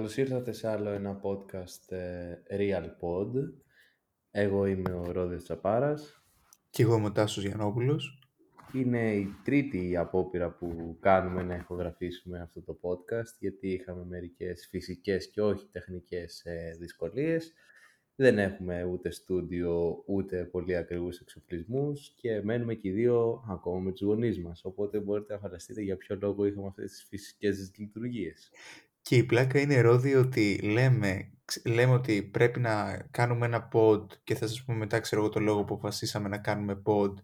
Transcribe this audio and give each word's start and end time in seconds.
Καλώς 0.00 0.16
ήρθατε 0.16 0.52
σε 0.52 0.68
άλλο 0.68 0.90
ένα 0.90 1.20
podcast 1.22 1.92
ε, 1.92 2.34
Real 2.50 2.84
Pod. 2.84 3.30
Εγώ 4.30 4.66
είμαι 4.66 4.92
ο 4.92 5.12
Ρόδης 5.12 5.42
Τσαπάρας. 5.42 6.22
Και 6.70 6.82
εγώ 6.82 6.96
είμαι 6.96 7.06
ο 7.06 7.12
Τάσος 7.12 7.44
Γιαννόπουλος. 7.44 8.28
Είναι 8.72 9.14
η 9.14 9.34
τρίτη 9.44 9.96
απόπειρα 9.96 10.50
που 10.50 10.96
κάνουμε 11.00 11.42
να 11.42 11.54
ηχογραφήσουμε 11.54 12.40
αυτό 12.40 12.62
το 12.62 12.78
podcast, 12.82 13.36
γιατί 13.38 13.68
είχαμε 13.68 14.04
μερικές 14.04 14.66
φυσικές 14.70 15.30
και 15.30 15.42
όχι 15.42 15.68
τεχνικές 15.72 16.44
ε, 16.44 16.76
δυσκολίες. 16.78 17.52
Δεν 18.14 18.38
έχουμε 18.38 18.84
ούτε 18.84 19.10
στούντιο, 19.10 20.02
ούτε 20.06 20.44
πολύ 20.44 20.76
ακριβούς 20.76 21.20
εξοπλισμούς 21.20 22.12
και 22.16 22.42
μένουμε 22.42 22.74
και 22.74 22.88
οι 22.88 22.92
δύο 22.92 23.44
ακόμα 23.48 23.80
με 23.80 23.90
τους 23.90 24.02
γονείς 24.02 24.40
μας. 24.40 24.64
Οπότε 24.64 25.00
μπορείτε 25.00 25.32
να 25.32 25.38
φανταστείτε 25.38 25.80
για 25.80 25.96
ποιο 25.96 26.18
λόγο 26.20 26.44
είχαμε 26.44 26.66
αυτές 26.66 26.90
τις 26.90 27.06
φυσικές 27.08 27.72
λειτουργίες. 27.78 28.50
Και 29.10 29.16
η 29.16 29.24
πλάκα 29.24 29.60
είναι 29.60 29.74
ερώτηση 29.74 30.14
ότι 30.14 30.58
λέμε, 30.58 31.30
λέμε 31.64 31.92
ότι 31.92 32.22
πρέπει 32.22 32.60
να 32.60 33.06
κάνουμε 33.10 33.46
ένα 33.46 33.68
pod 33.72 34.06
και 34.24 34.34
θα 34.34 34.46
σας 34.46 34.64
πούμε 34.64 34.78
μετά 34.78 35.00
ξέρω 35.00 35.20
εγώ 35.20 35.30
το 35.30 35.40
λόγο 35.40 35.64
που 35.64 35.74
αποφασίσαμε 35.74 36.28
να 36.28 36.38
κάνουμε 36.38 36.82
pod 36.86 37.14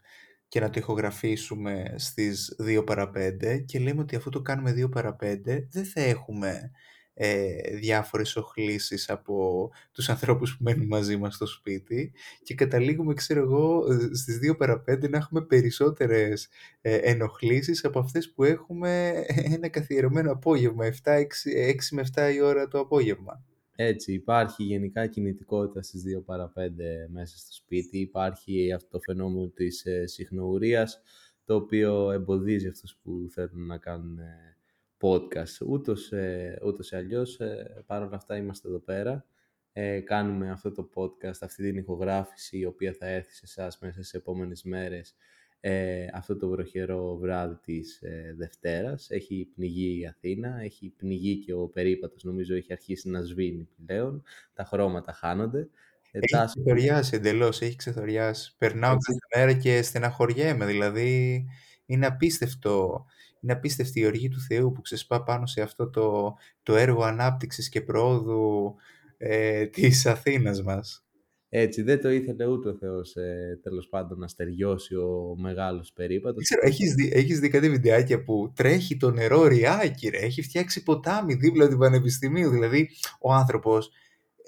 και 0.48 0.60
να 0.60 0.70
το 0.70 0.78
ηχογραφήσουμε 0.78 1.94
στις 1.96 2.56
2 2.62 2.82
παρα 2.86 3.10
5 3.14 3.64
και 3.64 3.78
λέμε 3.78 4.00
ότι 4.00 4.16
αφού 4.16 4.30
το 4.30 4.42
κάνουμε 4.42 4.70
2 4.70 4.90
παρα 4.90 5.16
5 5.20 5.66
δεν 5.70 5.84
θα 5.84 6.00
έχουμε 6.00 6.70
ε, 7.18 7.76
διάφορες 7.76 8.36
οχλήσεις 8.36 9.10
από 9.10 9.70
τους 9.92 10.08
ανθρώπους 10.08 10.56
που 10.56 10.62
μένουν 10.62 10.86
μαζί 10.86 11.16
μας 11.16 11.34
στο 11.34 11.46
σπίτι 11.46 12.12
και 12.42 12.54
καταλήγουμε, 12.54 13.14
ξέρω 13.14 13.40
εγώ, 13.40 13.84
στις 14.12 14.38
2 14.38 14.56
παρα 14.56 14.82
5 14.86 15.08
να 15.08 15.16
έχουμε 15.16 15.42
περισσότερες 15.42 16.48
ε, 16.80 16.94
ενοχλήσεις 16.94 17.84
από 17.84 17.98
αυτές 17.98 18.32
που 18.32 18.44
έχουμε 18.44 19.24
ένα 19.54 19.68
καθιερωμένο 19.68 20.32
απόγευμα, 20.32 20.84
7, 20.84 21.12
6, 21.12 21.22
6 21.54 21.74
με 21.90 22.04
7 22.14 22.34
η 22.34 22.40
ώρα 22.40 22.68
το 22.68 22.78
απόγευμα. 22.78 23.44
Έτσι, 23.78 24.12
υπάρχει 24.12 24.62
γενικά 24.62 25.06
κινητικότητα 25.06 25.82
στις 25.82 26.02
2 26.18 26.24
παρα 26.24 26.52
5 26.56 26.60
μέσα 27.08 27.38
στο 27.38 27.52
σπίτι, 27.52 27.98
υπάρχει 27.98 28.72
αυτό 28.72 28.88
το 28.90 28.98
φαινόμενο 29.00 29.48
της 29.48 29.84
ε, 29.84 30.06
συχνογουρίας, 30.06 31.02
το 31.44 31.54
οποίο 31.54 32.10
εμποδίζει 32.10 32.68
αυτούς 32.68 32.96
που 33.02 33.26
θέλουν 33.30 33.66
να 33.66 33.78
κάνουν 33.78 34.18
ε, 34.18 34.55
podcast. 35.00 35.66
Ούτως, 35.66 36.12
ε, 36.12 36.58
ούτως 36.64 36.90
ή 36.90 36.96
αλλιώς, 36.96 37.40
ε, 37.40 37.84
παρόλα 37.86 38.16
αυτά 38.16 38.36
είμαστε 38.36 38.68
εδώ 38.68 38.78
πέρα. 38.78 39.26
Ε, 39.72 40.00
κάνουμε 40.00 40.50
αυτό 40.50 40.72
το 40.72 40.90
podcast, 40.94 41.38
αυτή 41.40 41.62
την 41.62 41.76
ηχογράφηση, 41.76 42.58
η 42.58 42.64
οποία 42.64 42.92
θα 42.92 43.06
έρθει 43.06 43.32
σε 43.32 43.42
εσάς 43.44 43.78
μέσα 43.78 43.92
στις 43.92 44.14
επόμενες 44.14 44.62
μέρες, 44.62 45.14
ε, 45.60 46.06
αυτό 46.12 46.36
το 46.36 46.48
βροχερό 46.48 47.16
βράδυ 47.16 47.56
της 47.62 48.02
ε, 48.02 48.34
Δευτέρας. 48.38 49.10
Έχει 49.10 49.48
πνιγεί 49.54 50.00
η 50.00 50.06
Αθήνα, 50.06 50.60
έχει 50.60 50.92
πνιγεί 50.96 51.36
και 51.36 51.52
ο 51.52 51.68
περίπατος, 51.68 52.24
νομίζω 52.24 52.54
έχει 52.54 52.72
αρχίσει 52.72 53.08
να 53.08 53.20
σβήνει 53.22 53.68
πλέον. 53.86 54.22
Τα 54.54 54.64
χρώματα 54.64 55.12
χάνονται. 55.12 55.68
Ε, 56.10 56.18
έχει 56.18 56.44
ξεθοριάσει 56.46 57.16
εντελώς, 57.16 57.60
έχει 57.60 57.76
ξεθοριάσει. 57.76 58.54
Περνάω 58.58 58.96
κάθε 58.96 59.44
μέρα 59.46 59.58
και 59.58 59.82
στεναχωριέμαι, 59.82 60.66
δηλαδή 60.66 61.44
είναι 61.86 62.06
απίστευτο 62.06 63.06
είναι 63.40 63.52
απίστευτη 63.52 64.00
η 64.00 64.06
οργή 64.06 64.28
του 64.28 64.40
Θεού 64.40 64.72
που 64.72 64.80
ξεσπά 64.80 65.22
πάνω 65.22 65.46
σε 65.46 65.60
αυτό 65.60 65.90
το, 65.90 66.36
το 66.62 66.76
έργο 66.76 67.02
ανάπτυξης 67.02 67.68
και 67.68 67.80
προόδου 67.80 68.74
ε, 69.16 69.66
της 69.66 70.06
Αθήνας 70.06 70.62
μας. 70.62 71.06
Έτσι, 71.48 71.82
δεν 71.82 72.00
το 72.00 72.10
ήθελε 72.10 72.46
ούτε 72.46 72.68
ο 72.68 72.74
Θεός 72.74 73.16
ε, 73.16 73.58
τέλος 73.62 73.88
πάντων 73.88 74.18
να 74.18 74.28
στεριώσει 74.28 74.94
ο 74.94 75.34
μεγάλος 75.38 75.92
περίπατος. 75.92 76.44
Ξέρω, 76.44 76.60
έχεις, 76.64 76.94
δει, 76.94 77.10
έχεις 77.12 77.40
δει 77.40 77.48
κάτι 77.48 77.70
βιντεάκια 77.70 78.22
που 78.22 78.52
τρέχει 78.54 78.96
το 78.96 79.10
νερό 79.10 79.46
ριάκι, 79.46 80.08
ρε. 80.08 80.18
έχει 80.18 80.42
φτιάξει 80.42 80.82
ποτάμι 80.82 81.34
δίπλα 81.34 81.68
του 81.68 81.76
Πανεπιστημίου. 81.76 82.50
Δηλαδή, 82.50 82.88
ο 83.20 83.32
άνθρωπος 83.32 83.90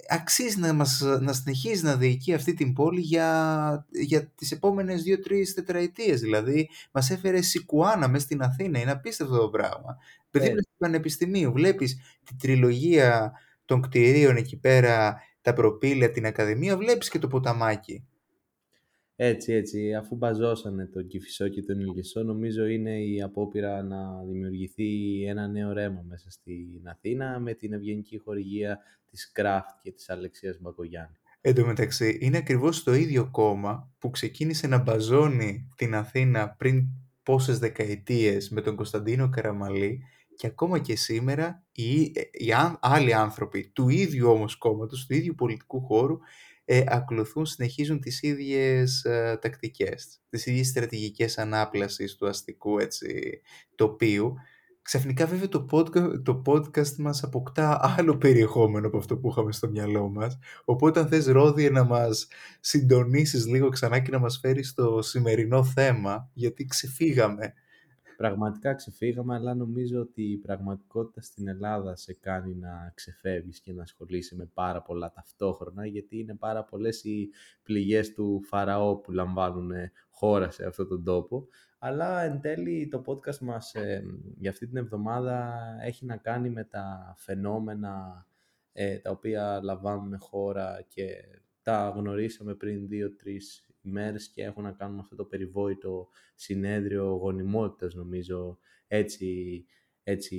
αξίζει 0.08 0.58
να, 0.58 0.72
μας, 0.72 1.00
να 1.20 1.32
συνεχίζει 1.32 1.84
να 1.84 1.96
διοικεί 1.96 2.34
αυτή 2.34 2.54
την 2.54 2.72
πόλη 2.72 3.00
για, 3.00 3.86
για 3.91 4.26
τις 4.26 4.52
επόμενες 4.52 5.02
δύο-τρεις 5.02 5.54
τετραετίες. 5.54 6.20
Δηλαδή, 6.20 6.69
μας 6.92 7.10
έφερε 7.10 7.42
Σικουάνα 7.42 8.08
μέσα 8.08 8.24
στην 8.24 8.42
Αθήνα. 8.42 8.78
Είναι 8.78 8.91
απίστευτο 8.91 9.36
το 9.36 9.48
πράγμα. 9.48 9.96
Παιδί 10.30 10.54
του 10.54 10.69
Πανεπιστημίου, 10.78 11.52
βλέπεις 11.52 11.96
την 12.24 12.38
τριλογία 12.38 13.32
των 13.64 13.80
κτηρίων 13.80 14.36
εκεί 14.36 14.56
πέρα, 14.56 15.22
τα 15.41 15.52
προπήλαια, 15.52 16.10
την 16.10 16.26
Ακαδημία, 16.26 16.76
βλέπεις 16.76 17.08
και 17.08 17.19
το 17.19 17.28
ποταμάκι. 17.28 18.07
Έτσι, 19.20 19.52
έτσι. 19.52 19.94
Αφού 19.94 20.16
μπαζώσανε 20.16 20.86
τον 20.86 21.06
Κηφισό 21.06 21.48
και 21.48 21.62
τον 21.62 21.80
Ιλγεσό, 21.80 22.22
νομίζω 22.22 22.66
είναι 22.66 23.00
η 23.00 23.22
απόπειρα 23.22 23.82
να 23.82 24.22
δημιουργηθεί 24.24 25.22
ένα 25.24 25.48
νέο 25.48 25.72
ρέμα 25.72 26.04
μέσα 26.08 26.30
στην 26.30 26.88
Αθήνα 26.88 27.38
με 27.38 27.54
την 27.54 27.72
ευγενική 27.72 28.18
χορηγία 28.18 28.78
της 29.10 29.32
Κράφτ 29.32 29.76
και 29.82 29.92
της 29.92 30.10
Αλεξίας 30.10 30.58
Μπακογιάννη. 30.60 31.16
Εν 31.40 31.54
τω 31.54 31.66
μεταξύ, 31.66 32.18
είναι 32.20 32.36
ακριβώς 32.36 32.82
το 32.82 32.94
ίδιο 32.94 33.28
κόμμα 33.30 33.92
που 33.98 34.10
ξεκίνησε 34.10 34.66
να 34.66 34.78
μπαζώνει 34.78 35.68
την 35.76 35.94
Αθήνα 35.94 36.48
πριν 36.58 36.86
πόσες 37.22 37.58
δεκαετίες 37.58 38.50
με 38.50 38.60
τον 38.60 38.76
Κωνσταντίνο 38.76 39.28
Καραμαλή 39.28 40.02
και 40.36 40.46
ακόμα 40.46 40.78
και 40.78 40.96
σήμερα 40.96 41.64
οι, 41.72 42.00
οι 42.30 42.52
άλλοι 42.80 43.14
άνθρωποι 43.14 43.70
του 43.74 43.88
ίδιου 43.88 44.28
όμως 44.30 44.56
κόμματος, 44.56 45.06
του 45.06 45.14
ίδιου 45.14 45.34
πολιτικού 45.34 45.80
χώρου 45.80 46.18
ε, 46.70 46.82
ακολουθούν, 46.86 47.46
συνεχίζουν 47.46 48.00
τις 48.00 48.22
ίδιες 48.22 49.04
ε, 49.04 49.38
τακτικές, 49.40 50.20
τις 50.28 50.46
ίδιες 50.46 50.66
στρατηγικές 50.66 51.38
ανάπλασης 51.38 52.16
του 52.16 52.28
αστικού 52.28 52.78
έτσι, 52.78 53.40
τοπίου. 53.74 54.34
Ξαφνικά 54.82 55.26
βέβαια 55.26 55.48
το 55.48 55.66
podcast, 55.70 56.22
το 56.22 56.42
podcast 56.46 56.96
μας 56.96 57.22
αποκτά 57.22 57.94
άλλο 57.98 58.16
περιεχόμενο 58.16 58.86
από 58.86 58.96
αυτό 58.98 59.16
που 59.16 59.28
είχαμε 59.28 59.52
στο 59.52 59.68
μυαλό 59.68 60.08
μας. 60.08 60.38
Οπότε 60.64 61.00
αν 61.00 61.08
θες 61.08 61.26
Ρόδι 61.26 61.70
να 61.70 61.84
μας 61.84 62.28
συντονίσεις 62.60 63.46
λίγο 63.46 63.68
ξανά 63.68 63.98
και 63.98 64.10
να 64.10 64.18
μας 64.18 64.38
φέρεις 64.42 64.68
στο 64.68 65.02
σημερινό 65.02 65.64
θέμα, 65.64 66.30
γιατί 66.32 66.64
ξεφύγαμε 66.64 67.52
πραγματικά 68.18 68.74
ξεφύγαμε, 68.74 69.34
αλλά 69.34 69.54
νομίζω 69.54 70.00
ότι 70.00 70.22
η 70.22 70.36
πραγματικότητα 70.36 71.20
στην 71.20 71.48
Ελλάδα 71.48 71.96
σε 71.96 72.14
κάνει 72.14 72.54
να 72.54 72.92
ξεφεύγεις 72.94 73.60
και 73.60 73.72
να 73.72 73.82
ασχολείσαι 73.82 74.34
με 74.36 74.50
πάρα 74.54 74.82
πολλά 74.82 75.12
ταυτόχρονα, 75.12 75.86
γιατί 75.86 76.18
είναι 76.18 76.34
πάρα 76.34 76.64
πολλές 76.64 77.04
οι 77.04 77.30
πληγές 77.62 78.14
του 78.14 78.42
Φαραώ 78.44 78.96
που 78.96 79.12
λαμβάνουν 79.12 79.72
χώρα 80.10 80.50
σε 80.50 80.66
αυτόν 80.66 80.88
τον 80.88 81.04
τόπο. 81.04 81.48
Αλλά 81.78 82.22
εν 82.22 82.40
τέλει 82.40 82.88
το 82.88 83.02
podcast 83.06 83.38
μας 83.38 83.74
ε, 83.74 84.02
για 84.38 84.50
αυτή 84.50 84.66
την 84.66 84.76
εβδομάδα 84.76 85.58
έχει 85.82 86.04
να 86.04 86.16
κάνει 86.16 86.50
με 86.50 86.64
τα 86.64 87.14
φαινόμενα 87.16 88.26
ε, 88.72 88.98
τα 88.98 89.10
οποία 89.10 89.60
λαμβάνουν 89.62 90.18
χώρα 90.18 90.84
και 90.88 91.04
τα 91.62 91.92
γνωρίσαμε 91.96 92.54
πριν 92.54 92.88
δύο-τρεις 92.88 93.66
μέρες 93.88 94.28
και 94.28 94.44
έχουν 94.44 94.62
να 94.62 94.72
κάνουν 94.72 94.94
με 94.94 95.00
αυτό 95.00 95.16
το 95.16 95.25
περιβόητο 95.25 96.09
συνέδριο 96.34 97.04
γονιμότητας 97.04 97.94
νομίζω 97.94 98.59
έτσι, 98.88 99.65
έτσι 100.03 100.37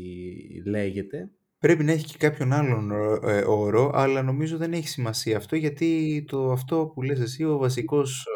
λέγεται. 0.66 1.32
Πρέπει 1.58 1.84
να 1.84 1.92
έχει 1.92 2.06
και 2.06 2.18
κάποιον 2.18 2.54
άλλον 2.54 2.92
ε, 3.24 3.42
όρο, 3.42 3.92
αλλά 3.94 4.22
νομίζω 4.22 4.58
δεν 4.58 4.74
έχει 4.74 4.88
σημασία 4.88 5.38
αυτό 5.38 5.56
γιατί 5.56 6.24
το 6.28 6.52
αυτό 6.52 6.92
που 6.94 7.02
λες 7.02 7.20
εσύ 7.20 7.44
ο 7.44 7.58
βασικός 7.58 8.28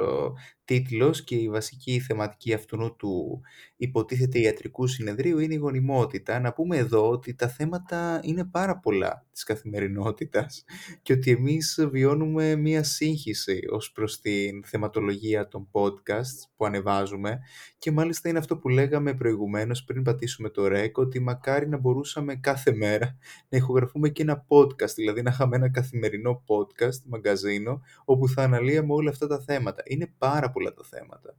τίτλος 0.65 1.23
και 1.23 1.35
η 1.35 1.49
βασική 1.49 1.99
θεματική 1.99 2.53
αυτού 2.53 2.95
του 2.97 3.41
υποτίθεται 3.77 4.39
ιατρικού 4.39 4.87
συνεδρίου 4.87 5.39
είναι 5.39 5.53
η 5.53 5.57
γονιμότητα. 5.57 6.39
Να 6.39 6.53
πούμε 6.53 6.77
εδώ 6.77 7.09
ότι 7.09 7.35
τα 7.35 7.47
θέματα 7.47 8.19
είναι 8.23 8.45
πάρα 8.45 8.79
πολλά 8.79 9.25
της 9.31 9.43
καθημερινότητας 9.43 10.63
και 11.01 11.13
ότι 11.13 11.31
εμείς 11.31 11.87
βιώνουμε 11.91 12.55
μία 12.55 12.83
σύγχυση 12.83 13.59
ως 13.71 13.91
προς 13.91 14.19
την 14.19 14.63
θεματολογία 14.63 15.47
των 15.47 15.67
podcasts 15.71 16.49
που 16.55 16.65
ανεβάζουμε 16.65 17.39
και 17.77 17.91
μάλιστα 17.91 18.29
είναι 18.29 18.37
αυτό 18.37 18.57
που 18.57 18.69
λέγαμε 18.69 19.13
προηγουμένως 19.13 19.83
πριν 19.83 20.03
πατήσουμε 20.03 20.49
το 20.49 20.63
rec 20.65 20.91
ότι 20.93 21.19
μακάρι 21.19 21.69
να 21.69 21.77
μπορούσαμε 21.77 22.35
κάθε 22.35 22.71
μέρα 22.71 23.17
να 23.49 23.57
ηχογραφούμε 23.57 24.09
και 24.09 24.21
ένα 24.21 24.45
podcast, 24.47 24.93
δηλαδή 24.95 25.21
να 25.21 25.29
είχαμε 25.31 25.55
ένα 25.55 25.69
καθημερινό 25.69 26.43
podcast, 26.47 27.03
μαγκαζίνο, 27.05 27.81
όπου 28.05 28.29
θα 28.29 28.43
αναλύαμε 28.43 28.93
όλα 28.93 29.09
αυτά 29.09 29.27
τα 29.27 29.39
θέματα. 29.39 29.83
Είναι 29.85 30.13
πάρα 30.17 30.51
πολλά 30.53 30.73
τα 30.73 30.83
θέματα. 30.83 31.35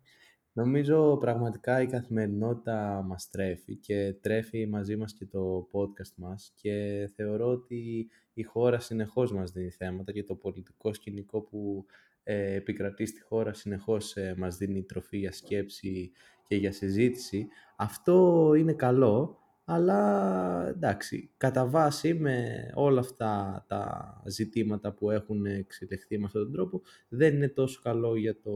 Νομίζω 0.56 1.16
πραγματικά 1.16 1.82
η 1.82 1.86
καθημερινότητα 1.86 3.02
μας 3.06 3.28
τρέφει 3.30 3.76
και 3.76 4.14
τρέφει 4.20 4.66
μαζί 4.66 4.96
μας 4.96 5.12
και 5.12 5.26
το 5.26 5.68
podcast 5.72 6.14
μας 6.16 6.52
και 6.54 7.08
θεωρώ 7.14 7.46
ότι 7.46 8.08
η 8.34 8.42
χώρα 8.42 8.78
συνεχώς 8.78 9.32
μας 9.32 9.50
δίνει 9.50 9.70
θέματα 9.70 10.12
και 10.12 10.24
το 10.24 10.34
πολιτικό 10.34 10.92
σκηνικό 10.92 11.40
που 11.40 11.86
ε, 12.22 12.54
επικρατεί 12.54 13.06
στη 13.06 13.22
χώρα 13.22 13.52
συνεχώς 13.52 14.16
ε, 14.16 14.34
μας 14.38 14.56
δίνει 14.56 14.82
τροφή 14.82 15.18
για 15.18 15.32
σκέψη 15.32 16.12
και 16.48 16.56
για 16.56 16.72
συζήτηση. 16.72 17.48
Αυτό 17.76 18.52
είναι 18.58 18.72
καλό, 18.72 19.38
αλλά 19.64 20.68
εντάξει, 20.68 21.30
κατά 21.36 21.66
βάση 21.66 22.14
με 22.14 22.66
όλα 22.74 23.00
αυτά 23.00 23.64
τα 23.68 24.22
ζητήματα 24.26 24.92
που 24.92 25.10
έχουν 25.10 25.46
εξελιχθεί 25.46 26.18
με 26.18 26.24
αυτόν 26.24 26.42
τον 26.42 26.52
τρόπο 26.52 26.82
δεν 27.08 27.34
είναι 27.34 27.48
τόσο 27.48 27.80
καλό 27.82 28.16
για, 28.16 28.40
το, 28.40 28.52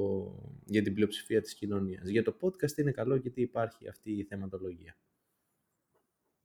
για 0.65 0.83
την 0.83 0.95
πλειοψηφία 0.95 1.41
της 1.41 1.55
κοινωνίας. 1.55 2.09
Για 2.09 2.23
το 2.23 2.37
podcast 2.41 2.79
είναι 2.79 2.91
καλό 2.91 3.17
γιατί 3.17 3.41
υπάρχει 3.41 3.89
αυτή 3.89 4.11
η 4.11 4.25
θεματολογία. 4.25 4.97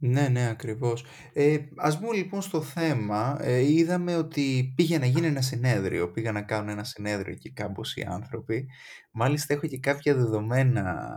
Ναι, 0.05 0.27
ναι, 0.27 0.47
ακριβώς. 0.49 1.05
Ε, 1.33 1.57
ας 1.75 1.99
μπούμε 1.99 2.15
λοιπόν 2.15 2.41
στο 2.41 2.61
θέμα. 2.61 3.37
Ε, 3.41 3.59
είδαμε 3.59 4.15
ότι 4.15 4.73
πήγε 4.75 4.97
να 4.97 5.05
γίνει 5.05 5.27
ένα 5.27 5.41
συνέδριο. 5.41 6.11
Πήγαν 6.11 6.33
να 6.33 6.41
κάνουν 6.41 6.69
ένα 6.69 6.83
συνέδριο 6.83 7.33
εκεί 7.33 7.51
κάμποσοι 7.51 8.05
άνθρωποι. 8.09 8.67
Μάλιστα 9.11 9.53
έχω 9.53 9.67
και 9.67 9.79
κάποια 9.79 10.15
δεδομένα, 10.15 11.15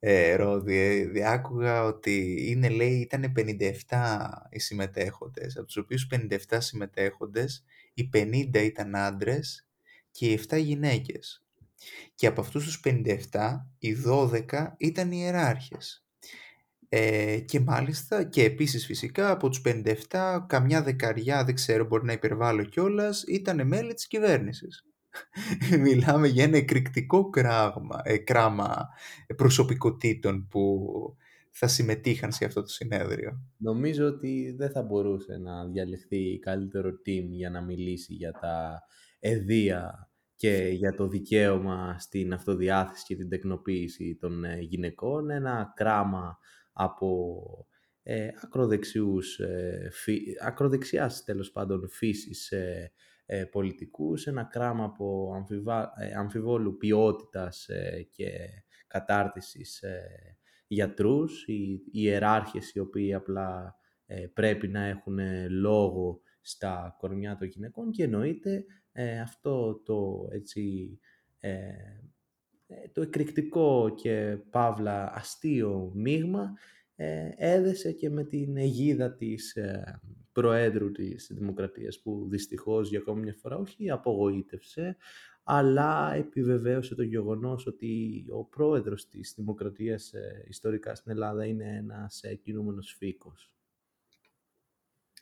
ε, 0.00 0.34
Ρόδι. 0.34 0.76
Ε, 0.76 1.06
διάκουγα 1.06 1.84
ότι 1.84 2.44
είναι, 2.50 2.68
λέει, 2.68 2.98
ήταν 2.98 3.32
57 3.32 4.46
οι 4.50 4.58
συμμετέχοντες. 4.58 5.56
Από 5.56 5.66
τους 5.66 5.76
οποίους 5.76 6.06
57 6.06 6.60
συμμετέχοντες, 6.60 7.64
οι 7.94 8.08
50 8.12 8.62
ήταν 8.62 8.96
άντρες 8.96 9.68
και 10.10 10.26
οι 10.26 10.32
7 10.32 10.56
γυναίκες. 10.56 11.44
Και 12.14 12.26
από 12.26 12.40
αυτούς 12.40 12.64
τους 12.64 12.80
57, 12.80 13.66
οι 13.78 13.92
12 13.92 14.74
ήταν 14.78 15.12
ιεράρχες. 15.12 16.04
Ε, 16.92 17.38
και 17.38 17.60
μάλιστα 17.60 18.24
και 18.24 18.44
επίσης 18.44 18.86
φυσικά 18.86 19.30
από 19.30 19.48
τους 19.48 19.60
57 19.60 20.44
καμιά 20.46 20.82
δεκαριά, 20.82 21.44
δεν 21.44 21.54
ξέρω 21.54 21.84
μπορεί 21.84 22.04
να 22.04 22.12
υπερβάλλω 22.12 22.64
κιόλας, 22.64 23.22
ήταν 23.22 23.66
μέλη 23.66 23.94
της 23.94 24.06
κυβέρνησης. 24.06 24.84
Μιλάμε 25.86 26.28
για 26.28 26.44
ένα 26.44 26.56
εκρηκτικό 26.56 27.30
κράγμα, 27.30 28.00
ε, 28.04 28.18
κράμα 28.18 28.88
προσωπικότητων 29.36 30.46
που 30.50 30.86
θα 31.50 31.66
συμμετείχαν 31.66 32.32
σε 32.32 32.44
αυτό 32.44 32.60
το 32.62 32.68
συνέδριο. 32.68 33.40
Νομίζω 33.56 34.06
ότι 34.06 34.54
δεν 34.56 34.70
θα 34.70 34.82
μπορούσε 34.82 35.36
να 35.36 35.66
διαλεχθεί 35.66 36.38
καλύτερο 36.38 36.90
team 36.90 37.26
για 37.28 37.50
να 37.50 37.62
μιλήσει 37.62 38.14
για 38.14 38.32
τα 38.32 38.82
εδία 39.18 40.10
και 40.36 40.70
για 40.72 40.94
το 40.94 41.08
δικαίωμα 41.08 41.96
στην 41.98 42.32
αυτοδιάθεση 42.32 43.04
και 43.06 43.16
την 43.16 43.28
τεκνοποίηση 43.28 44.16
των 44.20 44.44
ε, 44.44 44.58
γυναικών. 44.60 45.30
Ένα 45.30 45.72
κράμα 45.76 46.38
από 46.72 47.36
ε, 48.02 48.28
ακροδεξιούς, 48.42 49.38
ε, 49.38 49.88
φι, 49.92 50.20
ακροδεξιάς 50.42 51.24
τέλος 51.24 51.50
πάντων 51.50 51.88
φύσης 51.88 52.50
ε, 52.50 52.92
ε 53.32 53.44
πολιτικούς, 53.44 54.26
ένα 54.26 54.44
κράμα 54.44 54.84
από 54.84 55.32
αμφιβα, 55.34 55.92
ε, 55.98 56.14
αμφιβόλου 56.14 56.76
ποιότητας 56.76 57.68
και 58.10 58.30
κατάρτισης 58.86 59.84
γιατρούς, 60.66 61.46
οι 61.46 61.82
ιεράρχες 61.90 62.72
οι 62.72 62.78
οποίοι 62.78 63.14
απλά 63.14 63.76
πρέπει 64.32 64.68
να 64.68 64.84
έχουν 64.84 65.18
λόγο 65.50 66.20
στα 66.40 66.96
κορμιά 66.98 67.36
των 67.36 67.48
γυναικών 67.48 67.90
και 67.90 68.02
εννοείται 68.02 68.64
αυτό 69.22 69.82
το 69.84 70.28
έτσι 70.30 70.98
ε, 72.70 72.88
το 72.92 73.02
εκρηκτικό 73.02 73.94
και 73.96 74.38
παύλα 74.50 75.12
αστείο 75.14 75.90
μείγμα 75.94 76.52
ε, 76.96 77.30
έδεσε 77.36 77.92
και 77.92 78.10
με 78.10 78.24
την 78.24 78.56
αιγίδα 78.56 79.14
της 79.14 79.54
ε, 79.54 80.00
Προέδρου 80.40 80.92
της 80.92 81.30
Δημοκρατίας 81.34 82.00
που 82.00 82.26
δυστυχώς 82.30 82.88
για 82.88 82.98
ακόμη 82.98 83.20
μια 83.20 83.36
φορά 83.40 83.56
όχι 83.56 83.90
απογοήτευσε 83.90 84.96
αλλά 85.42 86.14
επιβεβαίωσε 86.14 86.94
το 86.94 87.02
γεγονός 87.02 87.66
ότι 87.66 88.24
ο 88.30 88.44
πρόεδρος 88.44 89.08
της 89.08 89.34
Δημοκρατίας 89.36 90.12
ιστορικά 90.48 90.94
στην 90.94 91.12
Ελλάδα 91.12 91.46
είναι 91.46 91.76
ένας 91.76 92.22
κινούμενος 92.42 92.94
φύκος. 92.98 93.52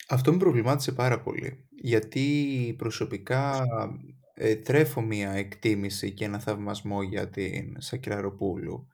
Αυτό 0.09 0.33
με 0.33 0.39
προβλημάτισε 0.39 0.93
πάρα 0.93 1.21
πολύ, 1.21 1.69
γιατί 1.71 2.75
προσωπικά 2.79 3.65
ε, 4.35 4.57
τρέφω 4.57 5.01
μία 5.01 5.31
εκτίμηση 5.31 6.13
και 6.13 6.25
ένα 6.25 6.39
θαυμασμό 6.39 7.03
για 7.03 7.29
την 7.29 7.77
Σακυραροπούλου 7.79 8.89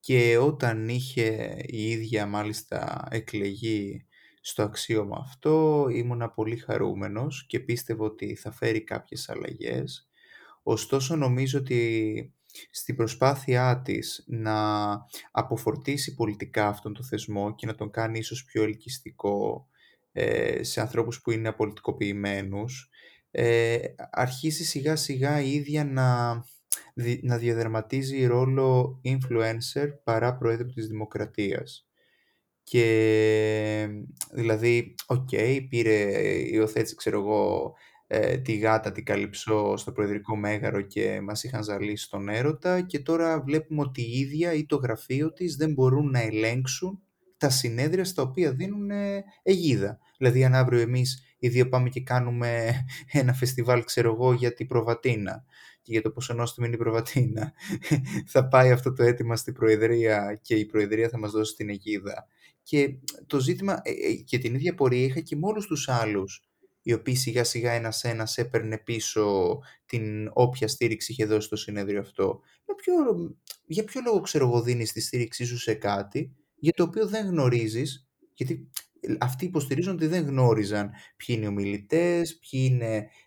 και 0.00 0.38
όταν 0.38 0.88
είχε 0.88 1.56
η 1.66 1.90
ίδια 1.90 2.26
μάλιστα 2.26 3.08
εκλεγεί 3.10 4.06
στο 4.48 4.62
αξίωμα 4.62 5.18
αυτό 5.20 5.86
ήμουνα 5.90 6.30
πολύ 6.30 6.56
χαρούμενος 6.56 7.46
και 7.46 7.60
πίστευω 7.60 8.04
ότι 8.04 8.34
θα 8.34 8.52
φέρει 8.52 8.84
κάποιες 8.84 9.28
αλλαγές. 9.28 10.08
Ωστόσο 10.62 11.16
νομίζω 11.16 11.58
ότι 11.58 12.32
στην 12.70 12.96
προσπάθειά 12.96 13.82
της 13.84 14.24
να 14.26 14.90
αποφορτήσει 15.30 16.14
πολιτικά 16.14 16.68
αυτόν 16.68 16.94
τον 16.94 17.04
θεσμό 17.04 17.54
και 17.54 17.66
να 17.66 17.74
τον 17.74 17.90
κάνει 17.90 18.18
ίσως 18.18 18.44
πιο 18.44 18.62
ελκυστικό 18.62 19.68
ε, 20.12 20.62
σε 20.62 20.80
ανθρώπους 20.80 21.20
που 21.20 21.30
είναι 21.30 21.48
απολυτικοποιημένους 21.48 22.90
ε, 23.30 23.78
αρχίσει 24.10 24.64
σιγά 24.64 24.96
σιγά 24.96 25.40
η 25.40 25.52
ίδια 25.52 25.84
να, 25.84 26.34
να 27.22 27.38
διαδραματίζει 27.38 28.26
ρόλο 28.26 29.00
influencer 29.04 29.88
παρά 30.04 30.36
προέδρου 30.36 30.72
της 30.72 30.86
Δημοκρατίας. 30.86 31.87
Και 32.70 33.88
δηλαδή, 34.32 34.94
OK, 35.06 35.28
okay, 35.32 35.66
πήρε, 35.68 36.12
υιοθέτησε, 36.50 36.94
ξέρω 36.94 37.18
εγώ, 37.18 37.74
ε, 38.06 38.38
τη 38.38 38.56
γάτα, 38.56 38.92
την 38.92 39.04
Καλυψώ 39.04 39.76
στο 39.76 39.92
Προεδρικό 39.92 40.36
Μέγαρο 40.36 40.80
και 40.80 41.20
μας 41.20 41.44
είχαν 41.44 41.62
ζαλίσει 41.62 42.10
τον 42.10 42.28
έρωτα 42.28 42.80
και 42.80 42.98
τώρα 42.98 43.40
βλέπουμε 43.40 43.80
ότι 43.80 44.02
η 44.02 44.18
ίδια 44.18 44.52
ή 44.52 44.66
το 44.66 44.76
γραφείο 44.76 45.32
της 45.32 45.56
δεν 45.56 45.72
μπορούν 45.72 46.10
να 46.10 46.20
ελέγξουν 46.20 47.02
τα 47.36 47.50
συνέδρια 47.50 48.04
στα 48.04 48.22
οποία 48.22 48.52
δίνουν 48.52 48.90
αιγίδα. 49.42 49.98
Δηλαδή 50.18 50.44
αν 50.44 50.54
αύριο 50.54 50.80
εμείς 50.80 51.22
οι 51.38 51.48
δύο 51.48 51.68
πάμε 51.68 51.88
και 51.88 52.00
κάνουμε 52.00 52.72
ένα 53.20 53.32
φεστιβάλ, 53.32 53.84
ξέρω 53.84 54.12
εγώ, 54.12 54.32
για 54.32 54.54
την 54.54 54.66
προβατίνα 54.66 55.44
και 55.82 55.92
για 55.92 56.02
το 56.02 56.10
πόσο 56.10 56.34
νόστιμη 56.34 56.66
είναι 56.66 56.76
η 56.76 56.78
προβατίνα. 56.78 57.52
θα 58.32 58.48
πάει 58.48 58.70
αυτό 58.70 58.92
το 58.92 59.02
αίτημα 59.02 59.36
στην 59.36 59.54
Προεδρία 59.54 60.38
και 60.42 60.54
η 60.54 60.66
Προεδρία 60.66 61.08
θα 61.08 61.18
μας 61.18 61.30
δώσει 61.30 61.54
την 61.54 61.68
αιγίδα. 61.68 62.26
Και 62.68 62.98
το 63.26 63.40
ζήτημα, 63.40 63.80
ε, 63.82 63.90
ε, 63.90 64.14
και 64.14 64.38
την 64.38 64.54
ίδια 64.54 64.74
πορεία 64.74 65.04
είχα 65.04 65.20
και 65.20 65.36
με 65.36 65.46
όλους 65.46 65.66
τους 65.66 65.88
άλλους, 65.88 66.48
οι 66.82 66.92
οποίοι 66.92 67.14
σιγά 67.14 67.44
σιγά 67.44 67.72
ένας 67.72 68.04
ένας 68.04 68.38
έπαιρνε 68.38 68.78
πίσω 68.78 69.58
την 69.86 70.30
όποια 70.32 70.68
στήριξη 70.68 71.12
είχε 71.12 71.24
δώσει 71.24 71.48
το 71.48 71.56
συνέδριο 71.56 72.00
αυτό. 72.00 72.40
Για 72.64 72.74
ποιο, 72.74 72.94
για 73.64 73.84
ποιο 73.84 74.00
λόγο 74.04 74.20
ξέρω 74.20 74.46
εγώ 74.46 74.62
δίνεις 74.62 74.92
τη 74.92 75.00
στήριξή 75.00 75.44
σου 75.44 75.58
σε 75.58 75.74
κάτι 75.74 76.36
για 76.54 76.72
το 76.72 76.82
οποίο 76.82 77.06
δεν 77.06 77.26
γνωρίζεις, 77.26 78.08
γιατί 78.34 78.70
αυτοί 79.18 79.44
υποστηρίζουν 79.44 79.94
ότι 79.94 80.06
δεν 80.06 80.26
γνώριζαν 80.26 80.90
ποιοι 81.16 81.36
είναι 81.38 81.44
οι 81.44 81.48
ομιλητές, 81.48 82.40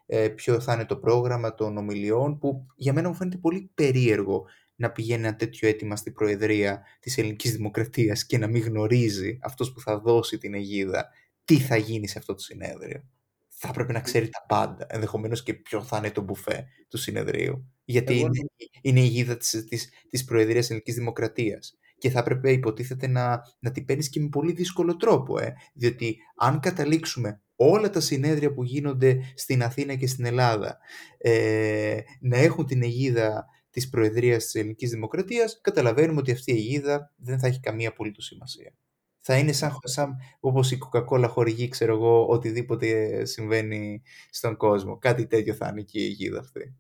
ε, 0.06 0.28
ποιο 0.28 0.60
θα 0.60 0.74
είναι 0.74 0.86
το 0.86 0.98
πρόγραμμα 0.98 1.54
των 1.54 1.78
ομιλιών, 1.78 2.38
που 2.38 2.66
για 2.76 2.94
μένα 2.94 3.08
μου 3.08 3.16
φαίνεται 3.16 3.38
πολύ 3.38 3.72
περίεργο 3.74 4.46
να 4.82 4.92
πηγαίνει 4.92 5.28
ένα 5.28 5.36
τέτοιο 5.36 5.68
αίτημα 5.68 5.96
στην 5.96 6.14
Προεδρία 6.14 6.82
της 7.00 7.18
Ελληνικής 7.18 7.52
Δημοκρατίας 7.52 8.26
και 8.26 8.38
να 8.38 8.48
μην 8.48 8.64
γνωρίζει 8.64 9.38
αυτός 9.42 9.72
που 9.72 9.80
θα 9.80 10.00
δώσει 10.00 10.38
την 10.38 10.54
αιγίδα 10.54 11.10
τι 11.46 11.60
θα 11.60 11.76
γίνει 11.76 12.08
σε 12.08 12.18
αυτό 12.20 12.34
το 12.34 12.42
συνέδριο. 12.42 13.04
Θα 13.48 13.68
έπρεπε 13.68 13.92
να 13.92 14.00
ξέρει 14.00 14.30
τα 14.30 14.46
πάντα, 14.48 14.86
ενδεχομένως 14.90 15.44
και 15.44 15.54
ποιο 15.54 15.84
θα 15.84 15.98
είναι 15.98 16.12
το 16.12 16.22
μπουφέ 16.22 16.66
του 16.88 16.98
συνεδρίου. 16.98 17.72
Γιατί 17.84 18.20
είναι, 18.20 18.40
είναι 18.82 19.00
η 19.00 19.04
αιγίδα 19.04 19.38
της, 19.38 19.66
της, 19.70 19.90
της 20.10 20.24
Προεδρίας 20.26 20.70
Ελληνικής 20.70 20.96
Δημοκρατίας 20.96 21.78
και 21.98 22.10
θα 22.10 22.20
έπρεπε 22.20 22.52
υποτίθεται 22.52 23.08
να, 23.08 23.42
να 23.60 23.72
την 23.72 23.86
παίρνεις 23.86 24.10
και 24.10 24.20
με 24.20 24.30
πολύ 24.30 24.52
δύσκολο 24.52 24.96
τρόπο. 24.96 25.40
Ε. 25.40 25.54
Διότι 25.74 26.18
αν 26.36 26.60
καταλήξουμε 26.60 27.42
όλα 27.56 27.90
τα 27.90 28.00
συνέδρια 28.00 28.54
που 28.54 28.64
γίνονται 28.64 29.20
στην 29.36 29.64
Αθήνα 29.64 29.96
και 29.96 30.08
στην 30.08 30.26
Ελλάδα 30.26 30.78
ε, 31.18 31.98
να 32.20 32.38
έχουν 32.38 32.66
την 32.66 32.84
αιγίδα 32.84 33.46
της 33.72 33.90
Προεδρίας 33.90 34.44
της 34.44 34.56
Ελληνικής 34.56 34.90
Δημοκρατίας, 34.90 35.62
καταλαβαίνουμε 35.62 36.20
ότι 36.20 36.32
αυτή 36.32 36.52
η 36.52 36.56
αιγίδα 36.56 37.14
δεν 37.16 37.40
θα 37.40 37.48
έχει 37.48 37.60
καμία 37.60 37.90
απολύτως 37.90 38.26
σημασία. 38.26 38.74
Θα 39.20 39.38
είναι 39.38 39.52
σαν, 39.52 39.78
σαν 39.84 40.16
όπως 40.40 40.72
η 40.72 40.78
Coca-Cola 40.86 41.26
χορηγεί, 41.28 41.68
ξέρω 41.68 41.94
εγώ, 41.94 42.28
οτιδήποτε 42.28 43.26
συμβαίνει 43.26 44.02
στον 44.30 44.56
κόσμο. 44.56 44.98
Κάτι 44.98 45.28
τέτοιο 45.28 45.54
θα 45.54 45.68
είναι 45.68 45.82
και 45.82 46.00
η 46.00 46.06
αιγίδα 46.06 46.40
αυτή. 46.40 46.76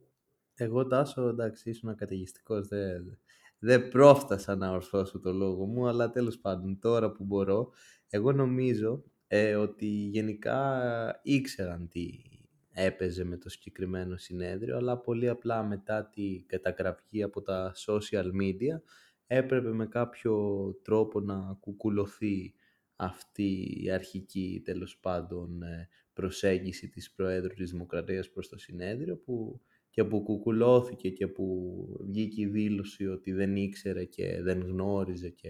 Εγώ, 0.53 0.87
Τάσο, 0.87 1.27
εντάξει, 1.27 1.69
ήσουν 1.69 1.89
ακαταιγιστικός, 1.89 2.67
δεν, 2.67 3.19
δεν 3.59 3.87
πρόφτασα 3.87 4.55
να 4.55 4.71
ορθώσω 4.71 5.19
το 5.19 5.33
λόγο 5.33 5.65
μου, 5.65 5.87
αλλά 5.87 6.09
τέλος 6.09 6.37
πάντων 6.37 6.79
τώρα 6.79 7.11
που 7.11 7.23
μπορώ, 7.23 7.71
εγώ 8.09 8.31
νομίζω 8.31 9.03
ε, 9.27 9.55
ότι 9.55 9.85
γενικά 9.85 10.81
ήξεραν 11.23 11.87
τι 11.87 12.09
έπαιζε 12.73 13.23
με 13.23 13.37
το 13.37 13.49
συγκεκριμένο 13.49 14.17
συνέδριο, 14.17 14.77
αλλά 14.77 14.97
πολύ 14.97 15.29
απλά 15.29 15.63
μετά 15.63 16.09
τη 16.09 16.43
καταγραφή 16.47 17.23
από 17.23 17.41
τα 17.41 17.73
social 17.87 18.25
media 18.41 18.81
έπρεπε 19.27 19.73
με 19.73 19.85
κάποιο 19.85 20.65
τρόπο 20.83 21.19
να 21.19 21.57
κουκουλωθεί 21.59 22.53
αυτή 22.95 23.79
η 23.83 23.91
αρχική 23.91 24.61
τέλος 24.65 24.99
πάντων 24.99 25.61
ε, 25.63 25.89
προσέγγιση 26.13 26.89
της 26.89 27.11
Προέδρου 27.11 27.53
της 27.53 27.71
Δημοκρατίας 27.71 28.29
προς 28.29 28.49
το 28.49 28.57
συνέδριο 28.57 29.17
που 29.17 29.61
και 29.89 30.03
που 30.03 30.23
κουκουλώθηκε 30.23 31.09
και 31.09 31.27
που 31.27 31.85
βγήκε 32.07 32.41
η 32.41 32.45
δήλωση 32.45 33.07
ότι 33.07 33.31
δεν 33.31 33.55
ήξερε 33.55 34.05
και 34.05 34.41
δεν 34.41 34.61
γνώριζε 34.61 35.29
και 35.29 35.49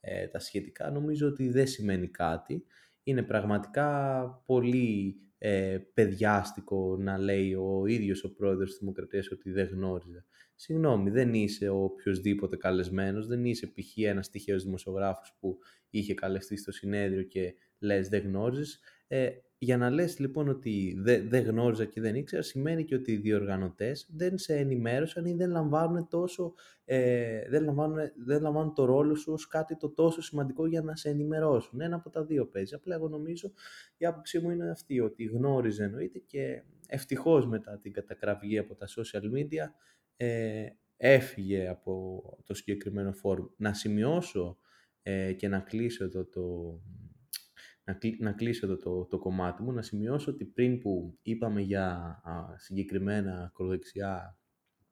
ε, 0.00 0.26
τα 0.26 0.38
σχετικά, 0.38 0.90
νομίζω 0.90 1.28
ότι 1.28 1.48
δεν 1.48 1.66
σημαίνει 1.66 2.08
κάτι. 2.08 2.64
Είναι 3.02 3.22
πραγματικά 3.22 4.42
πολύ 4.46 5.16
ε, 5.38 5.78
παιδιάστικο 5.94 6.96
να 6.96 7.18
λέει 7.18 7.54
ο 7.54 7.86
ίδιος 7.86 8.24
ο 8.24 8.34
πρόεδρος 8.34 8.70
της 8.70 8.78
Δημοκρατίας 8.78 9.30
ότι 9.30 9.50
δεν 9.50 9.66
γνώριζε. 9.66 10.24
Συγγνώμη, 10.54 11.10
δεν 11.10 11.34
είσαι 11.34 11.68
ο 11.68 11.82
οποιοδήποτε 11.82 12.56
καλεσμένος, 12.56 13.26
δεν 13.26 13.44
είσαι 13.44 13.66
π.χ. 13.66 13.96
ένας 13.96 14.30
τυχαίος 14.30 14.64
δημοσιογράφος 14.64 15.36
που 15.40 15.58
είχε 15.90 16.14
καλεστεί 16.14 16.56
στο 16.56 16.72
συνέδριο 16.72 17.22
και 17.22 17.54
λες 17.78 18.08
δεν 18.08 18.22
γνώριζες. 18.22 18.80
Ε, 19.08 19.28
για 19.60 19.76
να 19.76 19.90
λες 19.90 20.18
λοιπόν 20.18 20.48
ότι 20.48 20.96
δεν 20.98 21.28
δε 21.28 21.38
γνώριζα 21.38 21.84
και 21.84 22.00
δεν 22.00 22.14
ήξερα, 22.14 22.42
σημαίνει 22.42 22.84
και 22.84 22.94
ότι 22.94 23.12
οι 23.12 23.16
διοργανωτές 23.16 24.08
δεν 24.12 24.38
σε 24.38 24.56
ενημέρωσαν 24.56 25.24
ή 25.24 25.34
δεν 25.34 25.50
λαμβάνουν, 25.50 26.08
τόσο, 26.08 26.54
ε, 26.84 27.48
δεν 27.48 27.64
λαμβάνουν, 27.64 27.98
δεν 28.24 28.42
λαμβάνουν 28.42 28.74
το 28.74 28.84
ρόλο 28.84 29.14
σου 29.14 29.32
ως 29.32 29.46
κάτι 29.46 29.76
το 29.76 29.90
τόσο 29.90 30.22
σημαντικό 30.22 30.66
για 30.66 30.82
να 30.82 30.96
σε 30.96 31.08
ενημερώσουν. 31.08 31.80
Ένα 31.80 31.96
από 31.96 32.10
τα 32.10 32.24
δύο 32.24 32.46
παίζει. 32.46 32.74
Απλά 32.74 32.94
εγώ 32.94 33.08
νομίζω 33.08 33.52
η 33.96 34.06
άποψή 34.06 34.38
μου 34.38 34.50
είναι 34.50 34.70
αυτή, 34.70 35.00
ότι 35.00 35.24
γνώριζε 35.24 35.84
εννοείται 35.84 36.18
και 36.18 36.62
ευτυχώς 36.86 37.46
μετά 37.46 37.78
την 37.78 37.92
κατακραυγή 37.92 38.58
από 38.58 38.74
τα 38.74 38.86
social 38.86 39.36
media 39.36 39.70
ε, 40.16 40.66
έφυγε 40.96 41.68
από 41.68 42.22
το 42.44 42.54
συγκεκριμένο 42.54 43.12
φόρουμ. 43.12 43.46
Να 43.56 43.74
σημειώσω 43.74 44.58
ε, 45.02 45.32
και 45.32 45.48
να 45.48 45.58
κλείσω 45.58 46.04
εδώ 46.04 46.24
το, 46.24 46.42
να, 47.88 47.98
να 48.18 48.32
κλείσω 48.32 48.66
εδώ 48.66 48.76
το, 48.76 49.04
το 49.04 49.18
κομμάτι 49.18 49.62
μου, 49.62 49.72
να 49.72 49.82
σημειώσω 49.82 50.30
ότι 50.30 50.44
πριν 50.44 50.78
που 50.78 51.18
είπαμε 51.22 51.60
για 51.60 51.86
α, 52.24 52.58
συγκεκριμένα 52.58 53.44
ακροδεξιά 53.44 54.38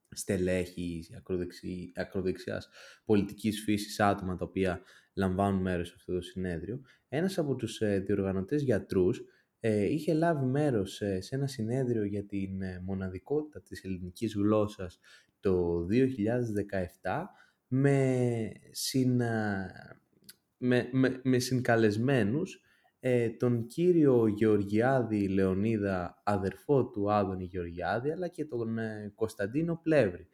στελέχης, 0.09 1.13
ακροδεξι, 1.17 1.91
ακροδεξιάς 1.95 2.69
πολιτικής 3.05 3.63
φύσης 3.63 3.99
άτομα 3.99 4.35
τα 4.35 4.45
οποία 4.45 4.81
λαμβάνουν 5.13 5.61
μέρος 5.61 5.87
σε 5.87 5.93
αυτό 5.97 6.13
το 6.13 6.21
συνέδριο, 6.21 6.81
ένας 7.07 7.37
από 7.37 7.55
τους 7.55 7.81
ε, 7.81 7.99
διοργανωτές 7.99 8.61
γιατρούς 8.61 9.21
ε, 9.59 9.85
είχε 9.85 10.13
λάβει 10.13 10.45
μέρος 10.45 11.01
ε, 11.01 11.21
σε 11.21 11.35
ένα 11.35 11.47
συνέδριο 11.47 12.03
για 12.03 12.25
την 12.25 12.61
ε, 12.61 12.81
μοναδικότητα 12.85 13.61
της 13.61 13.83
ελληνικής 13.83 14.33
γλώσσας 14.33 14.99
το 15.39 15.85
2017 15.91 17.23
με, 17.67 18.51
συνα, 18.71 19.69
με, 20.57 20.89
με, 20.91 21.19
με 21.23 21.39
συγκαλεσμένους 21.39 22.61
ε, 22.99 23.29
τον 23.29 23.65
κύριο 23.65 24.27
Γεωργιάδη 24.27 25.27
Λεωνίδα, 25.27 26.21
αδερφό 26.25 26.89
του 26.89 27.11
Άδωνη 27.11 27.43
Γεωργιάδη, 27.43 28.11
αλλά 28.11 28.27
και 28.27 28.45
τον 28.45 28.77
ε, 28.77 29.11
Κωνσταντίνο 29.15 29.79
Πλεύρη, 29.83 30.27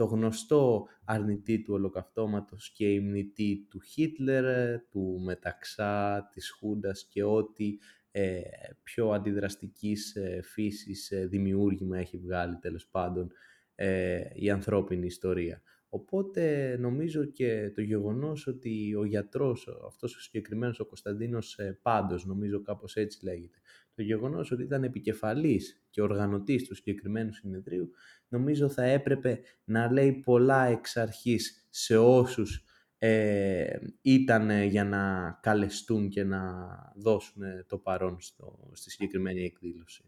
το 0.00 0.04
γνωστό 0.06 0.86
αρνητή 1.04 1.62
του 1.62 1.74
ολοκαυτώματος 1.74 2.70
και 2.70 2.92
υμνητή 2.92 3.66
του 3.70 3.80
Χίτλερ, 3.80 4.44
ε, 4.44 4.86
του 4.90 5.20
Μεταξά, 5.24 6.28
της 6.32 6.50
Χούντας 6.50 7.06
και 7.08 7.22
ό,τι 7.22 7.78
ε, 8.10 8.40
πιο 8.82 9.10
αντιδραστικής 9.10 10.14
ε, 10.16 10.40
φύσης 10.42 11.12
δημιούργημα 11.28 11.98
έχει 11.98 12.18
βγάλει 12.18 12.56
τέλος 12.56 12.86
πάντων 12.86 13.32
η 14.34 14.50
ανθρώπινη 14.50 15.06
ιστορία. 15.06 15.62
Οπότε 15.92 16.76
νομίζω 16.80 17.24
και 17.24 17.70
το 17.74 17.80
γεγονός 17.80 18.46
ότι 18.46 18.94
ο 18.94 19.04
γιατρός, 19.04 19.68
αυτός 19.86 20.16
ο 20.16 20.20
συγκεκριμένος 20.20 20.80
ο 20.80 20.84
Κωνσταντίνος 20.84 21.58
ε, 21.58 21.78
Πάντος, 21.82 22.26
νομίζω 22.26 22.62
κάπως 22.62 22.96
έτσι 22.96 23.24
λέγεται, 23.24 23.58
το 23.94 24.02
γεγονός 24.02 24.50
ότι 24.50 24.62
ήταν 24.62 24.84
επικεφαλής 24.84 25.84
και 25.90 26.02
οργανωτής 26.02 26.64
του 26.64 26.74
συγκεκριμένου 26.74 27.32
συνεδρίου, 27.32 27.90
νομίζω 28.28 28.68
θα 28.68 28.82
έπρεπε 28.82 29.40
να 29.64 29.92
λέει 29.92 30.12
πολλά 30.12 30.64
εξ 30.64 30.96
αρχής 30.96 31.66
σε 31.70 31.96
όσους 31.96 32.64
ε, 32.98 33.78
ήταν 34.02 34.62
για 34.62 34.84
να 34.84 35.32
καλεστούν 35.42 36.08
και 36.08 36.24
να 36.24 36.68
δώσουν 36.96 37.42
το 37.66 37.78
παρόν 37.78 38.20
στο, 38.20 38.70
στη 38.72 38.90
συγκεκριμένη 38.90 39.44
εκδήλωση. 39.44 40.04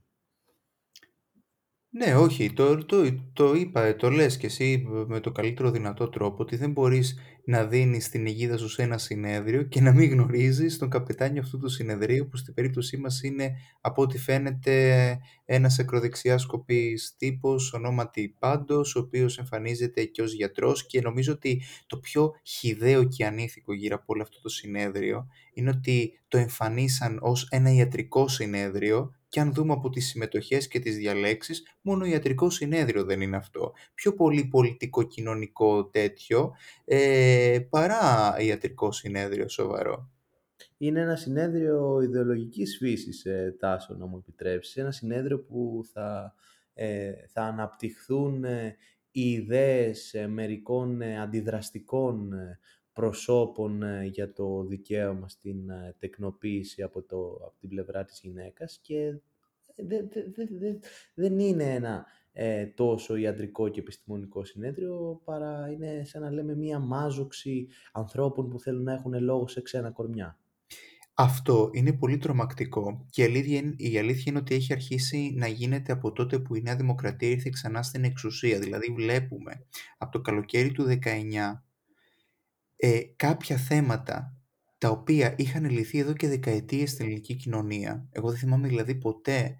Ναι, 1.95 2.15
όχι, 2.15 2.53
το, 2.53 2.85
το, 2.85 2.97
το 3.33 3.55
είπα, 3.55 3.97
το 3.97 4.11
λες 4.11 4.37
και 4.37 4.47
εσύ 4.47 4.87
με 5.07 5.21
το 5.21 5.33
καλύτερο 5.33 5.71
δυνατό 5.71 6.09
τρόπο 6.09 6.43
ότι 6.43 6.57
δεν 6.57 6.71
μπορείς 6.71 7.19
να 7.45 7.65
δίνεις 7.65 8.09
την 8.09 8.27
αιγίδα 8.27 8.57
σου 8.57 8.69
σε 8.69 8.83
ένα 8.83 8.99
συνέδριο 8.99 9.63
και 9.63 9.81
να 9.81 9.93
μην 9.93 10.11
γνωρίζεις 10.11 10.79
τον 10.79 10.91
καπετάνιο 10.91 11.43
αυτού 11.43 11.59
του 11.59 11.69
συνεδρίου 11.69 12.29
που 12.29 12.37
στην 12.37 12.55
περίπτωσή 12.55 12.97
μας 12.97 13.23
είναι 13.23 13.53
από 13.81 14.03
ό,τι 14.03 14.19
φαίνεται 14.19 15.19
ένας 15.45 15.79
ακροδεξιά 15.79 16.39
σκοπής 16.39 17.15
τύπος 17.19 17.73
ονόματι 17.73 18.37
Πάντος 18.39 18.97
ο 18.97 18.99
οποίος 18.99 19.39
εμφανίζεται 19.39 20.05
και 20.05 20.23
ως 20.23 20.33
γιατρός 20.33 20.87
και 20.87 21.01
νομίζω 21.01 21.33
ότι 21.33 21.63
το 21.87 21.99
πιο 21.99 22.33
χιδαίο 22.43 23.05
και 23.05 23.27
ανήθικο 23.27 23.73
γύρω 23.73 23.95
από 23.95 24.05
όλο 24.07 24.23
αυτό 24.23 24.41
το 24.41 24.49
συνέδριο 24.49 25.27
είναι 25.55 25.71
ότι 25.71 26.21
το 26.29 26.39
εμφανίσαν 26.39 27.19
ως 27.23 27.49
ένα 27.51 27.73
ιατρικό 27.73 28.29
συνέδριο 28.29 29.15
και 29.33 29.41
αν 29.41 29.53
δούμε 29.53 29.73
από 29.73 29.91
τις 29.91 30.07
συμμετοχές 30.07 30.69
και 30.69 30.79
τις 30.79 30.97
διαλέξεις, 30.97 31.62
μόνο 31.81 32.05
ιατρικό 32.05 32.51
συνέδριο 32.51 33.05
δεν 33.05 33.21
είναι 33.21 33.37
αυτό. 33.37 33.73
Πιο 33.95 34.15
πολύ 34.15 34.45
πολιτικό-κοινωνικό 34.45 35.85
τέτοιο, 35.85 36.55
ε, 36.85 37.59
παρά 37.71 38.37
ιατρικό 38.39 38.93
συνέδριο 38.93 39.49
σοβαρό. 39.49 40.11
Είναι 40.77 41.01
ένα 41.01 41.17
συνέδριο 41.17 42.01
ιδεολογικής 42.01 42.77
φύσης, 42.77 43.25
ε, 43.25 43.57
Τάσο, 43.59 43.95
να 43.95 44.07
μου 44.07 44.17
επιτρέψεις. 44.17 44.77
Ένα 44.77 44.91
συνέδριο 44.91 45.41
που 45.41 45.83
θα, 45.93 46.35
ε, 46.75 47.12
θα 47.29 47.43
αναπτυχθούν 47.43 48.45
ε, 48.45 48.77
οι 49.11 49.31
ιδέες 49.31 50.15
ε, 50.15 50.27
μερικών 50.27 51.03
αντιδραστικών 51.03 52.33
προσώπων 52.93 53.83
για 54.05 54.33
το 54.33 54.65
δικαίωμα 54.65 55.29
στην 55.29 55.71
τεκνοποίηση 55.99 56.83
από, 56.83 57.03
το, 57.03 57.17
από 57.21 57.55
την 57.61 57.69
πλευρά 57.69 58.05
της 58.05 58.21
γυναίκας 58.23 58.79
και 58.83 59.15
δεν 61.15 61.39
είναι 61.39 61.75
ένα 61.75 62.07
ε, 62.33 62.67
τόσο 62.67 63.17
ιατρικό 63.17 63.69
και 63.69 63.81
επιστημονικό 63.81 64.45
συνέδριο 64.45 65.21
παρά 65.25 65.71
είναι 65.73 66.05
σαν 66.05 66.23
να 66.23 66.31
λέμε 66.31 66.55
μία 66.55 66.79
μάζοξη 66.79 67.69
ανθρώπων 67.93 68.49
που 68.49 68.61
θέλουν 68.61 68.83
να 68.83 68.93
έχουν 68.93 69.23
λόγο 69.23 69.49
σε 69.49 69.61
ξένα 69.61 69.91
κορμιά. 69.91 70.37
Αυτό 71.15 71.71
είναι 71.73 71.93
πολύ 71.93 72.19
τρομακτικό 72.19 73.07
και 73.11 73.23
η 73.23 73.25
αλήθεια, 73.25 73.75
η 73.77 73.99
αλήθεια 73.99 74.25
είναι 74.27 74.39
ότι 74.39 74.55
έχει 74.55 74.73
αρχίσει 74.73 75.35
να 75.37 75.47
γίνεται 75.47 75.93
από 75.93 76.13
τότε 76.13 76.39
που 76.39 76.55
η 76.55 76.63
Νέα 76.63 76.77
Δημοκρατία 76.77 77.29
ήρθε 77.29 77.51
ξανά 77.53 77.83
στην 77.83 78.05
εξουσία. 78.05 78.59
Δηλαδή 78.59 78.93
βλέπουμε 78.93 79.67
από 79.99 80.13
το 80.13 80.21
καλοκαίρι 80.21 80.73
του 80.73 80.99
19 81.05 81.63
ε, 82.85 83.01
κάποια 83.17 83.57
θέματα 83.57 84.37
τα 84.79 84.89
οποία 84.91 85.35
είχαν 85.39 85.71
λυθεί 85.71 85.99
εδώ 85.99 86.12
και 86.12 86.29
δεκαετίες 86.29 86.91
στην 86.91 87.05
ελληνική 87.05 87.35
κοινωνία. 87.35 88.09
Εγώ 88.11 88.29
δεν 88.29 88.39
θυμάμαι 88.39 88.69
δηλαδή 88.69 88.95
ποτέ 88.95 89.57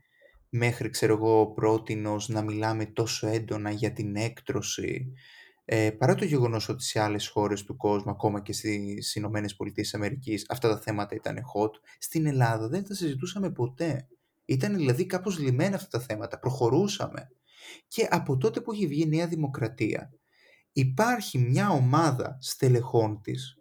μέχρι 0.49 0.91
ξέρω 0.91 1.13
εγώ 1.15 1.53
πρότινος 1.53 2.29
να 2.29 2.43
μιλάμε 2.43 2.87
τόσο 2.87 3.27
έντονα 3.27 3.71
για 3.71 3.93
την 3.93 4.17
έκτρωση 4.17 5.13
ε, 5.65 5.91
παρά 5.91 6.15
το 6.15 6.25
γεγονός 6.25 6.69
ότι 6.69 6.85
σε 6.85 7.01
άλλες 7.01 7.29
χώρες 7.29 7.63
του 7.63 7.77
κόσμου, 7.77 8.11
ακόμα 8.11 8.43
και 8.43 8.53
στις 8.53 9.15
Ηνωμένες 9.15 9.57
Πολιτείες 9.57 9.95
Αμερικής, 9.95 10.47
αυτά 10.49 10.69
τα 10.69 10.81
θέματα 10.81 11.15
ήταν 11.15 11.37
hot, 11.37 11.71
στην 11.99 12.27
Ελλάδα 12.27 12.69
δεν 12.69 12.85
τα 12.85 12.95
συζητούσαμε 12.95 13.53
ποτέ. 13.53 14.09
Ήταν 14.45 14.75
δηλαδή 14.75 15.07
κάπως 15.07 15.39
λιμένα 15.39 15.77
αυτά 15.77 15.99
τα 15.99 16.05
θέματα, 16.05 16.39
προχωρούσαμε. 16.39 17.29
Και 17.89 18.07
από 18.11 18.37
τότε 18.37 18.61
που 18.61 18.73
έχει 18.73 18.87
βγει 18.87 19.03
η 19.03 19.09
Νέα 19.09 19.27
Δημοκρατία, 19.27 20.11
υπάρχει 20.73 21.39
μια 21.39 21.71
ομάδα 21.71 22.39
στελεχών 22.41 23.21
της, 23.23 23.57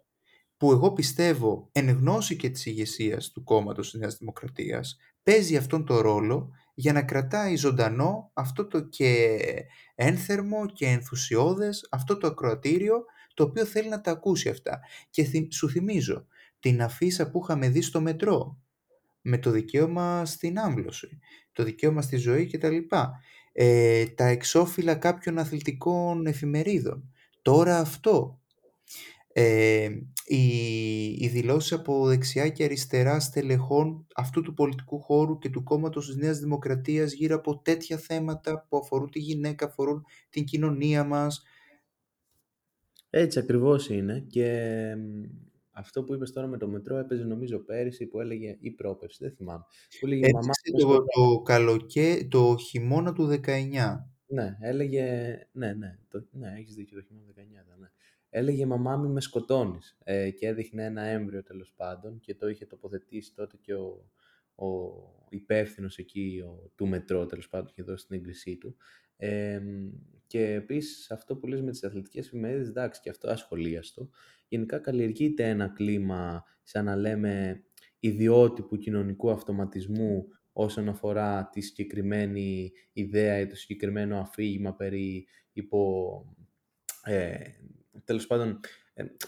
που 0.56 0.72
εγώ 0.72 0.92
πιστεύω 0.92 1.68
εν 1.72 1.90
γνώση 1.90 2.36
και 2.36 2.50
της 2.50 2.66
ηγεσίας 2.66 3.30
του 3.30 3.44
κόμματος 3.44 3.90
της 3.90 4.00
Νέας 4.00 4.16
Δημοκρατίας, 4.16 4.96
παίζει 5.22 5.56
αυτόν 5.56 5.84
τον 5.84 5.96
ρόλο 5.96 6.50
για 6.74 6.92
να 6.92 7.02
κρατάει 7.02 7.56
ζωντανό 7.56 8.30
αυτό 8.34 8.66
το 8.66 8.80
και 8.80 9.38
ένθερμο 9.94 10.66
και 10.66 10.86
ενθουσιώδες, 10.86 11.88
αυτό 11.90 12.16
το 12.16 12.26
ακροατήριο 12.26 13.04
το 13.34 13.44
οποίο 13.44 13.64
θέλει 13.64 13.88
να 13.88 14.00
τα 14.00 14.10
ακούσει 14.10 14.48
αυτά. 14.48 14.80
Και 15.10 15.46
σου 15.50 15.68
θυμίζω 15.68 16.26
την 16.60 16.82
αφίσα 16.82 17.30
που 17.30 17.40
είχαμε 17.42 17.68
δει 17.68 17.82
στο 17.82 18.00
μετρό 18.00 18.60
με 19.20 19.38
το 19.38 19.50
δικαίωμα 19.50 20.24
στην 20.24 20.58
άμβλωση, 20.58 21.18
το 21.52 21.62
δικαίωμα 21.62 22.02
στη 22.02 22.16
ζωή 22.16 22.46
κτλ. 22.46 22.76
Ε, 23.52 24.06
τα 24.06 24.24
εξώφυλλα 24.24 24.94
κάποιων 24.94 25.38
αθλητικών 25.38 26.26
εφημερίδων. 26.26 27.12
Τώρα 27.42 27.78
αυτό 27.78 28.42
ε, 29.32 29.88
οι, 30.26 30.46
οι 31.18 31.28
δηλώσεις 31.28 31.72
από 31.72 32.06
δεξιά 32.06 32.48
και 32.48 32.64
αριστερά 32.64 33.20
στελεχών 33.20 34.06
αυτού 34.14 34.42
του 34.42 34.54
πολιτικού 34.54 35.00
χώρου 35.00 35.38
και 35.38 35.50
του 35.50 35.62
κόμματος 35.62 36.06
της 36.06 36.16
Νέας 36.16 36.38
Δημοκρατίας 36.38 37.12
γύρω 37.12 37.36
από 37.36 37.58
τέτοια 37.58 37.96
θέματα 37.96 38.66
που 38.68 38.76
αφορούν 38.76 39.10
τη 39.10 39.18
γυναίκα, 39.18 39.66
αφορούν 39.66 40.04
την 40.30 40.44
κοινωνία 40.44 41.04
μας. 41.04 41.42
Έτσι 43.10 43.38
ακριβώς 43.38 43.88
είναι 43.88 44.24
και 44.28 44.82
αυτό 45.72 46.04
που 46.04 46.14
είπες 46.14 46.32
τώρα 46.32 46.46
με 46.46 46.58
το 46.58 46.68
μετρό 46.68 46.96
έπαιζε 46.96 47.24
νομίζω 47.24 47.58
πέρυσι 47.58 48.06
που 48.06 48.20
έλεγε 48.20 48.56
ή 48.60 48.70
πρόπερση, 48.70 49.18
δεν 49.20 49.32
θυμάμαι. 49.32 49.64
Που 50.00 50.06
έλεγε 50.06 50.32
μαμά 50.32 50.52
το, 50.78 51.04
το, 51.04 51.40
καλοκέ, 51.42 52.26
το 52.30 52.56
χειμώνα 52.56 53.12
του 53.12 53.40
19. 53.46 53.68
Ναι, 54.26 54.56
έλεγε, 54.60 55.38
ναι, 55.52 55.72
ναι, 55.72 55.98
το, 56.08 56.26
ναι, 56.30 56.54
έχεις 56.58 56.74
δίκιο, 56.74 56.98
το 56.98 57.04
χειμώνα 57.06 57.26
του 57.26 57.34
19 57.36 57.78
ναι 57.78 57.90
έλεγε 58.34 58.66
«Μαμά 58.66 58.96
μου 58.96 59.08
με 59.08 59.20
σκοτώνεις» 59.20 59.96
ε, 60.04 60.30
και 60.30 60.46
έδειχνε 60.46 60.84
ένα 60.84 61.02
έμβριο 61.02 61.42
τέλος 61.42 61.72
πάντων 61.76 62.20
και 62.20 62.34
το 62.34 62.48
είχε 62.48 62.66
τοποθετήσει 62.66 63.34
τότε 63.34 63.56
και 63.56 63.74
ο, 63.74 64.10
ο 64.54 64.66
υπεύθυνος 65.28 65.98
εκεί 65.98 66.42
ο, 66.46 66.72
του 66.74 66.86
μετρό, 66.86 67.26
τέλος 67.26 67.48
πάντων, 67.48 67.72
και 67.74 67.82
δώσει 67.82 68.06
την 68.06 68.16
έγκρισή 68.16 68.56
του. 68.56 68.76
Ε, 69.16 69.60
και 70.26 70.52
επίσης 70.52 71.10
αυτό 71.10 71.36
που 71.36 71.46
λες 71.46 71.62
με 71.62 71.70
τις 71.70 71.84
αθλητικές 71.84 72.26
εφημερίδες, 72.26 72.68
εντάξει 72.68 73.00
και 73.00 73.10
αυτό 73.10 73.30
ασχολίαστο. 73.30 74.10
Γενικά 74.48 74.78
καλλιεργείται 74.78 75.48
ένα 75.48 75.68
κλίμα 75.68 76.44
σαν 76.62 76.84
να 76.84 76.96
λέμε 76.96 77.64
ιδιότυπου 77.98 78.76
κοινωνικού 78.76 79.30
αυτοματισμού 79.30 80.26
όσον 80.52 80.88
αφορά 80.88 81.48
τη 81.52 81.60
συγκεκριμένη 81.60 82.72
ιδέα 82.92 83.38
ή 83.38 83.46
το 83.46 83.56
συγκεκριμένο 83.56 84.18
αφήγημα 84.18 84.74
περί 84.74 85.26
υπό... 85.52 86.24
Ε, 87.04 87.34
τέλος 88.04 88.26
πάντων, 88.26 88.48
ε, 88.48 88.58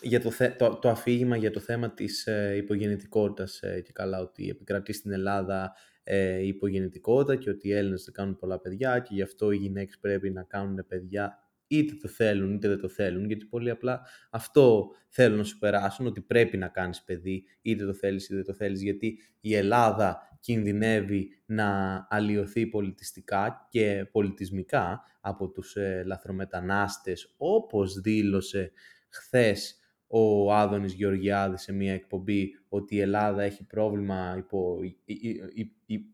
για 0.03 0.21
το, 0.21 0.31
το, 0.59 0.75
το 0.75 0.89
αφήγημα 0.89 1.37
για 1.37 1.51
το 1.51 1.61
θέμα 1.61 1.95
της 1.95 2.27
ε, 2.27 2.57
υπογεννητικότητας 2.57 3.63
ε, 3.63 3.81
και 3.81 3.93
καλά 3.93 4.21
ότι 4.21 4.49
επικρατεί 4.49 4.93
στην 4.93 5.13
Ελλάδα 5.13 5.75
ε, 6.05 6.39
η 6.39 6.49
υπογεννητικότητα 6.49 7.37
και 7.37 7.51
ότι 7.51 7.69
οι 7.69 7.73
Έλληνες 7.73 8.05
δεν 8.05 8.15
κάνουν 8.15 8.37
πολλά 8.37 8.61
παιδιά 8.61 8.99
και 8.99 9.15
γι' 9.15 9.23
αυτό 9.23 9.51
οι 9.51 9.57
γυναίκες 9.57 9.99
πρέπει 9.99 10.31
να 10.31 10.43
κάνουν 10.43 10.85
παιδιά 10.89 11.39
είτε 11.67 11.95
το 11.95 12.09
θέλουν 12.09 12.55
είτε 12.55 12.69
δεν 12.69 12.81
το 12.81 12.89
θέλουν, 12.89 13.25
γιατί 13.27 13.45
πολύ 13.45 13.71
απλά 13.71 14.07
αυτό 14.31 14.91
θέλουν 15.09 15.39
να 15.39 15.45
σου 15.45 15.59
περάσουν, 15.59 16.07
ότι 16.07 16.21
πρέπει 16.21 16.57
να 16.57 16.69
κάνεις 16.69 17.03
παιδί, 17.03 17.45
είτε 17.63 17.85
το 17.85 17.95
θέλεις 17.95 18.25
είτε 18.25 18.35
δεν 18.35 18.45
το 18.45 18.55
θέλεις, 18.55 18.83
γιατί 18.83 19.19
η 19.41 19.55
Ελλάδα 19.55 20.39
κινδυνεύει 20.41 21.29
να 21.47 21.67
αλλοιωθεί 22.11 22.67
πολιτιστικά 22.67 23.67
και 23.71 24.09
πολιτισμικά 24.13 25.03
από 25.21 25.49
τους 25.49 25.77
ε, 25.77 26.03
λαθρομετανάστες, 26.07 27.35
όπως 27.37 28.01
δήλωσε 28.01 28.73
χθες 29.15 29.79
ο 30.07 30.53
Άδωνης 30.53 30.93
Γεωργιάδης 30.93 31.63
σε 31.63 31.73
μια 31.73 31.93
εκπομπή 31.93 32.51
ότι 32.69 32.95
η 32.95 33.01
Ελλάδα 33.01 33.43
έχει 33.43 33.65
πρόβλημα 33.65 34.35
υπό, 34.39 34.79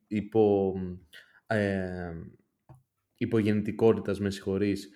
υπό, 0.08 0.74
ε, 1.46 2.12
υπογεννητικότητας, 3.16 4.20
με 4.20 4.30
συγχωρείς, 4.30 4.90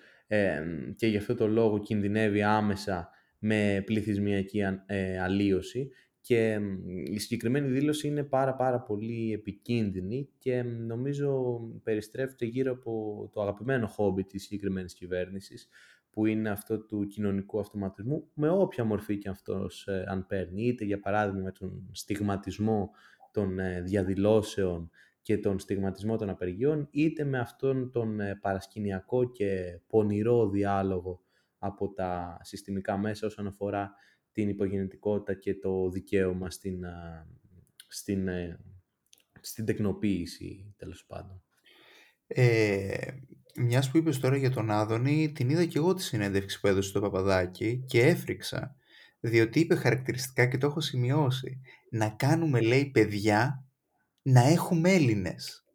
και 0.95 1.07
γι' 1.07 1.17
αυτό 1.17 1.35
το 1.35 1.47
λόγο 1.47 1.79
κινδυνεύει 1.79 2.41
άμεσα 2.41 3.09
με 3.39 3.83
πληθυσμιακή 3.85 4.61
ε, 4.85 5.19
αλλίωση 5.19 5.89
και 6.21 6.59
η 7.05 7.19
συγκεκριμένη 7.19 7.67
δήλωση 7.67 8.07
είναι 8.07 8.23
πάρα 8.23 8.55
πάρα 8.55 8.81
πολύ 8.81 9.33
επικίνδυνη 9.33 10.29
και 10.39 10.63
νομίζω 10.63 11.59
περιστρέφεται 11.83 12.45
γύρω 12.45 12.71
από 12.71 13.29
το 13.33 13.41
αγαπημένο 13.41 13.87
χόμπι 13.87 14.23
της 14.23 14.43
συγκεκριμένης 14.43 14.93
κυβέρνησης 14.93 15.69
που 16.15 16.25
είναι 16.25 16.49
αυτό 16.49 16.79
του 16.79 17.07
κοινωνικού 17.07 17.59
αυτοματισμού 17.59 18.29
με 18.33 18.49
όποια 18.49 18.83
μορφή 18.83 19.17
και 19.17 19.29
αυτός 19.29 19.87
ε, 19.87 20.05
αν 20.07 20.25
παίρνει 20.25 20.63
είτε 20.65 20.85
για 20.85 20.99
παράδειγμα 20.99 21.43
με 21.43 21.51
τον 21.51 21.89
στιγματισμό 21.91 22.89
των 23.31 23.59
ε, 23.59 23.81
διαδηλώσεων 23.81 24.89
και 25.21 25.37
τον 25.37 25.59
στιγματισμό 25.59 26.17
των 26.17 26.29
απεργιών, 26.29 26.87
είτε 26.91 27.23
με 27.23 27.39
αυτόν 27.39 27.91
τον 27.91 28.19
ε, 28.19 28.35
παρασκηνιακό 28.35 29.31
και 29.31 29.79
πονηρό 29.87 30.49
διάλογο 30.49 31.21
από 31.57 31.93
τα 31.93 32.39
συστημικά 32.41 32.97
μέσα 32.97 33.27
όσον 33.27 33.47
αφορά 33.47 33.93
την 34.31 34.49
υπογεννητικότητα 34.49 35.33
και 35.33 35.55
το 35.55 35.89
δικαίωμα 35.89 36.49
στην, 36.49 36.83
στην, 37.87 38.27
ε, 38.27 38.59
στην 39.41 39.65
τεκνοποίηση, 39.65 40.73
τέλος 40.77 41.05
πάντων. 41.05 41.43
Ε, 42.27 43.07
μιας 43.55 43.91
που 43.91 43.97
είπες 43.97 44.19
τώρα 44.19 44.37
για 44.37 44.51
τον 44.51 44.71
Άδωνη, 44.71 45.31
την 45.31 45.49
είδα 45.49 45.65
και 45.65 45.77
εγώ 45.77 45.93
τη 45.93 46.03
συνέντευξη 46.03 46.59
που 46.59 46.67
έδωσε 46.67 46.89
στο 46.89 47.01
Παπαδάκι 47.01 47.83
και 47.87 48.01
έφρυξα, 48.01 48.75
διότι 49.19 49.59
είπε 49.59 49.75
χαρακτηριστικά 49.75 50.45
και 50.45 50.57
το 50.57 50.67
έχω 50.67 50.81
σημειώσει, 50.81 51.61
να 51.89 52.09
κάνουμε 52.09 52.61
λέει 52.61 52.85
παιδιά 52.85 53.65
να 54.21 54.41
έχουμε 54.41 54.91
Έλληνες. 54.91 55.65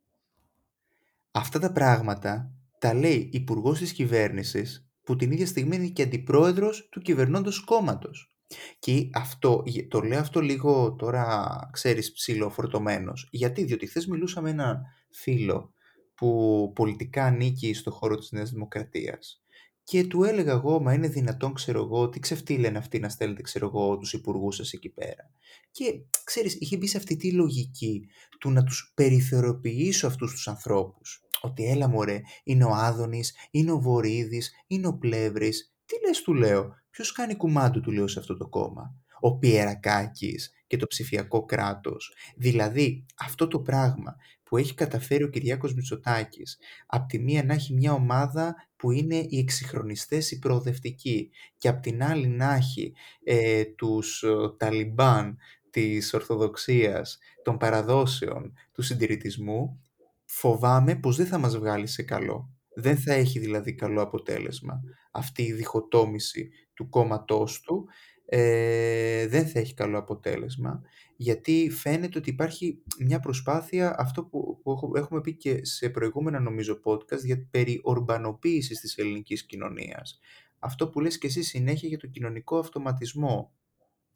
Αυτά 1.30 1.58
τα 1.58 1.72
πράγματα 1.72 2.52
τα 2.78 2.94
λέει 2.94 3.30
υπουργός 3.32 3.78
της 3.78 3.92
κυβέρνησης 3.92 4.88
που 5.04 5.16
την 5.16 5.32
ίδια 5.32 5.46
στιγμή 5.46 5.76
είναι 5.76 5.88
και 5.88 6.02
αντιπρόεδρος 6.02 6.88
του 6.90 7.00
κυβερνώντος 7.00 7.64
κόμματος. 7.64 8.34
Και 8.78 9.08
αυτό, 9.14 9.62
το 9.88 10.00
λέω 10.00 10.20
αυτό 10.20 10.40
λίγο 10.40 10.94
τώρα, 10.98 11.58
ξέρεις, 11.72 12.12
ψηλοφορτωμένος. 12.12 13.28
Γιατί, 13.30 13.64
διότι 13.64 13.86
χθες 13.86 14.06
μιλούσα 14.06 14.40
με 14.40 14.50
έναν 14.50 14.82
φίλο 15.10 15.74
που 16.20 16.72
πολιτικά 16.74 17.24
ανήκει 17.24 17.74
στο 17.74 17.90
χώρο 17.90 18.16
της 18.16 18.30
Νέας 18.32 18.50
Δημοκρατίας 18.50 19.42
και 19.90 20.04
του 20.04 20.24
έλεγα 20.24 20.52
εγώ, 20.52 20.80
μα 20.80 20.92
είναι 20.92 21.08
δυνατόν, 21.08 21.54
ξέρω 21.54 21.82
εγώ, 21.82 22.08
τι 22.08 22.18
ξεφτύλαινε 22.18 22.78
αυτοί 22.78 22.98
να 22.98 23.08
στέλνετε, 23.08 23.42
ξέρω 23.42 23.66
εγώ, 23.66 23.98
τους 23.98 24.12
υπουργούς 24.12 24.56
σας 24.56 24.72
εκεί 24.72 24.88
πέρα. 24.88 25.30
Και, 25.70 25.84
ξέρεις, 26.24 26.54
είχε 26.54 26.76
μπει 26.76 26.86
σε 26.86 26.96
αυτή 26.96 27.16
τη 27.16 27.32
λογική 27.32 28.08
του 28.40 28.50
να 28.50 28.64
τους 28.64 28.92
περιθωριοποιήσω 28.94 30.06
αυτούς 30.06 30.32
τους 30.32 30.48
ανθρώπους. 30.48 31.22
Ότι 31.40 31.64
έλα 31.64 31.88
μωρέ, 31.88 32.20
είναι 32.44 32.64
ο 32.64 32.70
Άδωνης, 32.74 33.34
είναι 33.50 33.72
ο 33.72 33.78
Βορύδης, 33.78 34.52
είναι 34.66 34.86
ο 34.86 34.98
Πλεύρης. 34.98 35.74
Τι 35.86 36.06
λες 36.06 36.22
του 36.22 36.34
λέω, 36.34 36.74
ποιος 36.90 37.12
κάνει 37.12 37.36
κουμάντου 37.36 37.80
του 37.80 37.90
λέω 37.90 38.06
σε 38.06 38.18
αυτό 38.18 38.36
το 38.36 38.48
κόμμα. 38.48 38.94
Ο 39.20 39.38
Πιερακάκης 39.38 40.52
και 40.66 40.76
το 40.76 40.86
ψηφιακό 40.86 41.44
κράτος. 41.44 42.14
Δηλαδή, 42.36 43.06
αυτό 43.18 43.48
το 43.48 43.60
πράγμα 43.60 44.16
που 44.50 44.56
έχει 44.56 44.74
καταφέρει 44.74 45.22
ο 45.22 45.28
Κυριάκος 45.28 45.74
Μητσοτάκης. 45.74 46.58
Απ' 46.86 47.08
τη 47.08 47.18
μία 47.18 47.44
να 47.44 47.54
έχει 47.54 47.74
μια 47.74 47.92
ομάδα 47.92 48.54
που 48.76 48.90
είναι 48.90 49.14
οι 49.28 49.38
εξυγχρονιστές 49.38 50.30
οι 50.30 50.38
προοδευτικοί 50.38 51.30
και 51.58 51.68
απ' 51.68 51.80
την 51.80 52.02
άλλη 52.02 52.26
να 52.26 52.54
έχει 52.54 52.92
ε, 53.24 53.64
τους 53.64 54.22
ε, 54.22 54.28
Ταλιμπάν 54.56 55.38
της 55.70 56.14
Ορθοδοξίας, 56.14 57.18
των 57.42 57.56
παραδόσεων, 57.56 58.52
του 58.72 58.82
συντηρητισμού, 58.82 59.80
φοβάμαι 60.24 60.96
πως 60.96 61.16
δεν 61.16 61.26
θα 61.26 61.38
μας 61.38 61.58
βγάλει 61.58 61.86
σε 61.86 62.02
καλό. 62.02 62.50
Δεν 62.74 62.96
θα 62.96 63.12
έχει 63.12 63.38
δηλαδή 63.38 63.74
καλό 63.74 64.02
αποτέλεσμα 64.02 64.80
αυτή 65.10 65.42
η 65.42 65.52
διχοτόμηση 65.52 66.50
του 66.74 66.88
κόμματός 66.88 67.60
του 67.60 67.88
ε, 68.32 69.26
δεν 69.26 69.46
θα 69.46 69.58
έχει 69.58 69.74
καλό 69.74 69.98
αποτέλεσμα 69.98 70.82
γιατί 71.16 71.70
φαίνεται 71.70 72.18
ότι 72.18 72.30
υπάρχει 72.30 72.82
μια 72.98 73.20
προσπάθεια 73.20 73.94
αυτό 73.98 74.24
που, 74.24 74.60
που 74.62 74.92
έχουμε 74.94 75.20
πει 75.20 75.36
και 75.36 75.64
σε 75.64 75.90
προηγούμενα 75.90 76.40
νομίζω 76.40 76.80
podcast 76.84 77.24
για 77.24 77.46
περί 77.50 77.80
ορμπανοποίησης 77.82 78.80
της 78.80 78.98
ελληνικής 78.98 79.46
κοινωνίας. 79.46 80.18
Αυτό 80.58 80.88
που 80.88 81.00
λες 81.00 81.18
και 81.18 81.26
εσύ 81.26 81.42
συνέχεια 81.42 81.88
για 81.88 81.98
το 81.98 82.06
κοινωνικό 82.06 82.58
αυτοματισμό. 82.58 83.52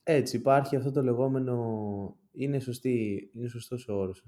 Έτσι, 0.03 0.37
υπάρχει 0.37 0.77
αυτό 0.77 0.91
το 0.91 1.03
λεγόμενο, 1.03 1.57
είναι, 2.33 2.59
σωστή, 2.59 3.31
είναι 3.35 3.49
σωστός 3.49 3.89
ο 3.89 3.95
όρος 3.95 4.25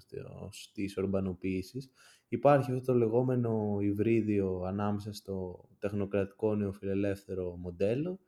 της 0.72 0.96
ορμπανοποίησης. 0.96 1.90
Υπάρχει 2.28 2.72
αυτό 2.72 2.92
το 2.92 2.98
λεγόμενο 2.98 3.78
υβρίδιο 3.80 4.62
ανάμεσα 4.66 5.12
στο 5.12 5.68
τεχνοκρατικό 5.78 6.54
νεοφιλελεύθερο 6.54 7.56
μοντέλο 7.56 8.20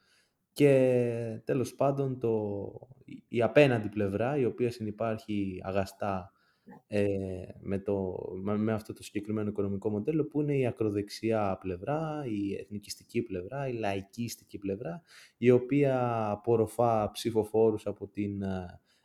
και 0.53 1.41
τέλος 1.45 1.75
πάντων 1.75 2.19
το, 2.19 2.73
η 3.29 3.43
απέναντι 3.43 3.89
πλευρά 3.89 4.37
η 4.37 4.45
οποία 4.45 4.71
συνυπάρχει 4.71 5.61
αγαστά 5.63 6.33
ε, 6.87 7.07
με, 7.61 7.79
το, 7.79 8.17
με 8.43 8.73
αυτό 8.73 8.93
το 8.93 9.03
συγκεκριμένο 9.03 9.49
οικονομικό 9.49 9.91
μοντέλο 9.91 10.25
που 10.25 10.41
είναι 10.41 10.57
η 10.57 10.67
ακροδεξιά 10.67 11.59
πλευρά, 11.61 12.25
η 12.27 12.55
εθνικιστική 12.55 13.23
πλευρά, 13.23 13.69
η 13.69 13.73
λαϊκίστικη 13.73 14.59
πλευρά 14.59 15.03
η 15.37 15.51
οποία 15.51 16.27
απορροφά 16.31 17.11
ψηφοφόρους 17.11 17.87
από 17.87 18.09
την 18.09 18.43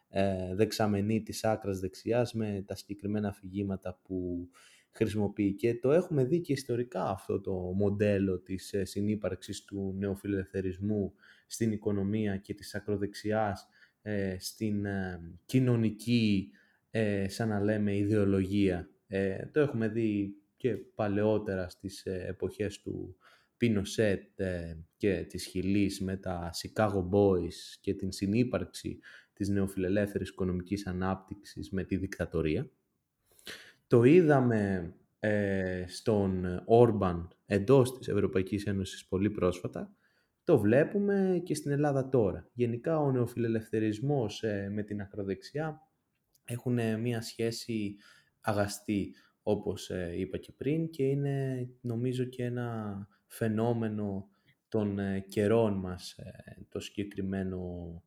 ε, 0.09 0.55
δεξαμενή 0.55 1.21
της 1.21 1.43
άκρας 1.43 1.79
δεξιάς 1.79 2.33
με 2.33 2.63
τα 2.67 2.75
συγκεκριμένα 2.75 3.27
αφηγήματα 3.27 3.99
που 4.03 4.49
χρησιμοποιεί. 4.91 5.53
Και 5.53 5.75
το 5.75 5.91
έχουμε 5.91 6.23
δει 6.23 6.41
και 6.41 6.53
ιστορικά 6.53 7.09
αυτό 7.09 7.41
το 7.41 7.53
μοντέλο 7.53 8.39
της 8.39 8.73
ε, 8.73 8.85
συνύπαρξης 8.85 9.65
του 9.65 9.95
νεοφιλελευθερισμού 9.97 11.13
στην 11.53 11.71
οικονομία 11.71 12.37
και 12.37 12.53
της 12.53 12.75
ακροδεξιάς 12.75 13.67
ε, 14.01 14.35
στην 14.39 14.85
ε, 14.85 15.21
κοινωνική, 15.45 16.51
ε, 16.91 17.29
σαν 17.29 17.47
να 17.49 17.59
λέμε, 17.59 17.95
ιδεολογία. 17.95 18.89
το 19.51 19.59
έχουμε 19.59 19.87
δει 19.87 20.35
και 20.57 20.75
παλαιότερα 20.75 21.69
στις 21.69 22.05
εποχές 22.05 22.81
του 22.81 23.17
Πινοσέτ 23.57 24.41
και 24.97 25.25
της 25.29 25.45
Χιλής 25.45 26.01
με 26.01 26.17
τα 26.17 26.51
Chicago 26.61 27.09
Boys 27.11 27.77
και 27.81 27.93
την 27.93 28.11
συνύπαρξη 28.11 28.99
της 29.33 29.49
νεοφιλελεύθερης 29.49 30.29
οικονομικής 30.29 30.87
ανάπτυξης 30.87 31.69
με 31.71 31.83
τη 31.83 31.97
δικτατορία. 31.97 32.69
Το 33.87 34.03
είδαμε 34.03 34.93
στον 35.87 36.61
Όρμπαν 36.65 37.27
εντός 37.45 37.97
της 37.97 38.07
Ευρωπαϊκής 38.07 38.65
Ένωσης 38.65 39.05
πολύ 39.05 39.29
πρόσφατα 39.29 39.95
το 40.43 40.59
βλέπουμε 40.59 41.41
και 41.45 41.55
στην 41.55 41.71
Ελλάδα 41.71 42.09
τώρα. 42.09 42.49
Γενικά 42.53 42.99
ο 42.99 43.11
νεοφιλελευθερισμός 43.11 44.43
ε, 44.43 44.69
με 44.69 44.83
την 44.83 45.01
ακροδεξιά 45.01 45.81
έχουν 46.43 46.77
ε, 46.77 46.97
μία 46.97 47.21
σχέση 47.21 47.95
αγαστή 48.41 49.15
όπως 49.41 49.89
ε, 49.89 50.13
είπα 50.17 50.37
και 50.37 50.51
πριν 50.51 50.89
και 50.89 51.03
είναι 51.03 51.67
νομίζω 51.81 52.23
και 52.23 52.43
ένα 52.43 52.97
φαινόμενο 53.27 54.27
των 54.67 54.99
καιρών 55.27 55.73
μας 55.73 56.15
το 56.69 56.79
συγκεκριμένο, 56.79 58.03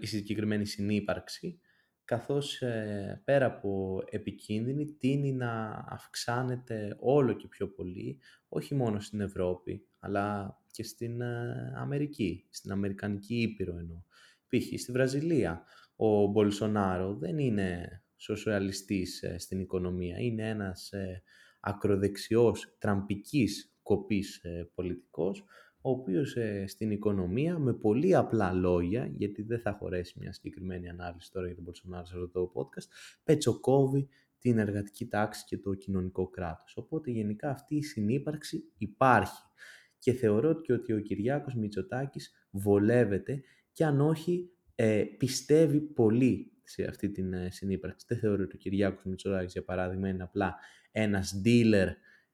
η 0.00 0.06
συγκεκριμένη 0.06 0.66
συνύπαρξη 0.66 1.60
καθώς 2.10 2.62
ε, 2.62 3.22
πέρα 3.24 3.46
από 3.46 4.02
επικίνδυνη 4.10 4.92
τίνει 4.92 5.32
να 5.32 5.84
αυξάνεται 5.88 6.96
όλο 7.00 7.32
και 7.32 7.48
πιο 7.48 7.68
πολύ, 7.68 8.20
όχι 8.48 8.74
μόνο 8.74 9.00
στην 9.00 9.20
Ευρώπη, 9.20 9.88
αλλά 9.98 10.58
και 10.70 10.82
στην 10.82 11.20
ε, 11.20 11.72
Αμερική, 11.76 12.46
στην 12.50 12.72
Αμερικανική 12.72 13.40
Ήπειρο 13.40 13.78
εννοώ. 13.78 14.02
Π.χ. 14.48 14.80
στη 14.80 14.92
Βραζιλία, 14.92 15.64
ο 15.96 16.26
Μπολσονάρο 16.26 17.14
δεν 17.14 17.38
είναι 17.38 18.02
σοσιαλιστής 18.16 19.22
ε, 19.22 19.38
στην 19.38 19.60
οικονομία, 19.60 20.18
είναι 20.18 20.48
ένας 20.48 20.90
ακροδεξιός, 21.60 22.76
τραμπικής 22.78 23.74
κοπής 23.82 24.40
πολιτικός, 24.74 25.44
ο 25.82 25.90
οποίος 25.90 26.36
ε, 26.36 26.64
στην 26.66 26.90
οικονομία 26.90 27.58
με 27.58 27.72
πολύ 27.72 28.14
απλά 28.14 28.52
λόγια, 28.52 29.06
γιατί 29.06 29.42
δεν 29.42 29.60
θα 29.60 29.72
χωρέσει 29.72 30.18
μια 30.20 30.32
συγκεκριμένη 30.32 30.88
ανάλυση 30.88 31.30
τώρα 31.32 31.46
για 31.46 31.54
τον 31.54 31.64
Μπολσονάρο 31.64 32.04
σε 32.04 32.14
αυτό 32.14 32.28
το 32.28 32.52
podcast, 32.54 32.88
πετσοκόβει 33.24 34.08
την 34.38 34.58
εργατική 34.58 35.06
τάξη 35.06 35.44
και 35.46 35.58
το 35.58 35.74
κοινωνικό 35.74 36.28
κράτος. 36.28 36.76
Οπότε 36.76 37.10
γενικά 37.10 37.50
αυτή 37.50 37.76
η 37.76 37.82
συνύπαρξη 37.82 38.72
υπάρχει. 38.78 39.42
Και 40.00 40.12
θεωρώ 40.12 40.60
και 40.60 40.72
ότι 40.72 40.92
ο 40.92 41.00
Κυριάκος 41.00 41.54
Μητσοτάκης 41.54 42.32
βολεύεται 42.50 43.42
και 43.72 43.84
αν 43.84 44.00
όχι 44.00 44.50
ε, 44.74 45.04
πιστεύει 45.18 45.80
πολύ 45.80 46.52
σε 46.62 46.84
αυτή 46.84 47.10
την 47.10 47.32
ε, 47.32 47.50
συνύπαρξη. 47.50 48.06
Δεν 48.08 48.18
θεωρώ 48.18 48.42
ότι 48.42 48.54
ο 48.54 48.58
Κυριάκος 48.58 49.04
Μητσοτάκης 49.04 49.52
για 49.52 49.64
παράδειγμα 49.64 50.08
είναι 50.08 50.22
απλά 50.22 50.56
ένας 50.92 51.40
dealer 51.44 51.88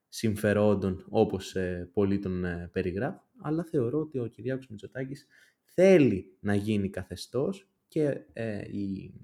συμφερόντων 0.09 1.07
όπως 1.09 1.55
ε, 1.55 1.90
πολλοί 1.92 2.18
τον 2.18 2.44
ε, 2.44 2.70
περιγράφουν, 2.72 3.22
αλλά 3.42 3.64
θεωρώ 3.64 4.00
ότι 4.00 4.18
ο 4.18 4.26
Κυριάκος 4.26 4.68
Μητσοτάκης 4.68 5.26
θέλει 5.62 6.37
να 6.40 6.55
γίνει 6.55 6.90
καθεστώς 6.90 7.70
και 7.88 8.20
ε, 8.33 8.59
η 8.59 9.14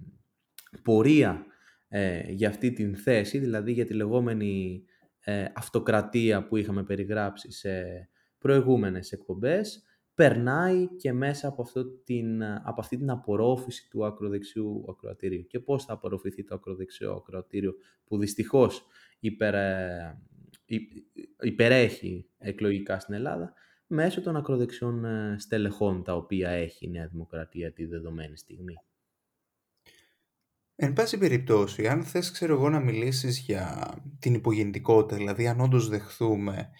πορεία 0.82 1.46
ε, 1.88 2.32
για 2.32 2.48
αυτή 2.48 2.72
την 2.72 2.96
θέση, 2.96 3.38
δηλαδή 3.38 3.72
για 3.72 3.86
τη 3.86 3.94
λεγόμενη 3.94 4.84
ε, 5.20 5.44
αυτοκρατία 5.54 6.46
που 6.46 6.56
είχαμε 6.56 6.84
περιγράψει 6.84 7.52
σε 7.52 8.08
προηγούμενες 8.42 9.12
εκπομπές, 9.12 9.82
περνάει 10.14 10.86
και 10.96 11.12
μέσα 11.12 11.48
από, 11.48 11.62
αυτό 11.62 11.84
την, 11.84 12.42
από 12.42 12.80
αυτή 12.80 12.96
την 12.96 13.10
απορρόφηση 13.10 13.88
του 13.90 14.04
ακροδεξιού 14.04 14.84
ακροατηρίου. 14.88 15.46
Και 15.46 15.60
πώς 15.60 15.84
θα 15.84 15.92
απορροφηθεί 15.92 16.44
το 16.44 16.54
ακροδεξιό 16.54 17.12
ακροατήριο 17.12 17.74
που 18.04 18.18
δυστυχώς 18.18 18.86
υπερ, 19.20 19.54
υπερέχει 21.40 22.28
εκλογικά 22.38 22.98
στην 22.98 23.14
Ελλάδα 23.14 23.52
μέσω 23.86 24.20
των 24.20 24.36
ακροδεξιών 24.36 25.04
ε, 25.04 25.36
στελεχών 25.38 26.02
τα 26.02 26.14
οποία 26.14 26.50
έχει 26.50 26.86
η 26.86 26.90
Νέα 26.90 27.06
Δημοκρατία 27.06 27.72
τη 27.72 27.84
δεδομένη 27.84 28.36
στιγμή. 28.36 28.74
Εν 30.76 30.92
πάση 30.92 31.18
περιπτώσει, 31.18 31.86
αν 31.86 32.04
θες 32.04 32.30
ξέρω 32.30 32.54
εγώ 32.54 32.68
να 32.68 32.80
μιλήσεις 32.80 33.38
για 33.38 33.94
την 34.18 34.34
υπογεννητικότητα, 34.34 35.16
δηλαδή 35.16 35.46
αν 35.46 35.60
όντως 35.60 35.88
δεχθούμε, 35.88 36.70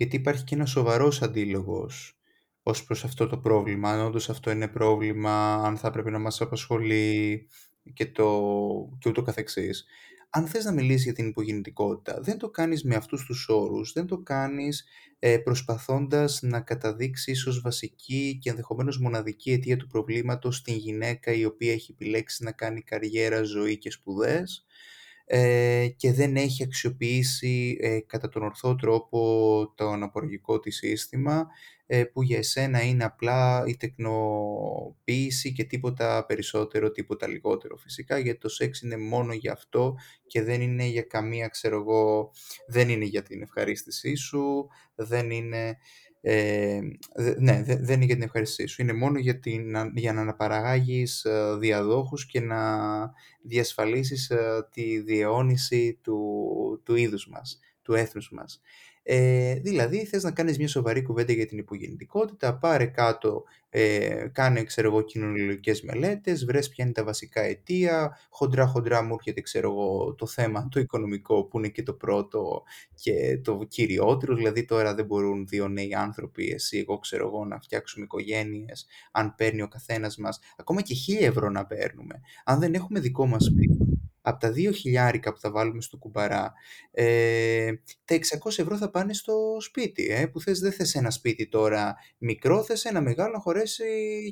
γιατί 0.00 0.16
υπάρχει 0.16 0.44
και 0.44 0.54
ένας 0.54 0.70
σοβαρός 0.70 1.22
αντίλογος 1.22 2.18
ως 2.62 2.84
προς 2.84 3.04
αυτό 3.04 3.26
το 3.26 3.38
πρόβλημα, 3.38 3.90
αν 3.90 4.00
όντως 4.06 4.30
αυτό 4.30 4.50
είναι 4.50 4.68
πρόβλημα, 4.68 5.54
αν 5.54 5.76
θα 5.76 5.90
πρέπει 5.90 6.10
να 6.10 6.18
μας 6.18 6.40
απασχολεί 6.40 7.48
και, 7.92 8.06
το, 8.06 8.40
και 8.98 9.08
ούτω 9.08 9.22
καθεξής. 9.22 9.84
Αν 10.30 10.46
θες 10.46 10.64
να 10.64 10.72
μιλήσεις 10.72 11.04
για 11.04 11.12
την 11.12 11.26
υπογεννητικότητα, 11.26 12.20
δεν 12.20 12.38
το 12.38 12.50
κάνεις 12.50 12.84
με 12.84 12.94
αυτούς 12.94 13.24
τους 13.24 13.48
όρους, 13.48 13.92
δεν 13.92 14.06
το 14.06 14.18
κάνεις 14.18 14.84
ε, 15.18 15.38
προσπαθώντας 15.38 16.42
να 16.42 16.60
καταδείξεις 16.60 17.46
ως 17.46 17.60
βασική 17.60 18.38
και 18.40 18.50
ενδεχομένως 18.50 18.98
μοναδική 18.98 19.52
αιτία 19.52 19.76
του 19.76 19.86
προβλήματος 19.86 20.62
την 20.62 20.74
γυναίκα 20.74 21.32
η 21.32 21.44
οποία 21.44 21.72
έχει 21.72 21.92
επιλέξει 21.92 22.44
να 22.44 22.52
κάνει 22.52 22.82
καριέρα, 22.82 23.42
ζωή 23.42 23.78
και 23.78 23.90
σπουδές 23.90 24.64
ε, 25.32 25.88
και 25.96 26.12
δεν 26.12 26.36
έχει 26.36 26.62
αξιοποιήσει 26.62 27.78
ε, 27.80 28.00
κατά 28.00 28.28
τον 28.28 28.42
ορθό 28.42 28.74
τρόπο 28.74 29.72
το 29.76 29.88
αναπαραγωγικό 29.88 30.60
της 30.60 30.76
σύστημα 30.76 31.46
ε, 31.86 32.04
που 32.04 32.22
για 32.22 32.38
εσένα 32.38 32.82
είναι 32.82 33.04
απλά 33.04 33.64
η 33.66 33.76
τεκνοποίηση 33.76 35.52
και 35.52 35.64
τίποτα 35.64 36.24
περισσότερο, 36.26 36.90
τίποτα 36.90 37.28
λιγότερο. 37.28 37.76
Φυσικά 37.76 38.18
γιατί 38.18 38.38
το 38.38 38.48
σεξ 38.48 38.80
είναι 38.80 38.96
μόνο 38.96 39.32
για 39.32 39.52
αυτό 39.52 39.96
και 40.26 40.42
δεν 40.42 40.60
είναι 40.60 40.84
για 40.84 41.02
καμία, 41.02 41.48
ξέρω 41.48 41.76
εγώ, 41.76 42.32
δεν 42.66 42.88
είναι 42.88 43.04
για 43.04 43.22
την 43.22 43.42
ευχαρίστησή 43.42 44.14
σου, 44.14 44.68
δεν 44.94 45.30
είναι... 45.30 45.78
Ε, 46.22 46.80
ναι, 47.38 47.62
δεν 47.62 47.94
είναι 47.94 48.04
για 48.04 48.14
την 48.14 48.22
ευχαριστησή 48.22 48.66
σου. 48.66 48.82
Είναι 48.82 48.92
μόνο 48.92 49.18
για, 49.18 49.38
την, 49.38 49.74
για 49.94 50.12
να 50.12 50.20
αναπαραγάγεις 50.20 51.24
ε, 51.24 51.56
διαδόχους 51.58 52.26
και 52.26 52.40
να 52.40 52.58
διασφαλίσεις 53.42 54.30
ε, 54.30 54.68
τη 54.72 54.98
διαιώνιση 54.98 55.98
του, 56.02 56.82
του 56.84 56.94
είδους 56.94 57.28
μας, 57.28 57.60
του 57.90 57.96
έθνους 57.96 58.30
μας. 58.30 58.60
Ε, 59.02 59.54
δηλαδή, 59.54 60.04
θες 60.04 60.22
να 60.22 60.32
κάνεις 60.32 60.58
μια 60.58 60.68
σοβαρή 60.68 61.02
κουβέντα 61.02 61.32
για 61.32 61.46
την 61.46 61.58
υπογεννητικότητα, 61.58 62.58
πάρε 62.58 62.86
κάτω, 62.86 63.44
ε, 63.68 64.26
κάνε, 64.32 64.64
ξέρω 64.64 64.88
εγώ, 64.88 65.02
κοινωνιολογικές 65.02 65.82
μελέτες, 65.82 66.44
βρες 66.44 66.68
ποια 66.68 66.84
είναι 66.84 66.92
τα 66.92 67.04
βασικά 67.04 67.40
αιτία, 67.40 68.18
χοντρά 68.30 68.66
χοντρά 68.66 69.02
μου 69.02 69.14
έρχεται, 69.14 69.40
ξέρω 69.40 69.70
εγώ, 69.70 70.14
το 70.14 70.26
θέμα 70.26 70.68
το 70.70 70.80
οικονομικό 70.80 71.44
που 71.44 71.58
είναι 71.58 71.68
και 71.68 71.82
το 71.82 71.92
πρώτο 71.92 72.62
και 72.94 73.40
το 73.44 73.64
κυριότερο, 73.68 74.34
δηλαδή 74.34 74.64
τώρα 74.64 74.94
δεν 74.94 75.04
μπορούν 75.04 75.46
δύο 75.46 75.68
νέοι 75.68 75.94
άνθρωποι, 75.94 76.50
εσύ, 76.50 76.78
εγώ, 76.78 76.98
ξέρω 76.98 77.26
εγώ, 77.26 77.44
να 77.44 77.60
φτιάξουμε 77.60 78.04
οικογένειες, 78.04 78.86
αν 79.12 79.34
παίρνει 79.34 79.62
ο 79.62 79.68
καθένας 79.68 80.16
μας, 80.16 80.40
ακόμα 80.56 80.82
και 80.82 80.94
χίλια 80.94 81.26
ευρώ 81.26 81.50
να 81.50 81.66
παίρνουμε, 81.66 82.20
αν 82.44 82.58
δεν 82.60 82.74
έχουμε 82.74 83.00
δικό 83.00 83.26
μας 83.26 83.44
σπίτι 83.44 83.99
από 84.22 84.38
τα 84.38 84.52
2 84.52 84.72
χιλιάρικα 84.74 85.32
που 85.32 85.38
θα 85.38 85.50
βάλουμε 85.50 85.80
στο 85.80 85.96
κουμπαρά, 85.96 86.52
ε, 86.90 87.72
τα 88.04 88.14
600 88.14 88.62
ευρώ 88.62 88.76
θα 88.76 88.90
πάνε 88.90 89.12
στο 89.12 89.56
σπίτι. 89.60 90.06
Ε, 90.10 90.26
που 90.26 90.40
θες, 90.40 90.60
δεν 90.60 90.72
θες 90.72 90.94
ένα 90.94 91.10
σπίτι 91.10 91.48
τώρα 91.48 91.96
μικρό, 92.18 92.62
θες 92.62 92.84
ένα 92.84 93.00
μεγάλο 93.00 93.32
να 93.32 93.38
χωρέσει 93.38 93.84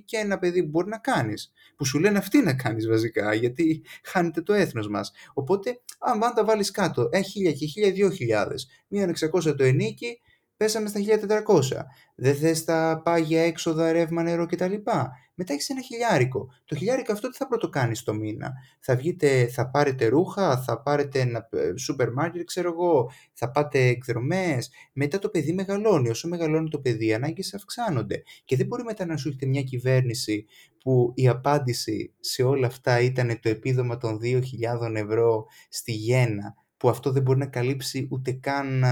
και 0.06 0.16
ένα 0.16 0.38
παιδί 0.38 0.62
που 0.62 0.68
μπορεί 0.68 0.88
να 0.88 0.98
κάνεις. 0.98 1.52
Που 1.76 1.84
σου 1.84 1.98
λένε 1.98 2.18
αυτοί 2.18 2.38
να 2.38 2.54
κάνεις 2.54 2.86
βασικά, 2.88 3.34
γιατί 3.34 3.82
χάνεται 4.04 4.42
το 4.42 4.52
έθνος 4.52 4.88
μας. 4.88 5.12
Οπότε, 5.34 5.80
αν, 5.98 6.24
αν 6.24 6.34
τα 6.34 6.44
βάλεις 6.44 6.70
κάτω, 6.70 7.08
1000 7.12 7.52
και 7.52 7.66
1000, 7.66 8.10
2000, 8.10 8.68
μείον 8.88 9.10
600 9.10 9.54
το 9.56 9.64
ενίκη, 9.64 10.20
πέσαμε 10.58 10.88
στα 10.88 11.00
1400. 11.00 11.86
Δεν 12.14 12.34
θες 12.34 12.64
τα 12.64 13.00
πάγια 13.04 13.42
έξοδα, 13.42 13.92
ρεύμα, 13.92 14.22
νερό 14.22 14.46
κτλ. 14.46 14.74
Μετά 15.34 15.52
έχεις 15.52 15.68
ένα 15.68 15.80
χιλιάρικο. 15.80 16.48
Το 16.64 16.76
χιλιάρικο 16.76 17.12
αυτό 17.12 17.28
τι 17.28 17.36
θα 17.36 17.46
πρωτοκάνεις 17.46 18.02
το 18.02 18.14
μήνα; 18.14 18.52
Θα, 18.80 18.96
βγείτε, 18.96 19.46
θα 19.46 19.70
πάρετε 19.70 20.06
ρούχα, 20.06 20.58
θα 20.62 20.82
πάρετε 20.82 21.20
ένα 21.20 21.48
ε, 21.52 21.76
σούπερ 21.76 22.12
μάρκετ, 22.12 22.44
ξέρω 22.44 22.68
εγώ, 22.72 23.10
θα 23.32 23.50
πάτε 23.50 23.78
εκδρομές. 23.86 24.70
Μετά 24.92 25.18
το 25.18 25.28
παιδί 25.28 25.52
μεγαλώνει. 25.52 26.08
Όσο 26.08 26.28
μεγαλώνει 26.28 26.68
το 26.68 26.78
παιδί, 26.78 27.06
οι 27.06 27.14
ανάγκες 27.14 27.54
αυξάνονται. 27.54 28.22
Και 28.44 28.56
δεν 28.56 28.66
μπορεί 28.66 28.82
μετά 28.82 29.06
να 29.06 29.16
σου 29.16 29.28
έχετε 29.28 29.46
μια 29.46 29.62
κυβέρνηση 29.62 30.46
που 30.80 31.12
η 31.14 31.28
απάντηση 31.28 32.12
σε 32.20 32.42
όλα 32.42 32.66
αυτά 32.66 33.00
ήταν 33.00 33.38
το 33.40 33.48
επίδομα 33.48 33.96
των 33.96 34.18
2.000 34.22 34.40
ευρώ 34.94 35.46
στη 35.68 35.92
γέννα, 35.92 36.54
που 36.76 36.88
αυτό 36.88 37.12
δεν 37.12 37.22
μπορεί 37.22 37.38
να 37.38 37.46
καλύψει 37.46 38.08
ούτε 38.10 38.32
καν 38.32 38.84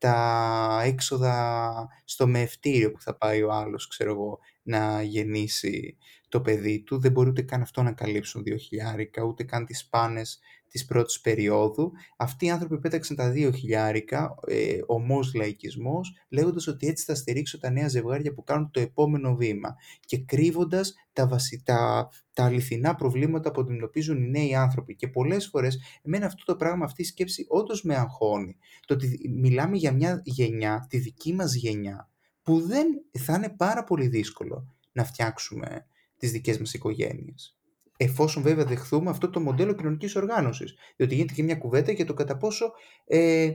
τα 0.00 0.80
έξοδα 0.84 1.88
στο 2.04 2.26
μεευτήριο 2.26 2.92
που 2.92 3.00
θα 3.00 3.16
πάει 3.16 3.42
ο 3.42 3.52
άλλος, 3.52 3.88
ξέρω 3.88 4.10
εγώ, 4.10 4.38
να 4.62 5.02
γεννήσει 5.02 5.96
το 6.28 6.40
παιδί 6.40 6.82
του. 6.82 6.98
Δεν 7.00 7.12
μπορεί 7.12 7.28
ούτε 7.28 7.42
καν 7.42 7.62
αυτό 7.62 7.82
να 7.82 7.92
καλύψουν 7.92 8.42
δύο 8.42 8.56
χιλιάρικα, 8.56 9.22
ούτε 9.22 9.44
καν 9.44 9.66
τις 9.66 9.86
πάνες 9.88 10.40
της 10.70 10.84
πρώτης 10.84 11.20
περίοδου. 11.20 11.92
Αυτοί 12.16 12.46
οι 12.46 12.50
άνθρωποι 12.50 12.78
πέταξαν 12.78 13.16
τα 13.16 13.30
δύο 13.30 13.50
χιλιάρικα, 13.50 14.34
ε, 14.46 14.78
ομός 14.86 15.34
λαϊκισμός, 15.34 16.16
λέγοντας 16.28 16.66
ότι 16.66 16.86
έτσι 16.86 17.04
θα 17.04 17.14
στηρίξω 17.14 17.58
τα 17.58 17.70
νέα 17.70 17.88
ζευγάρια 17.88 18.32
που 18.32 18.44
κάνουν 18.44 18.70
το 18.70 18.80
επόμενο 18.80 19.34
βήμα 19.34 19.76
και 20.00 20.18
κρύβοντας 20.18 20.94
τα, 21.12 21.26
βασικά, 21.26 22.08
τα 22.32 22.44
αληθινά 22.44 22.94
προβλήματα 22.94 23.50
που 23.50 23.60
αντιμετωπίζουν 23.60 24.22
οι 24.22 24.28
νέοι 24.28 24.54
άνθρωποι. 24.54 24.96
Και 24.96 25.08
πολλές 25.08 25.46
φορές, 25.46 25.78
εμένα 26.02 26.26
αυτό 26.26 26.44
το 26.44 26.56
πράγμα, 26.56 26.84
αυτή 26.84 27.02
η 27.02 27.04
σκέψη 27.04 27.44
όντως 27.48 27.82
με 27.82 27.96
αγχώνει. 27.96 28.56
Το 28.86 28.94
ότι 28.94 29.20
μιλάμε 29.28 29.76
για 29.76 29.92
μια 29.92 30.20
γενιά, 30.24 30.86
τη 30.88 30.98
δική 30.98 31.32
μας 31.34 31.54
γενιά, 31.54 32.10
που 32.42 32.60
δεν 32.60 32.86
θα 33.18 33.34
είναι 33.34 33.48
πάρα 33.48 33.84
πολύ 33.84 34.06
δύσκολο 34.06 34.74
να 34.92 35.04
φτιάξουμε 35.04 35.86
τις 36.16 36.30
δικές 36.30 36.58
μας 36.58 36.74
οικογένειες. 36.74 37.59
Εφόσον 38.02 38.42
βέβαια 38.42 38.64
δεχθούμε 38.64 39.10
αυτό 39.10 39.30
το 39.30 39.40
μοντέλο 39.40 39.72
κοινωνικής 39.72 40.16
οργάνωσης. 40.16 40.74
Διότι 40.96 41.14
γίνεται 41.14 41.34
και 41.34 41.42
μια 41.42 41.56
κουβέντα 41.56 41.92
για 41.92 42.06
το 42.06 42.14
κατά 42.14 42.36
πόσο 42.36 42.72
ε, 43.06 43.50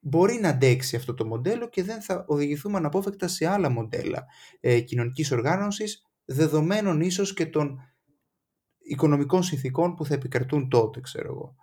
μπορεί 0.00 0.38
να 0.40 0.48
αντέξει 0.48 0.96
αυτό 0.96 1.14
το 1.14 1.26
μοντέλο 1.26 1.68
και 1.68 1.82
δεν 1.82 2.02
θα 2.02 2.24
οδηγηθούμε 2.28 2.76
αναπόφευκτα 2.76 3.28
σε 3.28 3.46
άλλα 3.46 3.70
μοντέλα 3.70 4.24
ε, 4.60 4.80
κοινωνικής 4.80 5.32
οργάνωσης, 5.32 6.06
δεδομένων 6.24 7.00
ίσως 7.00 7.34
και 7.34 7.46
των 7.46 7.78
οικονομικών 8.78 9.42
συνθήκων 9.42 9.94
που 9.94 10.04
θα 10.04 10.14
επικρατούν 10.14 10.68
τότε, 10.68 11.00
ξέρω 11.00 11.28
εγώ. 11.28 11.54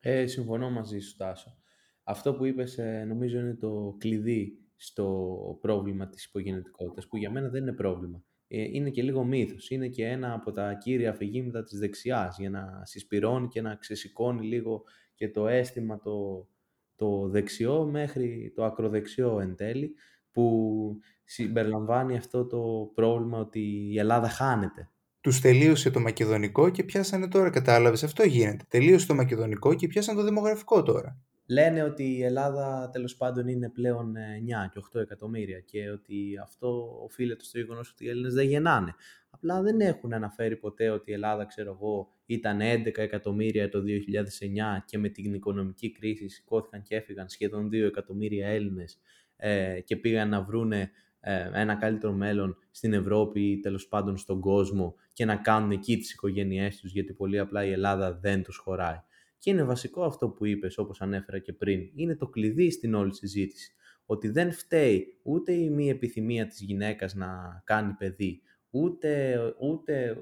Ε, 0.00 0.26
συμφωνώ 0.26 0.70
μαζί 0.70 0.98
σου, 0.98 1.16
Τάσο. 1.16 1.56
Αυτό 2.02 2.34
που 2.34 2.44
είπες 2.44 2.78
ε, 2.78 3.04
νομίζω 3.04 3.38
είναι 3.38 3.54
το 3.54 3.94
κλειδί 3.98 4.58
στο 4.76 5.36
πρόβλημα 5.60 6.08
της 6.08 6.24
υπογεννητικότητας, 6.24 7.06
που 7.06 7.16
για 7.16 7.30
μένα 7.30 7.48
δεν 7.48 7.62
είναι 7.62 7.72
πρόβλημα. 7.72 8.24
Ε, 8.52 8.62
είναι 8.62 8.90
και 8.90 9.02
λίγο 9.02 9.24
μύθος. 9.24 9.70
Είναι 9.70 9.88
και 9.88 10.06
ένα 10.06 10.32
από 10.32 10.52
τα 10.52 10.74
κύρια 10.74 11.10
αφηγήματα 11.10 11.62
της 11.62 11.78
δεξιάς 11.78 12.38
για 12.38 12.50
να 12.50 12.82
συσπηρώνει 12.84 13.48
και 13.48 13.60
να 13.60 13.74
ξεσηκώνει 13.74 14.46
λίγο 14.46 14.82
και 15.14 15.28
το 15.28 15.48
αίσθημα 15.48 16.00
το, 16.00 16.48
το 16.96 17.28
δεξιό 17.28 17.84
μέχρι 17.84 18.52
το 18.54 18.64
ακροδεξιό 18.64 19.40
εν 19.40 19.56
τέλει 19.56 19.94
που 20.32 20.96
συμπεριλαμβάνει 21.24 22.16
αυτό 22.16 22.46
το 22.46 22.90
πρόβλημα 22.94 23.38
ότι 23.38 23.60
η 23.92 23.98
Ελλάδα 23.98 24.28
χάνεται. 24.28 24.90
Τους 25.20 25.40
τελείωσε 25.40 25.90
το 25.90 26.00
μακεδονικό 26.00 26.70
και 26.70 26.84
πιάσανε 26.84 27.28
τώρα, 27.28 27.50
κατάλαβες, 27.50 28.02
αυτό 28.02 28.22
γίνεται. 28.22 28.64
Τελείωσε 28.68 29.06
το 29.06 29.14
μακεδονικό 29.14 29.74
και 29.74 29.86
πιάσανε 29.86 30.20
το 30.20 30.24
δημογραφικό 30.26 30.82
τώρα 30.82 31.20
λένε 31.50 31.82
ότι 31.82 32.04
η 32.04 32.22
Ελλάδα 32.22 32.90
τέλος 32.92 33.16
πάντων 33.16 33.48
είναι 33.48 33.68
πλέον 33.68 34.14
9 34.14 34.70
και 34.72 34.80
8 34.96 35.00
εκατομμύρια 35.00 35.60
και 35.60 35.90
ότι 35.90 36.38
αυτό 36.42 36.98
οφείλεται 37.04 37.44
στο 37.44 37.58
γεγονός 37.58 37.90
ότι 37.90 38.04
οι 38.04 38.08
Έλληνες 38.08 38.34
δεν 38.34 38.46
γεννάνε. 38.46 38.94
Απλά 39.30 39.62
δεν 39.62 39.80
έχουν 39.80 40.12
αναφέρει 40.12 40.56
ποτέ 40.56 40.90
ότι 40.90 41.10
η 41.10 41.14
Ελλάδα, 41.14 41.44
ξέρω 41.44 41.70
εγώ, 41.80 42.08
ήταν 42.26 42.58
11 42.60 42.98
εκατομμύρια 42.98 43.68
το 43.68 43.78
2009 43.78 44.82
και 44.84 44.98
με 44.98 45.08
την 45.08 45.34
οικονομική 45.34 45.92
κρίση 45.92 46.28
σηκώθηκαν 46.28 46.82
και 46.82 46.96
έφυγαν 46.96 47.28
σχεδόν 47.28 47.68
2 47.68 47.72
εκατομμύρια 47.72 48.48
Έλληνες 48.48 48.98
ε, 49.36 49.80
και 49.80 49.96
πήγαν 49.96 50.28
να 50.28 50.42
βρούνε 50.42 50.90
ε, 51.20 51.50
ένα 51.52 51.74
καλύτερο 51.74 52.12
μέλλον 52.12 52.56
στην 52.70 52.92
Ευρώπη 52.92 53.40
ή 53.40 53.60
τέλος 53.60 53.88
πάντων 53.88 54.16
στον 54.16 54.40
κόσμο 54.40 54.94
και 55.12 55.24
να 55.24 55.36
κάνουν 55.36 55.70
εκεί 55.70 55.96
τις 55.96 56.12
οικογένειές 56.12 56.76
τους 56.80 56.92
γιατί 56.92 57.12
πολύ 57.12 57.38
απλά 57.38 57.64
η 57.64 57.72
Ελλάδα 57.72 58.18
δεν 58.20 58.42
τους 58.42 58.56
χωράει. 58.56 59.00
Και 59.40 59.50
είναι 59.50 59.64
βασικό 59.64 60.04
αυτό 60.04 60.28
που 60.28 60.46
είπες, 60.46 60.78
όπως 60.78 61.00
ανέφερα 61.00 61.38
και 61.38 61.52
πριν. 61.52 61.90
Είναι 61.94 62.16
το 62.16 62.28
κλειδί 62.28 62.70
στην 62.70 62.94
όλη 62.94 63.14
συζήτηση. 63.14 63.74
Ότι 64.06 64.28
δεν 64.28 64.52
φταίει 64.52 65.18
ούτε 65.22 65.52
η 65.52 65.70
μη 65.70 65.88
επιθυμία 65.88 66.46
της 66.46 66.60
γυναίκας 66.60 67.14
να 67.14 67.62
κάνει 67.64 67.92
παιδί, 67.92 68.42
ούτε, 68.70 69.38
ούτε, 69.58 70.16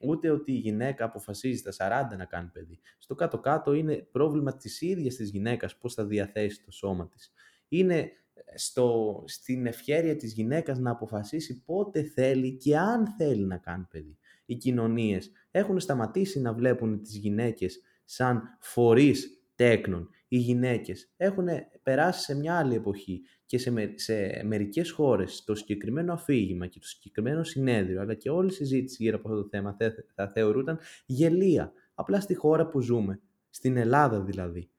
ούτε 0.00 0.30
ότι 0.30 0.52
η 0.52 0.56
γυναίκα 0.56 1.04
αποφασίζει 1.04 1.56
στα 1.56 2.06
40 2.12 2.16
να 2.16 2.24
κάνει 2.24 2.48
παιδί. 2.52 2.80
Στο 2.98 3.14
κάτω-κάτω 3.14 3.72
είναι 3.72 3.96
πρόβλημα 3.96 4.56
της 4.56 4.80
ίδιας 4.80 5.14
της 5.14 5.30
γυναίκας 5.30 5.76
πώς 5.76 5.94
θα 5.94 6.04
διαθέσει 6.04 6.64
το 6.64 6.70
σώμα 6.70 7.08
της. 7.08 7.32
Είναι 7.68 7.98
ε, 7.98 8.10
στο, 8.58 9.22
στην 9.26 9.66
ευχέρεια 9.66 10.16
της 10.16 10.32
γυναίκας 10.32 10.78
να 10.78 10.90
αποφασίσει 10.90 11.62
πότε 11.64 12.02
θέλει 12.02 12.56
και 12.56 12.78
αν 12.78 13.06
θέλει 13.18 13.44
να 13.44 13.56
κάνει 13.56 13.86
παιδί. 13.90 14.18
Οι 14.44 14.56
κοινωνίες 14.56 15.30
έχουν 15.50 15.80
σταματήσει 15.80 16.40
να 16.40 16.52
βλέπουν 16.52 17.02
τις 17.02 17.16
γυναίκες 17.16 17.80
σαν 18.12 18.42
φορείς 18.60 19.42
τέκνων. 19.54 20.08
Οι 20.28 20.36
γυναίκες 20.36 21.12
έχουν 21.16 21.48
περάσει 21.82 22.22
σε 22.22 22.36
μια 22.36 22.58
άλλη 22.58 22.74
εποχή 22.74 23.22
και 23.46 23.58
σε, 23.58 23.70
με, 23.70 23.92
σε 23.94 24.42
μερικές 24.44 24.90
χώρες 24.90 25.44
το 25.44 25.54
συγκεκριμένο 25.54 26.12
αφήγημα 26.12 26.66
και 26.66 26.78
το 26.78 26.86
συγκεκριμένο 26.86 27.44
συνέδριο 27.44 28.00
αλλά 28.00 28.14
και 28.14 28.30
όλη 28.30 28.48
η 28.48 28.52
συζήτηση 28.52 29.02
γύρω 29.02 29.16
από 29.16 29.28
αυτό 29.28 29.42
το 29.42 29.48
θέμα 29.48 29.76
θα 30.14 30.28
θεωρούνταν 30.28 30.78
γελία. 31.06 31.72
Απλά 31.94 32.20
στη 32.20 32.34
χώρα 32.34 32.66
που 32.68 32.80
ζούμε, 32.80 33.20
στην 33.50 33.76
Ελλάδα 33.76 34.20
δηλαδή. 34.20 34.70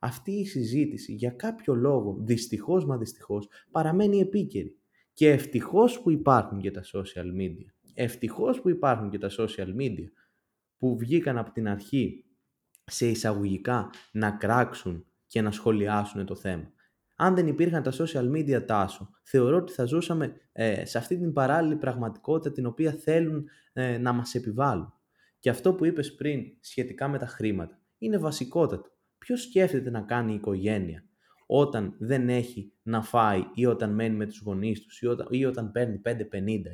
Αυτή 0.00 0.32
η 0.32 0.46
συζήτηση 0.46 1.12
για 1.12 1.30
κάποιο 1.30 1.74
λόγο, 1.74 2.16
δυστυχώς 2.20 2.84
μα 2.84 2.96
δυστυχώς, 2.96 3.48
παραμένει 3.70 4.20
επίκαιρη. 4.20 4.76
Και 5.12 5.30
ευτυχώς 5.30 6.00
που 6.00 6.10
υπάρχουν 6.10 6.60
και 6.60 6.70
τα 6.70 6.82
social 6.84 7.40
media. 7.40 7.66
Ευτυχώς 7.94 8.60
που 8.60 8.68
υπάρχουν 8.68 9.10
και 9.10 9.18
τα 9.18 9.30
social 9.38 9.76
media 9.80 10.08
που 10.78 10.98
βγήκαν 10.98 11.38
από 11.38 11.52
την 11.52 11.68
αρχή 11.68 12.22
σε 12.88 13.06
εισαγωγικά 13.06 13.90
να 14.12 14.30
κράξουν 14.30 15.06
και 15.26 15.40
να 15.42 15.50
σχολιάσουν 15.50 16.26
το 16.26 16.34
θέμα. 16.34 16.72
Αν 17.16 17.34
δεν 17.34 17.46
υπήρχαν 17.46 17.82
τα 17.82 17.92
social 17.92 18.30
media 18.32 18.66
τάσο, 18.66 19.10
θεωρώ 19.22 19.56
ότι 19.56 19.72
θα 19.72 19.84
ζούσαμε 19.84 20.32
ε, 20.52 20.84
σε 20.84 20.98
αυτή 20.98 21.18
την 21.18 21.32
παράλληλη 21.32 21.76
πραγματικότητα 21.76 22.52
την 22.54 22.66
οποία 22.66 22.92
θέλουν 22.92 23.48
ε, 23.72 23.98
να 23.98 24.12
μας 24.12 24.34
επιβάλλουν. 24.34 24.92
Και 25.38 25.50
αυτό 25.50 25.74
που 25.74 25.84
είπες 25.84 26.14
πριν 26.14 26.40
σχετικά 26.60 27.08
με 27.08 27.18
τα 27.18 27.26
χρήματα 27.26 27.80
είναι 27.98 28.18
βασικότατο. 28.18 28.90
Ποιος 29.18 29.42
σκέφτεται 29.42 29.90
να 29.90 30.00
κάνει 30.00 30.34
οικογένεια 30.34 31.02
όταν 31.46 31.94
δεν 31.98 32.28
έχει 32.28 32.72
να 32.82 33.02
φάει 33.02 33.42
ή 33.54 33.66
όταν 33.66 33.94
μένει 33.94 34.16
με 34.16 34.26
τους 34.26 34.40
γονείς 34.40 34.82
τους 34.82 35.00
ή 35.00 35.06
όταν, 35.06 35.26
ή 35.30 35.44
όταν 35.44 35.72
παίρνει 35.72 36.00
5,50 36.04 36.14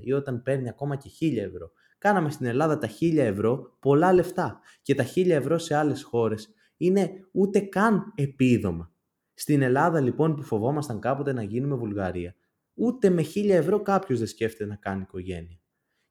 ή 0.02 0.12
όταν 0.12 0.42
παίρνει 0.42 0.68
ακόμα 0.68 0.96
και 0.96 1.10
1000 1.20 1.36
ευρώ; 1.36 1.70
Κάναμε 1.98 2.30
στην 2.30 2.46
Ελλάδα 2.46 2.78
τα 2.78 2.88
1000 3.00 3.16
ευρώ 3.16 3.76
πολλά 3.80 4.12
λεφτά 4.12 4.60
και 4.82 4.94
τα 4.94 5.04
1000 5.14 5.28
ευρώ 5.28 5.58
σε 5.58 5.74
άλλες 5.74 6.02
χώρες 6.02 6.54
είναι 6.76 7.10
ούτε 7.32 7.60
καν 7.60 8.12
επίδομα. 8.14 8.92
Στην 9.34 9.62
Ελλάδα 9.62 10.00
λοιπόν 10.00 10.34
που 10.34 10.42
φοβόμασταν 10.42 11.00
κάποτε 11.00 11.32
να 11.32 11.42
γίνουμε 11.42 11.74
Βουλγαρία, 11.74 12.34
ούτε 12.74 13.10
με 13.10 13.24
1000 13.34 13.48
ευρώ 13.48 13.82
κάποιος 13.82 14.18
δεν 14.18 14.28
σκέφτεται 14.28 14.66
να 14.66 14.76
κάνει 14.76 15.00
οικογένεια. 15.02 15.58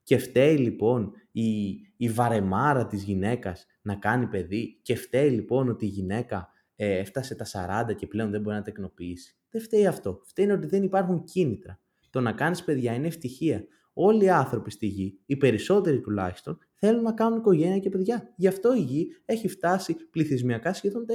Και 0.02 0.18
φταίει 0.18 0.56
λοιπόν 0.56 1.12
η, 1.30 1.70
η 1.96 2.08
βαρεμάρα 2.08 2.86
της 2.86 3.02
γυναίκας 3.02 3.66
να 3.82 3.94
κάνει 3.94 4.26
παιδί 4.26 4.78
και 4.82 4.94
φταίει 4.94 5.30
λοιπόν 5.30 5.68
ότι 5.68 5.84
η 5.84 5.88
γυναίκα 5.88 6.48
ε, 6.76 6.98
έφτασε 6.98 7.34
τα 7.34 7.46
40 7.88 7.96
και 7.96 8.06
πλέον 8.06 8.30
δεν 8.30 8.40
μπορεί 8.40 8.56
να 8.56 8.62
τεκνοποιήσει. 8.62 9.36
Δεν 9.50 9.62
φταίει 9.62 9.86
αυτό. 9.86 10.20
Φταίει 10.24 10.50
ότι 10.50 10.66
δεν 10.66 10.82
υπάρχουν 10.82 11.24
κίνητρα. 11.24 11.80
Το 12.10 12.20
να 12.20 12.32
κάνεις 12.32 12.64
παιδιά 12.64 12.94
είναι 12.94 13.06
ευτυχία 13.06 13.64
όλοι 13.94 14.24
οι 14.24 14.30
άνθρωποι 14.30 14.70
στη 14.70 14.86
γη, 14.86 15.18
οι 15.26 15.36
περισσότεροι 15.36 16.00
τουλάχιστον, 16.00 16.58
θέλουν 16.74 17.02
να 17.02 17.12
κάνουν 17.12 17.38
οικογένεια 17.38 17.78
και 17.78 17.88
παιδιά. 17.88 18.32
Γι' 18.36 18.46
αυτό 18.46 18.74
η 18.74 18.80
γη 18.80 19.08
έχει 19.24 19.48
φτάσει 19.48 19.94
πληθυσμιακά 20.10 20.72
σχεδόν 20.72 21.06
τα 21.06 21.14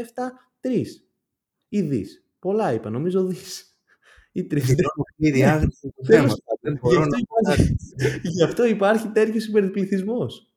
7-3. 0.62 0.84
Ή 1.70 1.82
δι. 1.82 2.06
Πολλά 2.40 2.74
είπα, 2.74 2.90
νομίζω 2.90 3.26
δι. 3.26 3.36
Ή 4.32 4.46
τρει. 4.46 4.62
Γι' 8.22 8.44
αυτό 8.44 8.66
υπάρχει 8.66 9.08
τέτοιος 9.08 9.48
υπερπληθυσμός. 9.48 10.54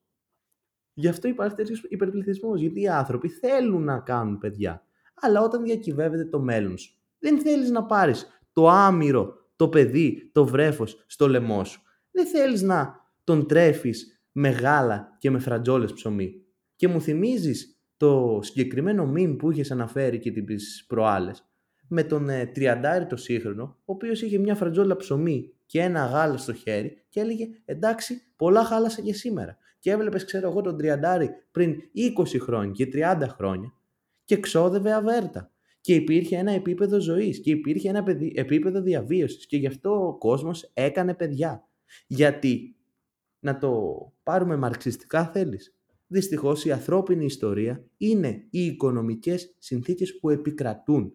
Γι' 0.94 1.08
αυτό 1.08 1.28
υπάρχει 1.28 1.54
τέτοιος 1.54 1.85
υπερπληθυσμός. 1.88 2.61
Γιατί 2.61 2.80
οι 2.80 2.88
άνθρωποι 2.88 3.28
θέλουν 3.28 3.85
να 3.85 3.98
κάνουν 3.98 4.38
παιδιά. 4.38 4.87
Αλλά 5.14 5.42
όταν 5.42 5.62
διακυβεύεται 5.62 6.24
το 6.24 6.40
μέλλον 6.40 6.78
σου, 6.78 6.94
δεν 7.18 7.40
θέλεις 7.40 7.70
να 7.70 7.85
πάρεις 7.85 8.42
το 8.52 8.68
άμυρο, 8.68 9.50
το 9.56 9.68
παιδί, 9.68 10.30
το 10.32 10.44
βρέφος 10.46 11.04
στο 11.06 11.28
λαιμό 11.28 11.64
σου 11.64 11.82
δεν 12.12 12.27
θέλεις 12.27 12.62
να 12.62 13.01
τον 13.25 13.46
τρέφεις 13.46 14.22
με 14.33 14.48
γάλα 14.48 15.16
και 15.18 15.31
με 15.31 15.38
φρατζόλες 15.38 15.92
ψωμί. 15.92 16.35
Και 16.77 16.88
μου 16.88 17.01
θυμίζεις 17.01 17.81
το 17.96 18.38
συγκεκριμένο 18.42 19.07
μήνυμα 19.07 19.37
που 19.37 19.51
είχες 19.51 19.70
αναφέρει 19.70 20.18
και 20.18 20.31
τις 20.31 20.85
προάλλες 20.88 21.46
με 21.88 22.03
τον 22.03 22.29
ε, 22.29 22.46
τριαντάρι 22.46 23.07
το 23.07 23.16
σύγχρονο, 23.16 23.62
ο 23.62 23.92
οποίος 23.92 24.22
είχε 24.22 24.38
μια 24.38 24.55
φρατζόλα 24.55 24.96
ψωμί 24.96 25.53
και 25.66 25.81
ένα 25.81 26.07
γάλα 26.07 26.37
στο 26.37 26.53
χέρι 26.53 27.05
και 27.09 27.20
έλεγε 27.20 27.48
εντάξει 27.64 28.22
πολλά 28.37 28.64
χάλασα 28.64 29.01
και 29.01 29.14
σήμερα. 29.14 29.57
Και 29.79 29.90
έβλεπες 29.90 30.25
ξέρω 30.25 30.48
εγώ 30.48 30.61
τον 30.61 30.77
τριαντάρι 30.77 31.31
πριν 31.51 31.77
20 32.18 32.40
χρόνια 32.40 32.72
και 32.72 32.88
30 32.92 33.27
χρόνια 33.29 33.72
και 34.25 34.37
ξόδευε 34.37 34.92
αβέρτα. 34.92 35.51
Και 35.81 35.94
υπήρχε 35.94 36.37
ένα 36.37 36.53
επίπεδο 36.53 37.01
ζωής 37.01 37.40
και 37.40 37.51
υπήρχε 37.51 37.88
ένα 37.88 38.05
επίπεδο 38.35 38.81
διαβίωσης 38.81 39.46
και 39.46 39.57
γι' 39.57 39.66
αυτό 39.66 40.07
ο 40.07 40.18
κόσμος 40.18 40.70
έκανε 40.75 41.14
παιδιά. 41.14 41.68
Γιατί, 42.07 42.76
να 43.38 43.59
το 43.59 43.72
πάρουμε 44.22 44.57
μαρξιστικά 44.57 45.26
θέλεις, 45.26 45.76
δυστυχώς 46.07 46.64
η 46.64 46.72
ανθρώπινη 46.72 47.24
ιστορία 47.24 47.85
είναι 47.96 48.46
οι 48.50 48.64
οικονομικές 48.64 49.55
συνθήκες 49.59 50.18
που 50.18 50.31
επικρατούν 50.31 51.12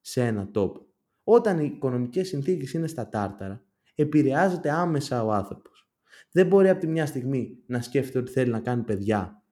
σε 0.00 0.24
ένα 0.24 0.50
τόπο. 0.50 0.86
Όταν 1.24 1.58
οι 1.58 1.70
οικονομικές 1.74 2.28
συνθήκες 2.28 2.72
είναι 2.72 2.86
στα 2.86 3.08
τάρταρα, 3.08 3.64
επηρεάζεται 3.94 4.70
άμεσα 4.70 5.24
ο 5.24 5.32
άνθρωπος. 5.32 5.88
Δεν 6.30 6.46
μπορεί 6.46 6.68
από 6.68 6.80
τη 6.80 6.86
μια 6.86 7.06
στιγμή 7.06 7.58
να 7.66 7.82
σκέφτεται 7.82 8.18
ότι 8.18 8.30
θέλει 8.32 8.50
να 8.50 8.60
κάνει 8.60 8.82
παιδιά 8.82 9.42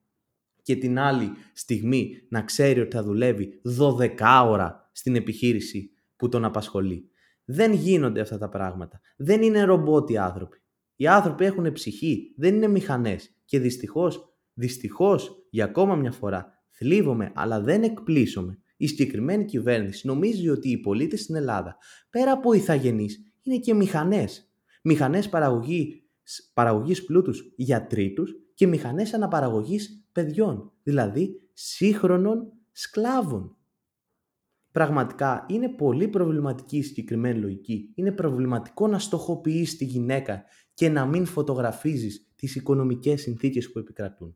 και 0.61 0.75
την 0.75 0.99
άλλη 0.99 1.31
στιγμή 1.53 2.21
να 2.29 2.41
ξέρει 2.41 2.79
ότι 2.79 2.95
θα 2.95 3.03
δουλεύει 3.03 3.61
12 3.79 4.45
ώρα 4.45 4.89
στην 4.91 5.15
επιχείρηση 5.15 5.91
που 6.15 6.29
τον 6.29 6.45
απασχολεί. 6.45 7.09
Δεν 7.45 7.73
γίνονται 7.73 8.21
αυτά 8.21 8.37
τα 8.37 8.49
πράγματα. 8.49 9.01
Δεν 9.17 9.41
είναι 9.41 9.63
ρομπότ 9.63 10.09
οι 10.09 10.17
άνθρωποι. 10.17 10.57
Οι 10.95 11.07
άνθρωποι 11.07 11.45
έχουν 11.45 11.71
ψυχή, 11.71 12.33
δεν 12.37 12.55
είναι 12.55 12.67
μηχανές. 12.67 13.35
Και 13.45 13.59
δυστυχώς, 13.59 14.37
δυστυχώς 14.53 15.47
για 15.49 15.65
ακόμα 15.65 15.95
μια 15.95 16.11
φορά, 16.11 16.63
θλίβομαι 16.69 17.31
αλλά 17.35 17.61
δεν 17.61 17.83
εκπλήσωμαι. 17.83 18.59
Η 18.77 18.87
συγκεκριμένη 18.87 19.45
κυβέρνηση 19.45 20.07
νομίζει 20.07 20.49
ότι 20.49 20.69
οι 20.69 20.77
πολίτες 20.77 21.21
στην 21.21 21.35
Ελλάδα, 21.35 21.77
πέρα 22.09 22.31
από 22.31 22.53
ηθαγενείς, 22.53 23.33
είναι 23.41 23.57
και 23.57 23.73
μηχανές. 23.73 24.49
Μηχανές 24.83 25.29
παραγωγή, 25.29 26.03
παραγωγής 26.53 27.05
πλούτους 27.05 27.53
για 27.55 27.87
τρίτους 27.87 28.35
και 28.53 28.67
μηχανές 28.67 29.13
αναπαραγωγής 29.13 30.07
παιδιών, 30.11 30.71
δηλαδή 30.83 31.41
σύγχρονων 31.53 32.53
σκλάβων. 32.71 33.57
Πραγματικά 34.75 35.45
είναι 35.49 35.69
πολύ 35.69 36.07
προβληματική 36.07 36.77
η 36.77 36.83
συγκεκριμένη 36.83 37.39
λογική. 37.39 37.91
Είναι 37.95 38.11
προβληματικό 38.11 38.87
να 38.87 38.99
στοχοποιείς 38.99 39.77
τη 39.77 39.85
γυναίκα 39.85 40.43
και 40.73 40.89
να 40.89 41.05
μην 41.05 41.25
φωτογραφίζεις 41.25 42.31
τις 42.35 42.55
οικονομικές 42.55 43.21
συνθήκες 43.21 43.71
που 43.71 43.79
επικρατούν. 43.79 44.35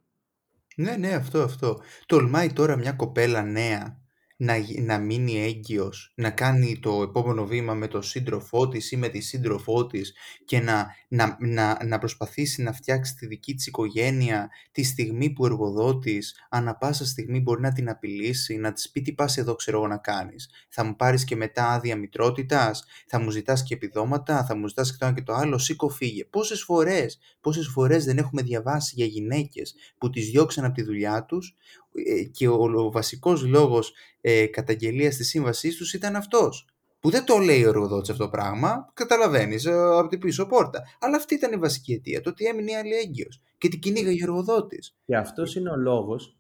Ναι, 0.76 0.96
ναι, 0.96 1.14
αυτό, 1.14 1.42
αυτό. 1.42 1.82
Τολμάει 2.06 2.54
τώρα 2.54 2.78
μια 2.78 2.92
κοπέλα 2.92 3.44
νέα 3.44 3.99
να, 4.42 4.56
να 4.82 4.98
μείνει 4.98 5.44
έγκυος, 5.44 6.12
να 6.16 6.30
κάνει 6.30 6.80
το 6.80 7.02
επόμενο 7.02 7.46
βήμα 7.46 7.74
με 7.74 7.88
τον 7.88 8.04
σύντροφό 8.04 8.68
της 8.68 8.92
ή 8.92 8.98
με 8.98 9.08
τη 9.08 9.20
σύντροφό 9.20 9.86
της 9.86 10.14
και 10.46 10.60
να, 10.60 10.96
να, 11.08 11.38
να, 11.40 11.86
να 11.86 11.98
προσπαθήσει 11.98 12.62
να 12.62 12.74
φτιάξει 12.74 13.16
τη 13.16 13.28
δική 13.28 13.54
της 13.54 13.68
οικογένεια 13.68 14.50
τη 14.72 14.84
στιγμή 14.84 15.30
που 15.30 15.44
ο 15.44 15.46
εργοδότης 15.46 16.46
ανά 16.50 16.76
πάσα 16.76 17.06
στιγμή 17.06 17.40
μπορεί 17.40 17.62
να 17.62 17.72
την 17.72 17.90
απειλήσει, 17.90 18.56
να 18.56 18.74
της 18.74 18.90
πει 18.90 19.02
τι 19.02 19.14
πας 19.14 19.38
εδώ 19.38 19.56
ξέρω 19.56 19.78
εγώ 19.78 19.88
να 19.88 19.98
κάνεις. 19.98 20.50
Θα 20.70 20.84
μου 20.84 20.96
πάρεις 20.96 21.24
και 21.24 21.36
μετά 21.36 21.72
άδεια 21.72 21.96
μητρότητας, 21.96 22.84
θα 23.08 23.20
μου 23.20 23.30
ζητάς 23.30 23.64
και 23.64 23.74
επιδόματα, 23.74 24.46
θα 24.46 24.56
μου 24.56 24.68
ζητάς 24.68 24.92
και 24.92 24.98
το 25.00 25.06
ένα 25.06 25.16
και 25.16 25.22
το 25.24 25.34
άλλο, 25.34 25.58
σήκω 25.58 25.90
φύγε. 25.90 26.26
Πόσες 26.26 26.62
φορές, 26.62 27.20
πόσες 27.42 27.68
φορές 27.68 28.06
δεν 28.06 28.18
έχουμε 28.18 28.42
διαβάσει 28.42 28.94
για 28.96 29.06
γυναίκες 29.06 29.76
που 29.98 30.10
τις 30.10 30.30
διώξαν 30.30 30.66
από 30.66 30.74
τη 30.74 30.84
δουλειά 30.84 31.26
τους 31.26 31.56
ε, 31.89 31.89
και 32.32 32.48
ο, 32.48 32.64
ο 32.76 32.92
βασικός 32.92 33.46
λόγος 33.46 33.94
ε, 34.22 34.46
καταγγελίας 34.46 35.16
της 35.16 35.28
σύμβασής 35.28 35.76
τους 35.76 35.94
ήταν 35.94 36.16
αυτός. 36.16 36.68
Που 37.00 37.10
δεν 37.10 37.26
το 37.26 37.38
λέει 37.38 37.64
ο 37.64 37.70
εργοδότης 37.70 38.10
αυτό 38.10 38.24
το 38.24 38.30
πράγμα, 38.30 38.92
καταλαβαίνεις, 38.94 39.66
ε, 39.66 39.72
από 39.72 40.08
την 40.08 40.20
πίσω 40.20 40.46
πόρτα. 40.46 40.84
Αλλά 41.00 41.16
αυτή 41.16 41.34
ήταν 41.34 41.52
η 41.52 41.58
βασική 41.58 41.94
αιτία, 41.94 42.22
το 42.22 42.30
ότι 42.30 42.46
έμεινε 42.46 42.72
η 42.72 42.76
άλλη 42.76 42.94
έγκυος 42.94 43.42
και 43.58 43.68
την 43.68 43.80
κυνήγαγε 43.80 44.22
ο 44.22 44.24
εργοδότης. 44.24 44.96
Και 45.06 45.16
αυτός 45.16 45.56
είναι 45.56 45.70
ο 45.70 45.76
λόγος 45.76 46.38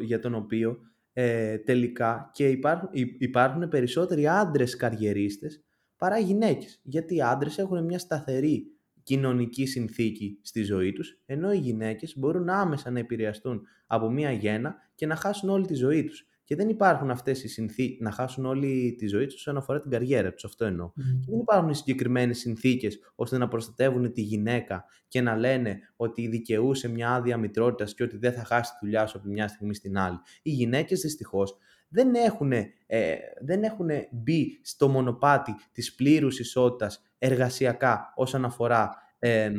για 0.00 0.20
τον 0.20 0.34
οποίο 0.34 0.78
ε, 1.12 1.58
τελικά 1.58 2.30
και 2.32 2.48
υπάρχουν, 2.48 2.88
υπάρχουν 3.18 3.68
περισσότεροι 3.68 4.28
άντρες 4.28 4.76
καριερίστες 4.76 5.64
παρά 5.96 6.18
γυναίκες. 6.18 6.80
Γιατί 6.82 7.14
οι 7.14 7.22
άντρες 7.22 7.58
έχουν 7.58 7.84
μια 7.84 7.98
σταθερή 7.98 8.75
κοινωνική 9.06 9.66
συνθήκη 9.66 10.38
στη 10.42 10.62
ζωή 10.62 10.92
τους, 10.92 11.18
ενώ 11.26 11.52
οι 11.52 11.58
γυναίκες 11.58 12.18
μπορούν 12.18 12.48
άμεσα 12.48 12.90
να 12.90 12.98
επηρεαστούν 12.98 13.62
από 13.86 14.10
μία 14.10 14.30
γένα 14.32 14.76
και 14.94 15.06
να 15.06 15.16
χάσουν 15.16 15.48
όλη 15.48 15.66
τη 15.66 15.74
ζωή 15.74 16.04
τους. 16.04 16.26
Και 16.44 16.56
δεν 16.56 16.68
υπάρχουν 16.68 17.10
αυτές 17.10 17.44
οι 17.44 17.48
συνθήκε 17.48 18.02
να 18.02 18.10
χάσουν 18.10 18.44
όλη 18.44 18.94
τη 18.98 19.06
ζωή 19.06 19.26
τους 19.26 19.34
όσον 19.34 19.56
αφορά 19.56 19.80
την 19.80 19.90
καριέρα 19.90 20.32
τους. 20.32 20.44
Αυτό 20.44 20.64
εννοώ. 20.64 20.92
Και 20.94 21.30
δεν 21.30 21.38
υπάρχουν 21.38 21.68
οι 21.68 21.74
συγκεκριμένες 21.74 22.38
συνθήκες 22.38 22.98
ώστε 23.14 23.38
να 23.38 23.48
προστατεύουν 23.48 24.12
τη 24.12 24.20
γυναίκα 24.20 24.84
και 25.08 25.20
να 25.20 25.36
λένε 25.36 25.78
ότι 25.96 26.28
δικαιούσε 26.28 26.88
μια 26.88 27.10
άδεια 27.10 27.36
μητρότητας 27.36 27.94
και 27.94 28.02
ότι 28.02 28.16
δεν 28.16 28.32
θα 28.32 28.44
χάσει 28.44 28.72
τη 28.72 28.78
δουλειά 28.82 29.06
σου 29.06 29.18
από 29.18 29.28
μια 29.28 29.48
στιγμή 29.48 29.74
στην 29.74 29.98
άλλη. 29.98 30.18
Οι 30.42 30.50
γυναίκες 30.50 31.00
δυστυχώς 31.00 31.56
δεν 31.88 32.14
έχουν, 32.14 32.52
ε, 32.52 33.16
δεν 33.40 33.62
έχουν 33.62 33.88
μπει 34.10 34.60
στο 34.62 34.88
μονοπάτι 34.88 35.54
της 35.72 35.94
πλήρους 35.94 36.38
ισότητας 36.38 37.02
εργασιακά 37.18 38.12
όσον 38.14 38.44
αφορά, 38.44 38.94
ε, 39.18 39.52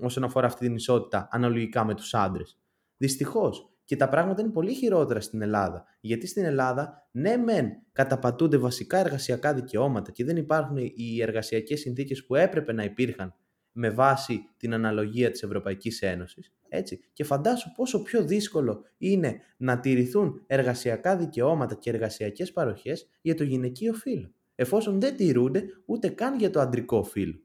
όσον 0.00 0.24
αφορά 0.24 0.46
αυτή 0.46 0.66
την 0.66 0.74
ισότητα 0.74 1.28
αναλογικά 1.30 1.84
με 1.84 1.94
τους 1.94 2.14
άντρες. 2.14 2.58
Δυστυχώς. 2.96 3.68
Και 3.84 3.96
τα 3.96 4.08
πράγματα 4.08 4.42
είναι 4.42 4.50
πολύ 4.50 4.72
χειρότερα 4.72 5.20
στην 5.20 5.42
Ελλάδα. 5.42 5.84
Γιατί 6.00 6.26
στην 6.26 6.44
Ελλάδα, 6.44 7.08
ναι, 7.10 7.36
μεν 7.36 7.70
καταπατούνται 7.92 8.56
βασικά 8.56 8.98
εργασιακά 8.98 9.54
δικαιώματα 9.54 10.10
και 10.10 10.24
δεν 10.24 10.36
υπάρχουν 10.36 10.76
οι 10.76 11.22
εργασιακές 11.22 11.80
συνθήκες 11.80 12.26
που 12.26 12.34
έπρεπε 12.34 12.72
να 12.72 12.84
υπήρχαν 12.84 13.34
με 13.76 13.90
βάση 13.90 14.48
την 14.56 14.74
αναλογία 14.74 15.30
της 15.30 15.42
Ευρωπαϊκής 15.42 16.02
Ένωσης. 16.02 16.52
Έτσι. 16.68 17.00
Και 17.12 17.24
φαντάσου 17.24 17.72
πόσο 17.72 18.02
πιο 18.02 18.24
δύσκολο 18.24 18.82
είναι 18.98 19.40
να 19.56 19.80
τηρηθούν 19.80 20.42
εργασιακά 20.46 21.16
δικαιώματα 21.16 21.74
και 21.74 21.90
εργασιακές 21.90 22.52
παροχές 22.52 23.08
για 23.20 23.34
το 23.34 23.44
γυναικείο 23.44 23.92
φύλλο, 23.92 24.32
εφόσον 24.54 25.00
δεν 25.00 25.16
τηρούνται 25.16 25.64
ούτε 25.84 26.08
καν 26.08 26.38
για 26.38 26.50
το 26.50 26.60
αντρικό 26.60 27.02
φύλλο 27.02 27.44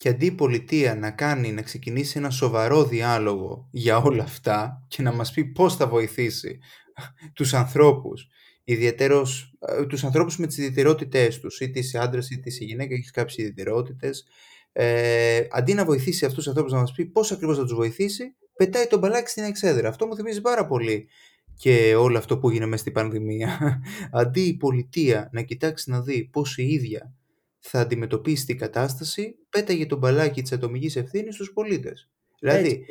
και 0.00 0.08
αντί 0.08 0.26
η 0.26 0.32
πολιτεία 0.32 0.94
να 0.94 1.10
κάνει, 1.10 1.52
να 1.52 1.62
ξεκινήσει 1.62 2.18
ένα 2.18 2.30
σοβαρό 2.30 2.84
διάλογο 2.84 3.68
για 3.70 3.96
όλα 3.96 4.22
αυτά 4.22 4.84
και 4.88 5.02
να 5.02 5.12
μας 5.12 5.32
πει 5.32 5.44
πώς 5.44 5.76
θα 5.76 5.86
βοηθήσει 5.86 6.58
τους 7.34 7.54
ανθρώπους, 7.54 8.28
ιδιαίτερος, 8.64 9.54
ε, 9.58 9.86
τους 9.86 10.04
ανθρώπους 10.04 10.38
με 10.38 10.46
τις 10.46 10.56
ιδιαιτερότητές 10.58 11.38
τους, 11.40 11.60
είτε 11.60 11.78
είσαι 11.78 11.98
άντρας 11.98 12.30
είτε 12.30 12.48
είσαι 12.48 12.64
γυναίκα, 12.64 12.94
έχεις 12.94 13.10
κάποιες 13.10 13.36
ιδιαιτερότητες, 13.36 14.26
ε, 14.72 15.46
αντί 15.50 15.74
να 15.74 15.84
βοηθήσει 15.84 16.24
αυτούς 16.24 16.38
τους 16.38 16.48
ανθρώπους 16.48 16.72
να 16.72 16.78
μας 16.78 16.92
πει 16.92 17.04
πώς 17.04 17.32
ακριβώς 17.32 17.56
θα 17.56 17.62
τους 17.62 17.74
βοηθήσει, 17.74 18.34
πετάει 18.56 18.86
τον 18.86 18.98
μπαλάκι 18.98 19.30
στην 19.30 19.44
εξέδρα. 19.44 19.88
Αυτό 19.88 20.06
μου 20.06 20.16
θυμίζει 20.16 20.40
πάρα 20.40 20.66
πολύ 20.66 21.08
και 21.56 21.94
όλο 21.94 22.18
αυτό 22.18 22.38
που 22.38 22.48
έγινε 22.48 22.66
μέσα 22.66 22.80
στην 22.80 22.92
πανδημία. 22.92 23.80
Αντί 24.20 24.40
η 24.40 24.56
πολιτεία 24.56 25.28
να 25.32 25.42
κοιτάξει 25.42 25.90
να 25.90 26.00
δει 26.00 26.28
πώς 26.32 26.58
η 26.58 26.66
ίδια 26.66 27.14
θα 27.58 27.80
αντιμετωπίσει 27.80 28.46
την 28.46 28.58
κατάσταση, 28.58 29.34
πέταγε 29.48 29.86
τον 29.86 29.98
μπαλάκι 29.98 30.42
της 30.42 30.52
ατομικής 30.52 30.96
ευθύνης 30.96 31.34
στους 31.34 31.52
πολίτες. 31.52 32.10
Δηλαδή, 32.40 32.86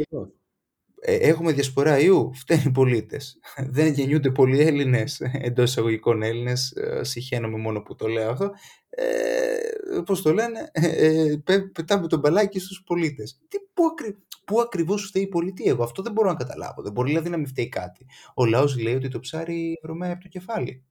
ε, 1.01 1.15
έχουμε 1.15 1.51
διασπορά 1.51 1.99
ιού, 1.99 2.31
φταίνει 2.33 2.63
οι 2.65 2.71
πολίτες. 2.71 3.39
Δεν 3.75 3.93
γεννιούνται 3.93 4.31
πολλοί 4.31 4.59
Έλληνες, 4.59 5.21
εντός 5.21 5.69
εισαγωγικών 5.69 6.23
Έλληνες, 6.23 6.71
ε, 6.71 7.03
συχαίνομαι 7.03 7.57
μόνο 7.57 7.81
που 7.81 7.95
το 7.95 8.07
λέω 8.07 8.29
αυτό. 8.29 8.51
Ε, 9.01 10.01
πώς 10.05 10.21
το 10.21 10.33
λένε, 10.33 10.69
ε, 10.71 11.35
ε 11.45 11.59
πετάμε 11.73 12.07
τον 12.07 12.19
μπαλάκι 12.19 12.59
στους 12.59 12.83
πολίτες. 12.85 13.39
Τι, 13.47 13.57
πού, 13.73 13.83
ακρι, 13.85 14.17
πού 14.45 14.61
ακριβώς 14.61 15.05
φταίει 15.05 15.23
η 15.23 15.27
πολιτεία, 15.27 15.71
εγώ 15.71 15.83
αυτό 15.83 16.01
δεν 16.01 16.11
μπορώ 16.11 16.29
να 16.29 16.35
καταλάβω. 16.35 16.81
Δεν 16.81 16.91
μπορεί 16.91 17.09
δηλαδή 17.09 17.29
να 17.29 17.37
μην 17.37 17.47
φταίει 17.47 17.69
κάτι. 17.69 18.05
Ο 18.35 18.45
λαός 18.45 18.79
λέει 18.79 18.95
ότι 18.95 19.07
το 19.07 19.19
ψάρι 19.19 19.79
βρωμάει 19.83 20.11
από 20.11 20.21
το 20.21 20.27
κεφάλι 20.27 20.83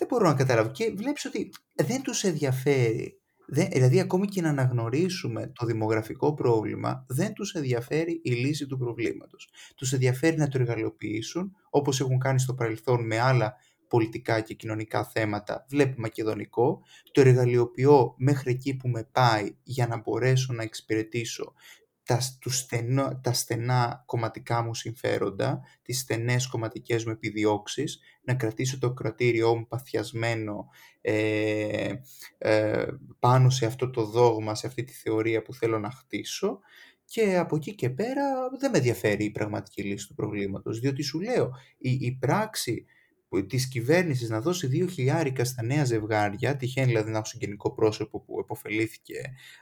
δεν 0.00 0.08
μπορώ 0.08 0.28
να 0.28 0.34
καταλάβω. 0.34 0.70
Και 0.70 0.92
βλέπεις 0.96 1.24
ότι 1.24 1.52
δεν 1.74 2.02
τους 2.02 2.24
ενδιαφέρει. 2.24 3.14
Δεν, 3.52 3.68
δηλαδή 3.70 4.00
ακόμη 4.00 4.26
και 4.26 4.40
να 4.40 4.48
αναγνωρίσουμε 4.48 5.52
το 5.54 5.66
δημογραφικό 5.66 6.34
πρόβλημα, 6.34 7.04
δεν 7.08 7.32
τους 7.32 7.52
ενδιαφέρει 7.54 8.20
η 8.24 8.30
λύση 8.30 8.66
του 8.66 8.78
προβλήματος. 8.78 9.48
Τους 9.76 9.92
ενδιαφέρει 9.92 10.36
να 10.36 10.48
το 10.48 10.58
εργαλειοποιήσουν, 10.60 11.56
όπως 11.70 12.00
έχουν 12.00 12.18
κάνει 12.18 12.40
στο 12.40 12.54
παρελθόν 12.54 13.06
με 13.06 13.18
άλλα 13.18 13.54
πολιτικά 13.90 14.40
και 14.40 14.54
κοινωνικά 14.54 15.04
θέματα, 15.04 15.66
βλέπει 15.68 16.00
μακεδονικό, 16.00 16.82
το 17.12 17.20
εργαλειοποιώ 17.20 18.14
μέχρι 18.18 18.50
εκεί 18.50 18.76
που 18.76 18.88
με 18.88 19.08
πάει 19.12 19.56
για 19.62 19.86
να 19.86 20.00
μπορέσω 20.00 20.52
να 20.52 20.62
εξυπηρετήσω 20.62 21.54
τα, 22.02 22.20
στενό, 22.50 23.20
τα 23.22 23.32
στενά 23.32 24.02
κομματικά 24.06 24.62
μου 24.62 24.74
συμφέροντα, 24.74 25.60
τις 25.82 25.98
στενές 25.98 26.46
κομματικές 26.46 27.04
μου 27.04 27.12
επιδιώξεις, 27.12 28.00
να 28.22 28.34
κρατήσω 28.34 28.78
το 28.78 28.92
κρατήριό 28.92 29.56
μου 29.56 29.66
παθιασμένο 29.66 30.66
ε, 31.00 31.92
ε, 32.38 32.86
πάνω 33.18 33.50
σε 33.50 33.66
αυτό 33.66 33.90
το 33.90 34.04
δόγμα, 34.04 34.54
σε 34.54 34.66
αυτή 34.66 34.84
τη 34.84 34.92
θεωρία 34.92 35.42
που 35.42 35.54
θέλω 35.54 35.78
να 35.78 35.90
χτίσω. 35.90 36.58
Και 37.04 37.36
από 37.36 37.56
εκεί 37.56 37.74
και 37.74 37.90
πέρα 37.90 38.24
δεν 38.58 38.70
με 38.70 38.76
ενδιαφέρει 38.78 39.24
η 39.24 39.30
πραγματική 39.30 39.82
λύση 39.82 40.06
του 40.06 40.14
προβλήματος, 40.14 40.80
διότι 40.80 41.02
σου 41.02 41.20
λέω, 41.20 41.50
η, 41.78 41.90
η 41.90 42.16
πράξη 42.20 42.84
Της 43.46 43.68
κυβέρνησης 43.68 44.28
να 44.28 44.40
δώσει 44.40 44.66
δύο 44.66 44.86
χιλιάρικα 44.86 45.44
στα 45.44 45.62
νέα 45.62 45.84
ζευγάρια, 45.84 46.56
τυχαίνει 46.56 46.86
δηλαδή 46.86 47.10
να 47.10 47.16
έχω 47.16 47.26
συγγενικό 47.26 47.72
πρόσωπο 47.72 48.20
που 48.20 48.40
επωφελήθηκε 48.40 49.14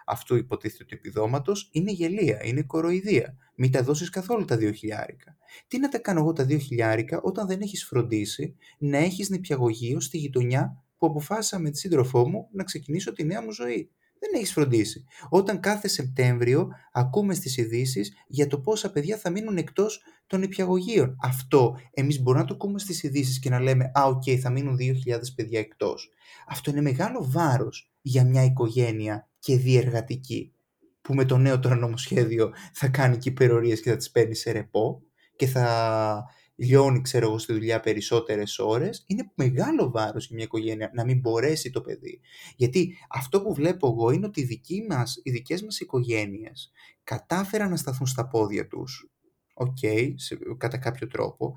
αυτού 0.07 0.37
υποτίθεται 0.37 0.85
του 0.85 0.94
επιδόματος, 0.94 1.68
είναι 1.72 1.90
γελία, 1.90 2.44
είναι 2.44 2.62
κοροϊδία. 2.62 3.37
Μην 3.54 3.70
τα 3.70 3.83
δώσεις 3.83 4.11
καθόλου 4.11 4.44
τα 4.44 4.57
δύο 4.57 4.72
χιλιάρικα. 4.72 5.37
Τι 5.68 5.78
να 5.78 5.88
τα 5.88 5.98
κάνω 5.98 6.20
εγώ 6.20 6.33
τα 6.33 6.44
δύο 6.44 6.59
χιλιάρικα 6.59 7.20
όταν 7.22 7.46
δεν 7.46 7.61
έχεις 7.61 7.85
φροντίσει 7.85 8.57
να 8.78 8.98
έχεις 8.98 9.28
νηπιαγωγείο 9.28 10.00
στη 10.00 10.18
γειτονιά 10.18 10.85
που 10.98 11.07
αποφάσισα 11.07 11.59
με 11.59 11.70
τη 11.70 11.78
σύντροφό 11.78 12.28
μου 12.28 12.48
να 12.52 12.64
ξεκινήσω 12.64 13.12
τη 13.12 13.24
νέα 13.24 13.42
μου 13.42 13.52
ζωή; 13.52 13.90
Δεν 14.18 14.31
έχεις 14.35 14.52
φροντίσει. 14.52 15.04
Όταν 15.28 15.61
κάθε 15.61 15.88
Σεπτέμβριο 15.88 16.68
ακούμε 16.92 17.35
στις 17.35 17.57
ειδήσεις 17.57 18.12
για 18.26 18.46
το 18.46 18.61
πόσα 18.61 18.90
παιδιά 18.90 19.16
θα 19.16 19.31
μείνουν 19.31 19.57
εκτός 19.57 20.02
των 20.26 20.42
νηπιαγωγείων. 20.42 21.16
Αυτό 21.22 21.78
εμείς 21.92 22.22
μπορούμε 22.22 22.42
να 22.42 22.48
το 22.48 22.54
ακούμε 22.54 22.78
στις 22.78 23.02
ειδήσεις 23.03 23.40
και 23.40 23.50
να 23.50 23.61
λέμε 23.61 23.90
«Α, 23.94 24.04
οκ, 24.04 24.22
θα 24.40 24.50
μείνουν 24.50 24.76
2.000 24.76 25.35
παιδιά 25.35 25.59
εκτός». 25.59 26.11
Αυτό 26.48 26.70
είναι 26.70 26.81
μεγάλο 26.81 27.26
βάρος 27.31 27.92
για 28.00 28.24
μια 28.24 28.44
οικογένεια 28.44 29.28
και 29.38 29.57
δη 29.57 29.76
εργατική 29.76 30.53
που 31.00 31.14
με 31.14 31.24
το 31.24 31.38
νέο 31.38 31.59
τώρα 31.59 31.76
νομοσχέδιο 31.76 32.52
θα 32.72 32.88
κάνει 32.88 33.16
και 33.16 33.28
υπερορίες 33.28 33.81
και 33.81 33.90
θα 33.90 33.96
τις 33.96 34.11
παίρνει 34.11 34.35
σε 34.35 34.50
ρεπό 34.50 35.02
και 35.37 35.46
θα 35.46 36.24
λιώνει, 36.59 37.01
ξέρω 37.01 37.27
εγώ, 37.27 37.38
στη 37.38 37.53
δουλειά 37.53 37.81
περισσότερες 37.81 38.59
ώρες, 38.59 39.05
είναι 39.07 39.31
μεγάλο 39.35 39.90
βάρος 39.90 40.27
για 40.27 40.37
μια 40.37 40.44
οικογένεια 40.44 40.90
να 40.94 41.05
μην 41.05 41.21
μπορέσει 41.21 41.71
το 41.71 41.81
παιδί. 41.81 42.21
Γιατί 42.57 42.97
αυτό 43.09 43.42
που 43.42 43.55
βλέπω 43.55 43.88
εγώ 43.88 44.11
είναι 44.11 44.27
ότι 44.27 44.40
οι, 44.40 44.44
δικοί 44.44 44.87
μας, 44.88 45.21
οι 45.23 45.31
δικές 45.31 45.62
μας 45.62 45.81
οικογένειες 45.81 46.71
κατάφεραν 47.05 47.71
να 47.71 47.77
σταθούν 47.77 48.07
στα 48.07 48.29
πόδια 48.29 48.66
τους, 48.66 49.11
OK, 49.55 49.77
okay, 49.83 50.14
κατά 50.57 50.78
κάποιο 50.78 51.07
τρόπο, 51.07 51.55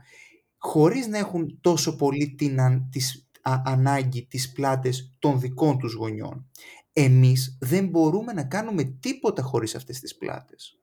χωρίς 0.58 1.08
να 1.08 1.18
έχουν 1.18 1.60
τόσο 1.62 1.96
πολύ 1.96 2.36
την 2.36 2.60
τις, 2.90 3.30
ανάγκη 3.42 4.26
τις 4.26 4.52
πλάτες 4.52 5.16
των 5.20 5.40
δικών 5.40 5.78
τους 5.78 5.94
γονιών. 5.94 6.50
Εμείς 6.94 7.58
δεν 7.62 7.88
μπορούμε 7.88 8.34
να 8.34 8.44
κάνουμε 8.44 8.84
τίποτα 8.84 9.42
χωρίς 9.42 9.76
αυτές 9.76 10.00
τις 10.00 10.18
πλάτες. 10.18 10.76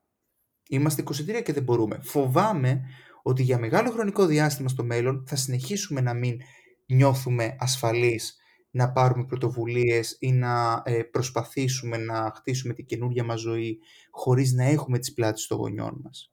Είμαστε 0.68 1.02
23 1.02 1.42
και 1.42 1.52
δεν 1.52 1.62
μπορούμε. 1.62 1.98
Φοβάμαι 2.02 2.80
ότι 3.28 3.42
για 3.42 3.58
μεγάλο 3.58 3.90
χρονικό 3.90 4.26
διάστημα 4.26 4.68
στο 4.68 4.84
μέλλον 4.84 5.24
θα 5.26 5.36
συνεχίσουμε 5.36 6.00
να 6.00 6.14
μην 6.14 6.40
νιώθουμε 6.86 7.56
ασφαλείς 7.58 8.36
να 8.70 8.92
πάρουμε 8.92 9.24
πρωτοβουλίες 9.24 10.16
ή 10.20 10.32
να 10.32 10.82
ε, 10.84 11.02
προσπαθήσουμε 11.02 11.96
να 11.96 12.32
χτίσουμε 12.34 12.74
την 12.74 12.86
καινούργια 12.86 13.24
μας 13.24 13.40
ζωή 13.40 13.78
χωρίς 14.10 14.52
να 14.52 14.64
έχουμε 14.64 14.98
τις 14.98 15.12
πλάτες 15.12 15.46
των 15.46 15.58
γονιών 15.58 16.00
μας. 16.02 16.32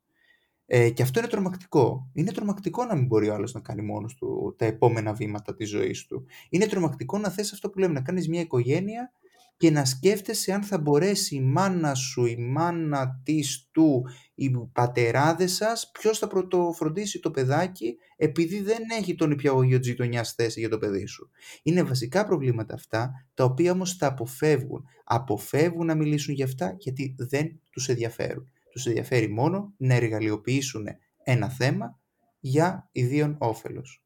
Ε, 0.66 0.90
και 0.90 1.04
αυτό 1.04 1.20
είναι 1.20 1.28
τρομακτικό. 1.28 2.10
Είναι 2.14 2.32
τρομακτικό 2.32 2.86
να 2.86 2.96
μην 2.96 3.06
μπορεί 3.06 3.30
ο 3.30 3.34
άλλος 3.34 3.54
να 3.54 3.60
κάνει 3.60 3.82
μόνος 3.82 4.16
του 4.16 4.56
τα 4.58 4.66
επόμενα 4.66 5.14
βήματα 5.14 5.56
της 5.56 5.70
ζωής 5.70 6.06
του. 6.06 6.26
Είναι 6.50 6.66
τρομακτικό 6.66 7.18
να 7.18 7.30
θες 7.30 7.54
αυτό 7.54 7.70
που 7.70 7.80
λέμε, 7.80 7.94
να 7.94 8.02
κάνεις 8.02 8.30
μια 8.30 8.42
οικογένεια 8.42 9.12
και 9.58 9.72
να 9.72 9.86
σκέφτεσαι 9.86 10.52
αν 10.52 10.64
θα 10.64 10.78
μπορέσει 10.78 11.36
η 11.36 11.42
μάνα 11.42 11.94
σου, 11.94 12.26
η 12.26 12.38
μάνα 12.38 13.22
της 13.24 13.70
του, 13.72 14.08
οι 14.36 14.52
πατεράδες 14.74 15.54
σας, 15.54 15.92
ποιος 15.92 16.20
θα 16.20 16.28
πρωτοφροντίσει 16.28 17.20
το 17.20 17.32
παιδάκι 17.32 17.98
επειδή 18.16 18.62
δεν 18.62 18.84
έχει 19.00 19.16
τον 19.16 19.32
υπηαγωγείο 19.32 19.80
της 19.80 19.88
γειτονιάς 19.88 20.34
θέση 20.34 20.60
για 20.60 20.70
το 20.70 20.78
παιδί 20.78 21.06
σου. 21.06 21.30
Είναι 21.64 21.84
βασικά 21.84 22.26
προβλήματα 22.26 22.74
αυτά, 22.74 23.28
τα 23.34 23.44
οποία 23.44 23.72
όμως 23.72 23.98
τα 23.98 24.08
αποφεύγουν. 24.08 24.86
Αποφεύγουν 25.04 25.86
να 25.86 25.96
μιλήσουν 25.96 26.34
για 26.34 26.46
αυτά 26.46 26.76
γιατί 26.80 27.16
δεν 27.18 27.62
τους 27.72 27.90
ενδιαφέρουν. 27.90 28.52
Τους 28.72 28.86
ενδιαφέρει 28.86 29.30
μόνο 29.30 29.74
να 29.78 29.94
εργαλειοποιήσουν 29.94 30.88
ένα 31.24 31.50
θέμα 31.50 32.00
για 32.40 32.90
ιδίων 32.92 33.36
όφελος. 33.40 34.04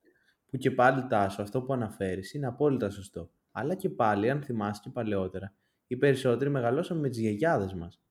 Που 0.50 0.58
και 0.58 0.72
πάλι 0.72 1.08
τάσο, 1.08 1.42
αυτό 1.42 1.62
που 1.62 1.74
αναφέρεις 1.74 2.34
είναι 2.34 2.48
απόλυτα 2.48 2.90
σωστό. 2.90 3.30
Αλλά 3.60 3.76
και 3.76 3.90
πάλι, 3.90 4.30
αν 4.30 4.42
θυμάσαι 4.42 4.82
και 4.84 4.90
παλαιότερα, 4.90 5.54
οι 5.88 5.98
περισσότεροι 5.98 6.50
μεγαλώσαμε 6.50 7.00
με 7.00 7.10
τις 7.10 7.20
γιαγιάδες 7.20 7.74
μας. 7.74 8.02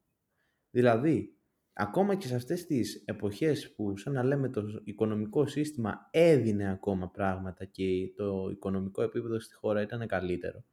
Δηλαδή, 0.70 1.38
ακόμα 1.72 2.14
και 2.14 2.26
σε 2.26 2.34
αυτές 2.34 2.66
τις 2.66 3.02
εποχές 3.04 3.74
που, 3.74 3.96
σαν 3.96 4.12
να 4.12 4.22
λέμε, 4.22 4.48
το 4.48 4.62
οικονομικό 4.84 5.46
σύστημα 5.46 6.08
έδινε 6.10 6.70
ακόμα 6.70 7.10
πράγματα 7.10 7.64
και 7.64 7.84
το 8.16 8.48
οικονομικό 8.50 9.02
επίπεδο 9.02 9.40
στη 9.40 9.54
χώρα 9.54 9.82
ήταν 9.82 10.06
καλύτερο. 10.06 10.64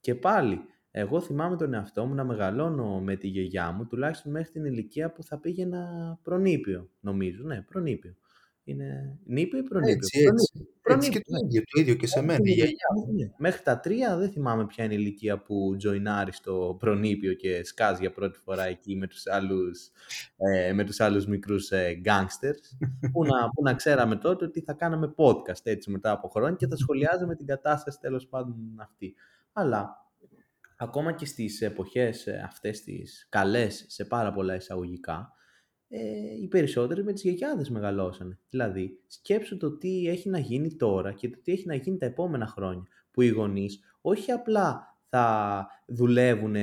Και 0.00 0.14
πάλι, 0.14 0.60
εγώ 0.90 1.20
θυμάμαι 1.20 1.56
τον 1.56 1.74
εαυτό 1.74 2.06
μου 2.06 2.14
να 2.14 2.24
μεγαλώνω 2.24 3.00
με 3.00 3.16
τη 3.16 3.28
γιαγιά 3.28 3.72
μου, 3.72 3.86
τουλάχιστον 3.86 4.32
μέχρι 4.32 4.52
την 4.52 4.64
ηλικία 4.64 5.12
που 5.12 5.22
θα 5.22 5.38
πήγαινα 5.38 6.18
προνήπιο, 6.22 6.90
νομίζω. 7.00 7.42
Ναι, 7.44 7.62
προνήπιο. 7.62 8.16
Είναι 8.64 9.18
νήπιο 9.24 9.58
ή 9.58 9.62
προνήπιο. 9.62 9.94
Έτσι, 9.94 10.18
έτσι. 10.18 10.68
έτσι 10.82 11.10
και 11.10 11.18
το 11.18 11.46
ίδιο, 11.46 11.62
το 11.74 11.80
ίδιο 11.80 11.94
και 11.94 12.06
σε 12.06 12.22
μένα. 12.22 12.40
Η 12.42 12.52
γιαγιά 12.52 12.86
ναι. 13.14 13.30
Μέχρι 13.38 13.62
τα 13.62 13.80
τρία 13.80 14.16
δεν 14.16 14.30
θυμάμαι 14.30 14.66
ποια 14.66 14.84
είναι 14.84 14.94
η 14.94 14.96
ηλικία 15.00 15.42
που 15.42 15.74
τζοινάρει 15.78 16.32
στο 16.32 16.76
προνήπιο 16.78 17.32
και 17.32 17.64
σκάζει 17.64 18.00
για 18.00 18.12
πρώτη 18.12 18.38
φορά 18.38 18.64
εκεί 18.64 18.96
με 18.96 19.06
τους 19.06 19.26
άλλους, 19.26 19.90
ε, 20.36 20.72
με 20.72 20.84
τους 20.84 21.00
άλλους 21.00 21.26
μικρούς 21.26 21.70
ε, 21.70 22.00
gangsters 22.04 22.86
που, 23.12 23.24
να, 23.24 23.48
που 23.48 23.62
να 23.62 23.74
ξέραμε 23.74 24.16
τότε 24.16 24.44
ότι 24.44 24.60
θα 24.60 24.72
κάναμε 24.72 25.14
podcast 25.16 25.62
έτσι 25.62 25.90
μετά 25.90 26.10
από 26.10 26.28
χρόνια 26.28 26.56
και 26.56 26.66
θα 26.66 26.76
σχολιάζαμε 26.76 27.36
την 27.36 27.46
κατάσταση 27.46 27.98
τέλος 28.00 28.26
πάντων 28.26 28.56
αυτή. 28.76 29.14
Αλλά 29.52 30.06
ακόμα 30.76 31.12
και 31.12 31.26
στις 31.26 31.60
εποχές 31.60 32.26
ε, 32.26 32.42
αυτές 32.46 32.82
τις 32.82 33.26
καλές 33.30 33.84
σε 33.88 34.04
πάρα 34.04 34.32
πολλά 34.32 34.54
εισαγωγικά 34.54 35.32
ε, 35.94 36.42
οι 36.42 36.48
περισσότεροι 36.48 37.04
με 37.04 37.12
τις 37.12 37.22
γιαγιάδες 37.22 37.70
μεγαλώσανε. 37.70 38.38
Δηλαδή, 38.50 38.98
σκέψου 39.06 39.56
το 39.56 39.76
τι 39.76 40.08
έχει 40.08 40.28
να 40.28 40.38
γίνει 40.38 40.76
τώρα 40.76 41.12
και 41.12 41.28
το 41.28 41.38
τι 41.42 41.52
έχει 41.52 41.66
να 41.66 41.74
γίνει 41.74 41.96
τα 41.96 42.06
επόμενα 42.06 42.46
χρόνια. 42.46 42.82
Που 43.10 43.22
οι 43.22 43.28
γονείς 43.28 43.80
όχι 44.00 44.30
απλά 44.30 44.96
θα 45.08 45.66
δουλεύουν 45.86 46.54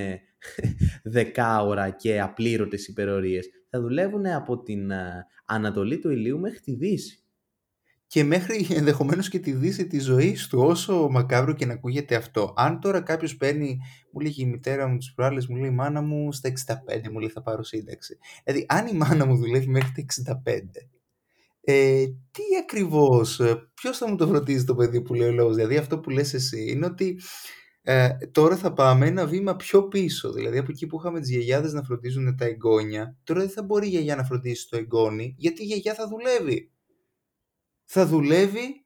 δεκάωρα 1.03 1.89
και 1.89 2.21
απλήρωτες 2.21 2.87
υπερορίες, 2.87 3.49
θα 3.69 3.81
δουλεύουν 3.81 4.25
από 4.25 4.63
την 4.63 4.91
ε, 4.91 5.25
Ανατολή 5.45 5.99
του 5.99 6.09
ηλίου 6.09 6.39
μέχρι 6.39 6.59
τη 6.59 6.75
Δύση 6.75 7.23
και 8.09 8.23
μέχρι 8.23 8.67
ενδεχομένως 8.79 9.29
και 9.29 9.39
τη 9.39 9.51
δύση 9.51 9.87
της 9.87 10.03
ζωής 10.03 10.47
του, 10.47 10.59
όσο 10.59 11.07
μακάβρο 11.09 11.53
και 11.53 11.65
να 11.65 11.73
ακούγεται 11.73 12.15
αυτό. 12.15 12.53
Αν 12.55 12.79
τώρα 12.79 13.01
κάποιος 13.01 13.37
παίρνει, 13.37 13.77
μου 14.11 14.19
λέει 14.19 14.33
η 14.37 14.45
μητέρα 14.45 14.87
μου 14.87 14.97
τις 14.97 15.13
προάλλες, 15.13 15.47
μου 15.47 15.55
λέει 15.55 15.69
η 15.69 15.73
μάνα 15.73 16.01
μου 16.01 16.31
στα 16.31 16.49
65, 16.49 17.09
μου 17.11 17.19
λέει 17.19 17.29
θα 17.29 17.41
πάρω 17.41 17.63
σύνταξη. 17.63 18.17
Δηλαδή, 18.43 18.65
αν 18.69 18.87
η 18.87 18.93
μάνα 18.93 19.25
μου 19.25 19.37
δουλεύει 19.37 19.67
μέχρι 19.67 19.91
τα 19.91 20.01
65, 20.01 20.87
ε, 21.61 22.05
τι 22.31 22.43
ακριβώς, 22.61 23.39
ε, 23.39 23.69
ποιος 23.73 23.97
θα 23.97 24.09
μου 24.09 24.15
το 24.15 24.27
φροντίζει 24.27 24.63
το 24.63 24.75
παιδί 24.75 25.01
που 25.01 25.13
λέει 25.13 25.29
ο 25.29 25.31
λόγος; 25.31 25.55
Δηλαδή 25.55 25.77
αυτό 25.77 25.99
που 25.99 26.09
λες 26.09 26.33
εσύ 26.33 26.71
είναι 26.71 26.85
ότι 26.85 27.19
ε, 27.81 28.09
τώρα 28.31 28.55
θα 28.57 28.73
πάμε 28.73 29.07
ένα 29.07 29.25
βήμα 29.25 29.55
πιο 29.55 29.87
πίσω. 29.87 30.31
Δηλαδή 30.31 30.57
από 30.57 30.71
εκεί 30.71 30.87
που 30.87 30.97
είχαμε 30.99 31.19
τις 31.19 31.29
γιαγιάδες 31.29 31.73
να 31.73 31.83
φροντίζουν 31.83 32.35
τα 32.37 32.45
εγγόνια, 32.45 33.17
τώρα 33.23 33.39
δεν 33.39 33.49
θα 33.49 33.63
μπορεί 33.63 33.87
η 33.87 33.89
γιαγιά 33.89 34.15
να 34.15 34.23
φροντίσει 34.23 34.69
το 34.69 34.77
εγγόνι, 34.77 35.35
γιατί 35.37 35.61
η 35.61 35.65
γιαγιά 35.65 35.93
θα 35.93 36.07
δουλεύει 36.07 36.71
θα 37.91 38.05
δουλεύει 38.05 38.85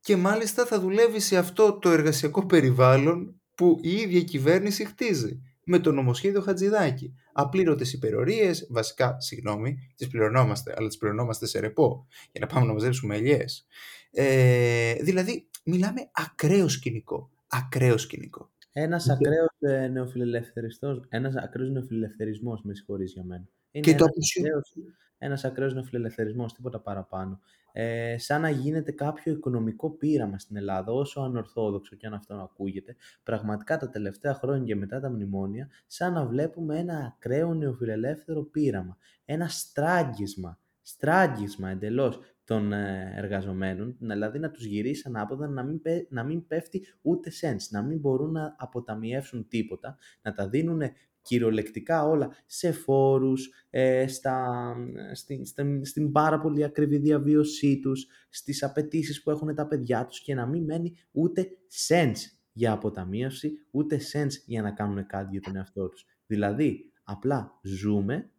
και 0.00 0.16
μάλιστα 0.16 0.66
θα 0.66 0.80
δουλεύει 0.80 1.20
σε 1.20 1.36
αυτό 1.36 1.78
το 1.78 1.90
εργασιακό 1.90 2.46
περιβάλλον 2.46 3.40
που 3.54 3.78
η 3.82 3.90
ίδια 3.90 4.20
κυβέρνηση 4.20 4.84
χτίζει 4.84 5.42
με 5.64 5.78
το 5.78 5.92
νομοσχέδιο 5.92 6.40
Χατζηδάκη. 6.40 7.14
Απλήρωτες 7.32 7.92
υπερορίες, 7.92 8.66
βασικά, 8.70 9.20
συγγνώμη, 9.20 9.78
τις 9.96 10.08
πληρωνόμαστε, 10.08 10.74
αλλά 10.76 10.86
τις 10.88 10.96
πληρωνόμαστε 10.96 11.46
σε 11.46 11.60
ρεπό 11.60 12.06
για 12.32 12.40
να 12.40 12.46
πάμε 12.46 12.66
να 12.66 12.72
μαζέψουμε 12.72 13.16
ελιές. 13.16 13.66
Ε, 14.10 14.94
δηλαδή, 14.94 15.48
μιλάμε 15.64 16.10
ακραίο 16.12 16.68
σκηνικό. 16.68 17.30
Ακραίο 17.46 17.96
σκηνικό. 17.96 18.50
Ένας 18.72 19.08
ακραίος 19.08 19.56
ε, 19.58 19.88
νεοφιλελευθεριστός, 19.88 21.04
ένας 21.08 21.36
ακραίος 21.36 21.70
νεοφιλελευθερισμός, 21.70 22.62
με 22.62 22.74
συγχωρείς 22.74 23.12
για 23.12 23.24
μένα. 23.24 23.48
Είναι 23.70 23.84
και 23.84 23.90
ένας 23.90 24.02
το 24.02 24.08
ακραίος, 24.38 24.74
ένας 25.18 25.44
ακραίος 25.44 25.74
νεοφιλελευθερισμός, 25.74 26.52
τίποτα 26.52 26.80
παραπάνω 26.80 27.40
ε, 27.80 28.18
σαν 28.18 28.40
να 28.40 28.50
γίνεται 28.50 28.92
κάποιο 28.92 29.32
οικονομικό 29.32 29.90
πείραμα 29.90 30.38
στην 30.38 30.56
Ελλάδα, 30.56 30.92
όσο 30.92 31.20
ανορθόδοξο 31.20 31.96
και 31.96 32.06
αν 32.06 32.14
αυτό 32.14 32.34
ακούγεται, 32.34 32.96
πραγματικά 33.22 33.76
τα 33.76 33.88
τελευταία 33.88 34.34
χρόνια 34.34 34.64
και 34.64 34.76
μετά 34.76 35.00
τα 35.00 35.10
μνημόνια, 35.10 35.68
σαν 35.86 36.12
να 36.12 36.26
βλέπουμε 36.26 36.78
ένα 36.78 37.14
ακραίο 37.16 37.54
νεοφιλελεύθερο 37.54 38.42
πείραμα, 38.42 38.96
ένα 39.24 39.48
στράγγισμα, 39.48 40.58
στράγγισμα 40.82 41.70
εντελώς 41.70 42.20
των 42.44 42.72
ε, 42.72 43.12
εργαζομένων, 43.16 43.96
δηλαδή 43.98 44.38
να 44.38 44.50
τους 44.50 44.64
γυρίσει 44.64 45.02
ανάποδα, 45.06 45.48
να 45.48 45.62
μην, 45.62 45.80
να 46.08 46.24
μην 46.24 46.46
πέφτει 46.46 46.86
ούτε 47.02 47.30
σέντς, 47.30 47.70
να 47.70 47.82
μην 47.82 47.98
μπορούν 47.98 48.32
να 48.32 48.56
αποταμιεύσουν 48.58 49.48
τίποτα, 49.48 49.98
να 50.22 50.32
τα 50.32 50.48
δίνουν 50.48 50.80
κυριολεκτικά 51.28 52.04
όλα 52.04 52.30
σε 52.46 52.72
φόρους, 52.72 53.50
ε, 53.70 54.06
στα, 54.06 54.74
στην, 55.12 55.46
στην, 55.46 55.84
στην 55.84 56.12
πάρα 56.12 56.40
πολύ 56.40 56.64
ακριβή 56.64 56.98
διαβίωσή 56.98 57.78
τους, 57.78 58.06
στις 58.28 58.62
απαιτήσεις 58.62 59.22
που 59.22 59.30
έχουν 59.30 59.54
τα 59.54 59.66
παιδιά 59.66 60.06
τους 60.06 60.20
και 60.20 60.34
να 60.34 60.46
μην 60.46 60.64
μένει 60.64 60.96
ούτε 61.10 61.48
sense 61.88 62.18
για 62.52 62.72
αποταμίευση, 62.72 63.52
ούτε 63.70 64.00
sense 64.12 64.32
για 64.46 64.62
να 64.62 64.70
κάνουν 64.70 65.06
κάτι 65.06 65.28
για 65.30 65.40
τον 65.40 65.56
εαυτό 65.56 65.88
τους. 65.88 66.04
Δηλαδή, 66.26 66.92
απλά 67.02 67.60
ζούμε, 67.62 68.30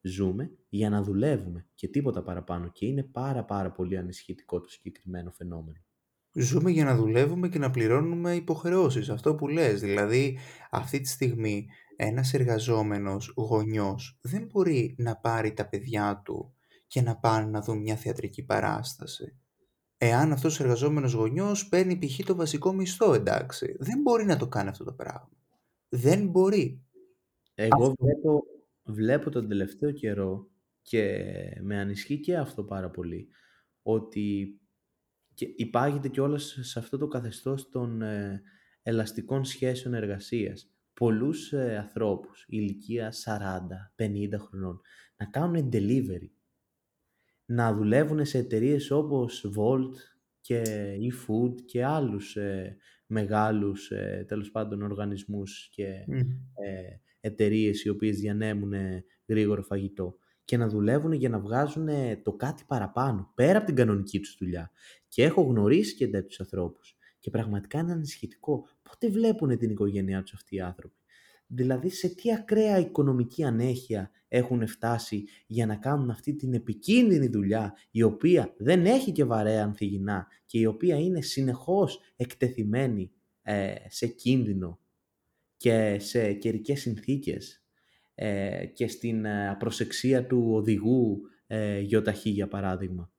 ζούμε 0.00 0.50
για 0.68 0.90
να 0.90 1.02
δουλεύουμε 1.02 1.66
και 1.74 1.88
τίποτα 1.88 2.22
παραπάνω 2.22 2.70
και 2.72 2.86
είναι 2.86 3.02
πάρα 3.02 3.44
πάρα 3.44 3.72
πολύ 3.72 3.96
ανησυχητικό 3.96 4.60
το 4.60 4.68
συγκεκριμένο 4.68 5.30
φαινόμενο. 5.30 5.78
Ζούμε 6.32 6.70
για 6.70 6.84
να 6.84 6.96
δουλεύουμε 6.96 7.48
και 7.48 7.58
να 7.58 7.70
πληρώνουμε 7.70 8.34
υποχρεώσεις, 8.34 9.08
αυτό 9.08 9.34
που 9.34 9.48
λες. 9.48 9.80
Δηλαδή, 9.80 10.38
αυτή 10.70 11.00
τη 11.00 11.08
στιγμή 11.08 11.68
ένας 12.02 12.34
εργαζόμενος 12.34 13.32
γονιός 13.36 14.18
δεν 14.20 14.46
μπορεί 14.52 14.94
να 14.98 15.16
πάρει 15.16 15.52
τα 15.52 15.68
παιδιά 15.68 16.22
του 16.24 16.54
και 16.86 17.00
να 17.00 17.16
πάνε 17.16 17.50
να 17.50 17.60
δουν 17.60 17.78
μια 17.78 17.96
θεατρική 17.96 18.44
παράσταση. 18.44 19.38
Εάν 19.98 20.32
αυτός 20.32 20.60
ο 20.60 20.62
εργαζόμενος 20.62 21.12
γονιός 21.12 21.68
παίρνει 21.68 21.98
π.χ. 21.98 22.24
το 22.26 22.34
βασικό 22.34 22.72
μισθό, 22.72 23.14
εντάξει, 23.14 23.76
δεν 23.78 24.00
μπορεί 24.00 24.24
να 24.24 24.36
το 24.36 24.48
κάνει 24.48 24.68
αυτό 24.68 24.84
το 24.84 24.92
πράγμα. 24.92 25.30
Δεν 25.88 26.28
μπορεί. 26.28 26.84
Εγώ 27.54 27.94
βλέπω, 27.98 28.42
βλέπω 28.82 29.30
τον 29.30 29.48
τελευταίο 29.48 29.92
καιρό 29.92 30.50
και 30.82 31.24
με 31.62 31.78
ανισχύει 31.78 32.20
και 32.20 32.36
αυτό 32.36 32.64
πάρα 32.64 32.90
πολύ, 32.90 33.28
ότι 33.82 34.58
και 35.34 35.52
υπάγεται 35.56 36.08
κιόλας 36.08 36.58
σε 36.60 36.78
αυτό 36.78 36.98
το 36.98 37.08
καθεστώς 37.08 37.68
των 37.68 38.02
ε, 38.02 38.42
ελαστικών 38.82 39.44
σχέσεων 39.44 39.94
εργασίας 39.94 40.74
πολλούς 41.00 41.52
ε, 41.52 41.76
ανθρώπους 41.78 42.44
ηλικία 42.48 43.12
40, 43.24 43.36
50 43.96 44.28
χρονών 44.38 44.80
να 45.16 45.26
κάνουν 45.26 45.68
delivery, 45.72 46.30
να 47.44 47.74
δουλεύουν 47.74 48.24
σε 48.24 48.38
εταιρείες 48.38 48.90
όπως 48.90 49.52
Volt 49.56 49.94
και 50.40 50.62
eFood 51.00 51.54
και 51.64 51.84
άλλους 51.84 52.36
ε, 52.36 52.76
μεγάλους 53.06 53.90
ε, 53.90 54.24
τέλος 54.28 54.50
πάντων 54.50 54.82
οργανισμούς 54.82 55.68
και 55.72 56.04
mm. 56.08 56.14
ε, 56.54 56.98
εταιρείες 57.20 57.84
οι 57.84 57.88
οποίες 57.88 58.18
διανέμουν 58.18 58.72
γρήγορο 59.26 59.62
φαγητό 59.62 60.16
και 60.44 60.56
να 60.56 60.68
δουλεύουν 60.68 61.12
για 61.12 61.28
να 61.28 61.38
βγάζουν 61.40 61.88
το 62.22 62.32
κάτι 62.32 62.64
παραπάνω, 62.66 63.32
πέρα 63.34 63.56
από 63.58 63.66
την 63.66 63.74
κανονική 63.74 64.20
τους 64.20 64.36
δουλειά. 64.38 64.70
Και 65.08 65.24
έχω 65.24 65.42
γνωρίσει 65.42 65.96
και 65.96 66.08
τέτοιους 66.08 66.40
ανθρώπους 66.40 66.98
και 67.20 67.30
πραγματικά 67.30 67.78
είναι 67.78 67.92
ανησυχητικό. 67.92 68.66
Πότε 68.82 69.08
βλέπουν 69.08 69.58
την 69.58 69.70
οικογένειά 69.70 70.22
τους 70.22 70.32
αυτοί 70.32 70.56
οι 70.56 70.60
άνθρωποι; 70.60 70.94
Δηλαδή 71.46 71.88
σε 71.88 72.08
τι 72.08 72.32
ακραία 72.32 72.78
οικονομική 72.78 73.44
ανέχεια 73.44 74.10
έχουν 74.28 74.66
φτάσει 74.66 75.24
για 75.46 75.66
να 75.66 75.76
κάνουν 75.76 76.10
αυτή 76.10 76.34
την 76.34 76.54
επικίνδυνη 76.54 77.26
δουλειά 77.28 77.74
η 77.90 78.02
οποία 78.02 78.54
δεν 78.58 78.86
έχει 78.86 79.12
και 79.12 79.24
βαρέα 79.24 79.64
ανθυγινά 79.64 80.26
και 80.46 80.58
η 80.58 80.64
οποία 80.64 80.96
είναι 80.96 81.20
συνεχώς 81.20 82.00
εκτεθειμένη 82.16 83.10
ε, 83.42 83.74
σε 83.88 84.06
κίνδυνο 84.06 84.78
και 85.56 85.98
σε 85.98 86.32
καιρικές 86.32 86.80
συνθήκες 86.80 87.64
ε, 88.14 88.66
και 88.66 88.88
στην 88.88 89.24
ε, 89.24 89.56
προσεξία 89.58 90.26
του 90.26 90.50
οδηγού 90.52 91.20
ε, 91.46 91.80
γιοταχή 91.80 92.30
για 92.30 92.48
παράδειγμα. 92.48 93.09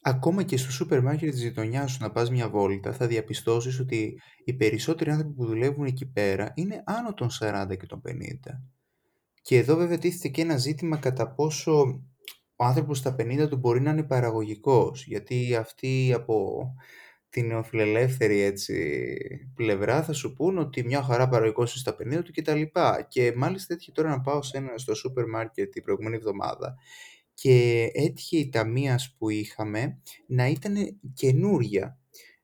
Ακόμα 0.00 0.42
και 0.42 0.56
στο 0.56 0.70
σούπερ 0.70 1.02
μάρκετ 1.02 1.30
της 1.30 1.42
γειτονιάς 1.42 1.90
σου 1.92 1.98
να 2.00 2.10
πας 2.10 2.30
μια 2.30 2.48
βόλτα 2.48 2.92
θα 2.92 3.06
διαπιστώσεις 3.06 3.80
ότι 3.80 4.20
οι 4.44 4.54
περισσότεροι 4.54 5.10
άνθρωποι 5.10 5.34
που 5.34 5.46
δουλεύουν 5.46 5.84
εκεί 5.84 6.06
πέρα 6.06 6.52
είναι 6.54 6.82
άνω 6.86 7.14
των 7.14 7.28
40 7.40 7.76
και 7.78 7.86
των 7.86 8.00
50. 8.08 8.12
Και 9.42 9.56
εδώ 9.56 9.76
βέβαια 9.76 9.98
τίθεται 9.98 10.28
και 10.28 10.42
ένα 10.42 10.56
ζήτημα 10.56 10.96
κατά 10.96 11.34
πόσο 11.34 12.02
ο 12.56 12.64
άνθρωπος 12.64 12.98
στα 12.98 13.16
50 13.18 13.46
του 13.48 13.56
μπορεί 13.56 13.80
να 13.80 13.90
είναι 13.90 14.02
παραγωγικός, 14.02 15.04
γιατί 15.06 15.54
αυτοί 15.54 16.12
από 16.14 16.66
την 17.30 17.46
νεοφιλελεύθερη 17.46 18.40
έτσι, 18.40 18.96
πλευρά 19.54 20.02
θα 20.02 20.12
σου 20.12 20.32
πούν 20.32 20.58
ότι 20.58 20.84
μια 20.84 21.02
χαρά 21.02 21.28
παραγωγικός 21.28 21.70
είναι 21.70 21.80
στα 21.80 22.18
50 22.18 22.24
του 22.24 22.32
κτλ. 22.32 22.62
Και 23.08 23.32
μάλιστα 23.36 23.74
έτυχε 23.74 23.92
τώρα 23.92 24.08
να 24.08 24.20
πάω 24.20 24.42
σε 24.42 24.56
ένα, 24.56 24.78
στο 24.78 24.94
σούπερ 24.94 25.26
μάρκετ 25.26 25.70
την 25.70 25.82
προηγούμενη 25.82 26.16
εβδομάδα 26.16 26.74
και 27.40 27.90
έτυχε 27.94 28.36
η 28.38 28.48
ταμείας 28.48 29.14
που 29.18 29.30
είχαμε 29.30 30.00
να 30.26 30.46
ήταν 30.46 31.00
καινούρια. 31.14 31.98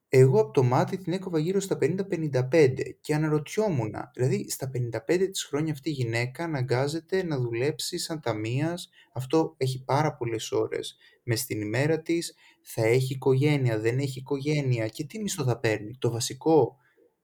Εγώ 0.09 0.41
από 0.41 0.51
το 0.51 0.63
μάτι 0.63 0.97
την 0.97 1.13
έκοβα 1.13 1.39
γύρω 1.39 1.61
στα 1.61 1.79
50-55 1.81 2.75
και 3.01 3.15
αναρωτιόμουν, 3.15 3.95
δηλαδή 4.15 4.51
στα 4.51 4.71
55 5.09 5.29
της 5.31 5.45
χρόνια 5.45 5.73
αυτή 5.73 5.89
η 5.89 5.93
γυναίκα 5.93 6.45
αναγκάζεται 6.45 7.25
να 7.25 7.39
δουλέψει 7.39 7.99
σαν 7.99 8.21
ταμείας, 8.21 8.89
αυτό 9.13 9.55
έχει 9.57 9.85
πάρα 9.85 10.15
πολλές 10.17 10.53
ώρες 10.53 10.97
μες 11.23 11.41
στην 11.41 11.61
ημέρα 11.61 12.03
της, 12.03 12.35
θα 12.63 12.85
έχει 12.85 13.13
οικογένεια, 13.13 13.79
δεν 13.79 13.99
έχει 13.99 14.19
οικογένεια 14.19 14.89
και 14.89 15.05
τι 15.05 15.21
μισθό 15.21 15.45
θα 15.45 15.59
παίρνει, 15.59 15.97
το 15.99 16.11
βασικό, 16.11 16.77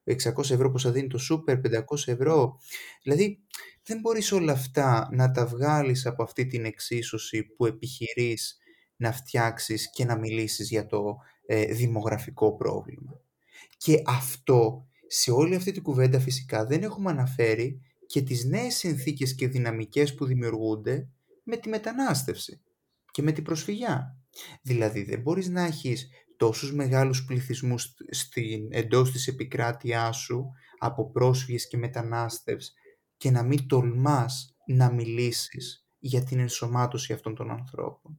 600 0.04 0.50
ευρώ 0.50 0.70
που 0.70 0.80
θα 0.80 0.90
δίνει 0.90 1.08
το 1.08 1.18
σούπερ, 1.18 1.58
500 1.58 2.12
ευρώ. 2.12 2.58
Δηλαδή 3.02 3.38
δεν 3.84 4.00
μπορείς 4.00 4.32
όλα 4.32 4.52
αυτά 4.52 5.08
να 5.12 5.30
τα 5.30 5.46
βγάλεις 5.46 6.06
από 6.06 6.22
αυτή 6.22 6.46
την 6.46 6.64
εξίσωση 6.64 7.42
που 7.42 7.66
επιχειρείς 7.66 8.58
να 8.96 9.12
φτιάξεις 9.12 9.90
και 9.90 10.04
να 10.04 10.18
μιλήσεις 10.18 10.68
για 10.68 10.86
το 10.86 11.16
ε, 11.46 11.64
δημογραφικό 11.64 12.56
πρόβλημα. 12.56 13.20
Και 13.76 14.02
αυτό, 14.06 14.86
σε 15.06 15.30
όλη 15.30 15.54
αυτή 15.54 15.72
την 15.72 15.82
κουβέντα 15.82 16.20
φυσικά 16.20 16.66
δεν 16.66 16.82
έχουμε 16.82 17.10
αναφέρει 17.10 17.80
και 18.06 18.22
τις 18.22 18.44
νέες 18.44 18.74
συνθήκες 18.74 19.34
και 19.34 19.48
δυναμικές 19.48 20.14
που 20.14 20.24
δημιουργούνται 20.24 21.08
με 21.42 21.56
τη 21.56 21.68
μετανάστευση 21.68 22.60
και 23.10 23.22
με 23.22 23.32
την 23.32 23.44
προσφυγιά. 23.44 24.16
Δηλαδή 24.62 25.02
δεν 25.02 25.20
μπορείς 25.20 25.48
να 25.48 25.64
έχεις 25.64 26.08
τόσους 26.36 26.72
μεγάλους 26.72 27.24
πληθυσμούς 27.24 27.94
στην, 28.10 28.68
εντός 28.70 29.12
της 29.12 29.26
επικράτειάς 29.26 30.16
σου 30.16 30.52
από 30.78 31.10
πρόσφυγες 31.10 31.68
και 31.68 31.76
μετανάστευς 31.76 32.72
και 33.20 33.30
να 33.30 33.42
μην 33.42 33.66
τολμάς 33.66 34.56
να 34.66 34.90
μιλήσεις 34.92 35.86
για 35.98 36.22
την 36.24 36.38
ενσωμάτωση 36.38 37.12
αυτών 37.12 37.34
των 37.34 37.50
ανθρώπων. 37.50 38.18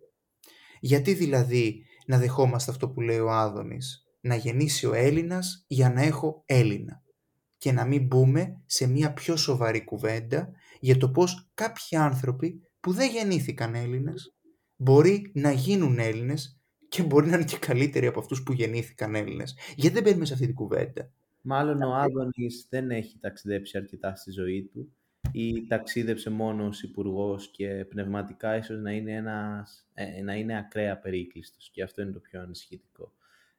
Γιατί 0.79 1.13
δηλαδή 1.13 1.85
να 2.05 2.17
δεχόμαστε 2.17 2.71
αυτό 2.71 2.89
που 2.89 3.01
λέει 3.01 3.19
ο 3.19 3.31
Άδωνης, 3.31 4.05
να 4.21 4.35
γεννήσει 4.35 4.85
ο 4.85 4.93
Έλληνας 4.93 5.65
για 5.67 5.89
να 5.89 6.01
έχω 6.01 6.43
Έλληνα 6.45 7.03
και 7.57 7.71
να 7.71 7.85
μην 7.85 8.05
μπούμε 8.05 8.61
σε 8.65 8.87
μια 8.87 9.13
πιο 9.13 9.35
σοβαρή 9.35 9.83
κουβέντα 9.83 10.51
για 10.79 10.97
το 10.97 11.09
πώς 11.09 11.51
κάποιοι 11.53 11.97
άνθρωποι 11.97 12.61
που 12.79 12.91
δεν 12.91 13.11
γεννήθηκαν 13.11 13.75
Έλληνες 13.75 14.35
μπορεί 14.75 15.31
να 15.33 15.51
γίνουν 15.51 15.99
Έλληνες 15.99 16.61
και 16.89 17.03
μπορεί 17.03 17.27
να 17.27 17.35
είναι 17.35 17.45
και 17.45 17.57
καλύτεροι 17.57 18.07
από 18.07 18.19
αυτούς 18.19 18.43
που 18.43 18.53
γεννήθηκαν 18.53 19.15
Έλληνες. 19.15 19.57
Γιατί 19.75 19.93
δεν 19.95 20.03
μπαίνουμε 20.03 20.25
σε 20.25 20.33
αυτή 20.33 20.45
την 20.45 20.55
κουβέντα; 20.55 21.11
Μάλλον 21.41 21.81
ο 21.81 21.93
Άδωνης 21.95 22.67
δεν 22.69 22.91
έχει 22.91 23.17
ταξιδέψει 23.19 23.77
αρκετά 23.77 24.15
στη 24.15 24.31
ζωή 24.31 24.63
του 24.63 24.95
ή 25.31 25.67
ταξίδεψε 25.67 26.29
μόνο 26.29 26.65
ως 26.67 26.83
υπουργός 26.83 27.51
και 27.51 27.85
πνευματικά 27.89 28.57
ίσως 28.57 28.79
να 28.79 28.91
είναι, 28.91 29.11
ένας, 29.11 29.89
ε, 29.93 30.21
να 30.21 30.35
είναι 30.35 30.57
ακραία 30.57 30.99
περίκλειστος 30.99 31.69
και 31.71 31.83
αυτό 31.83 32.01
είναι 32.01 32.11
το 32.11 32.19
πιο 32.19 32.41
ανησυχητικό. 32.41 33.13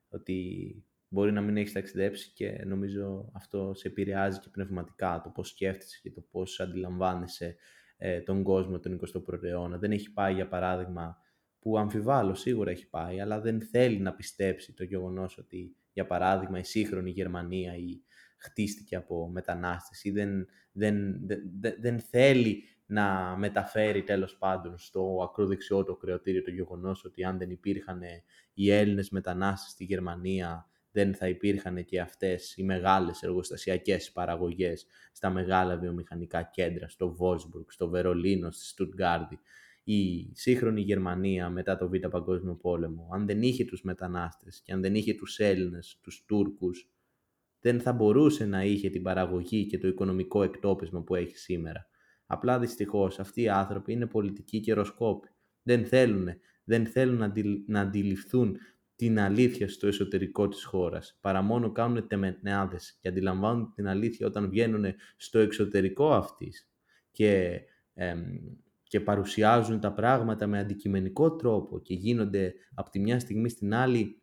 Ότι 0.09 0.77
μπορεί 1.09 1.33
να 1.33 1.41
μην 1.41 1.57
έχει 1.57 1.73
ταξιδέψει 1.73 2.33
και 2.35 2.63
νομίζω 2.67 3.31
αυτό 3.33 3.73
σε 3.75 3.89
επηρεάζει 3.89 4.39
και 4.39 4.49
πνευματικά 4.49 5.21
το 5.25 5.31
πώς 5.31 5.49
σκέφτεσαι 5.49 5.99
και 6.03 6.11
το 6.11 6.21
πώς 6.31 6.61
αντιλαμβάνεσαι 6.61 7.57
ε, 7.97 8.21
τον 8.21 8.43
κόσμο 8.43 8.79
τον 8.79 9.01
21ο 9.01 9.43
αιώνα. 9.43 9.79
Δεν 9.79 9.93
έχει 9.93 10.13
πάει 10.13 10.35
για 10.35 10.49
παράδειγμα 10.49 11.17
που 11.59 11.79
αμφιβάλλω 11.79 12.35
σίγουρα 12.35 12.71
έχει 12.71 12.89
πάει 12.89 13.21
αλλά 13.21 13.41
δεν 13.41 13.63
θέλει 13.63 13.99
να 13.99 14.15
πιστέψει 14.15 14.73
το 14.73 14.85
γεγονός 14.85 15.39
ότι 15.39 15.77
για 15.93 16.07
παράδειγμα 16.07 16.59
η 16.59 16.65
σύγχρονη 16.65 17.11
Γερμανία 17.11 17.77
ή 17.77 18.03
χτίστηκε 18.37 18.97
από 18.97 19.29
μετανάστες 19.29 20.05
ή 20.05 20.11
δεν, 20.11 20.47
δεν, 20.73 21.27
δεν, 21.27 21.75
δεν 21.81 22.01
θέλει 22.01 22.65
να 22.87 23.37
μεταφέρει 23.37 24.03
τέλος 24.03 24.37
πάντων 24.37 24.79
στο 24.79 25.29
ακροδεξιό 25.31 25.85
το 25.85 25.97
κρεωτήριο 25.97 26.43
το 26.43 26.51
γεγονός 26.51 27.05
ότι 27.05 27.25
αν 27.25 27.39
δεν 27.39 27.51
υπήρχαν 27.51 28.01
οι 28.55 28.71
Έλληνες 28.71 29.11
μετανάστες 29.11 29.71
στη 29.71 29.85
Γερμανία 29.85 30.67
δεν 30.93 31.15
θα 31.15 31.29
υπήρχαν 31.29 31.85
και 31.85 32.01
αυτές 32.01 32.57
οι 32.57 32.63
μεγάλες 32.63 33.23
εργοστασιακές 33.23 34.13
παραγωγές 34.13 34.87
στα 35.13 35.31
μεγάλα 35.31 35.77
βιομηχανικά 35.77 36.43
κέντρα, 36.43 36.89
στο 36.89 37.15
Βόσμπουργκ, 37.15 37.65
στο 37.69 37.89
Βερολίνο, 37.89 38.51
στη 38.51 38.65
Στουτγκάρδη. 38.65 39.39
Η 39.85 40.31
σύγχρονη 40.35 40.81
Γερμανία 40.81 41.51
μετά 41.51 41.77
το 41.77 41.89
Β' 41.89 42.09
Παγκόσμιο 42.11 42.55
Πόλεμο, 42.55 43.09
αν 43.13 43.27
δεν 43.27 43.43
είχε 43.43 43.65
τους 43.65 43.83
μετανάστες 43.83 44.61
και 44.65 44.73
αν 44.73 44.81
δεν 44.81 44.95
είχε 44.95 45.15
τους 45.15 45.39
Έλληνες, 45.39 45.99
τους 46.03 46.25
Τούρκους, 46.27 46.91
δεν 47.61 47.81
θα 47.81 47.93
μπορούσε 47.93 48.45
να 48.45 48.65
είχε 48.65 48.91
την 48.91 49.03
παραγωγή 49.03 49.67
και 49.67 49.79
το 49.79 49.89
οικονομικό 49.89 50.43
εκτόπισμα 50.43 51.03
που 51.03 51.15
έχει 51.15 51.37
σήμερα. 51.37 51.87
Απλά 52.27 52.59
δυστυχώς 52.59 53.19
αυτοί 53.19 53.43
οι 53.43 53.49
άνθρωποι 53.49 53.93
είναι 53.93 54.07
πολιτικοί 54.07 54.61
καιροσκόποι. 54.61 55.29
Δεν 55.63 55.85
θέλουν, 55.85 56.29
δεν 56.65 56.87
θέλουν 56.87 57.17
να, 57.17 57.33
να 57.67 57.81
αντιληφθούν 57.81 58.57
την 58.97 59.21
αλήθεια 59.21 59.69
στο 59.69 59.87
εσωτερικό 59.87 60.49
της 60.49 60.65
χώρας, 60.65 61.19
παρά 61.21 61.43
μόνο 61.43 61.73
κάνουν 61.73 62.07
τεμενάδες 62.07 62.99
και 63.01 63.09
αντιλαμβάνουν 63.09 63.73
την 63.75 63.89
αλήθεια 63.89 64.27
όταν 64.27 64.49
βγαίνουν 64.49 64.85
στο 65.17 65.39
εξωτερικό 65.39 66.13
αυτής 66.13 66.69
και, 67.11 67.61
και 68.93 69.01
παρουσιάζουν 69.01 69.81
τα 69.81 69.93
πράγματα 69.93 70.47
με 70.47 70.59
αντικειμενικό 70.59 71.37
τρόπο 71.37 71.81
και 71.81 71.95
γίνονται 71.95 72.55
από 72.75 72.91
τη 72.91 72.99
μια 72.99 73.21
στιγμή 73.21 73.49
στην 73.49 73.75
άλλη 73.75 74.23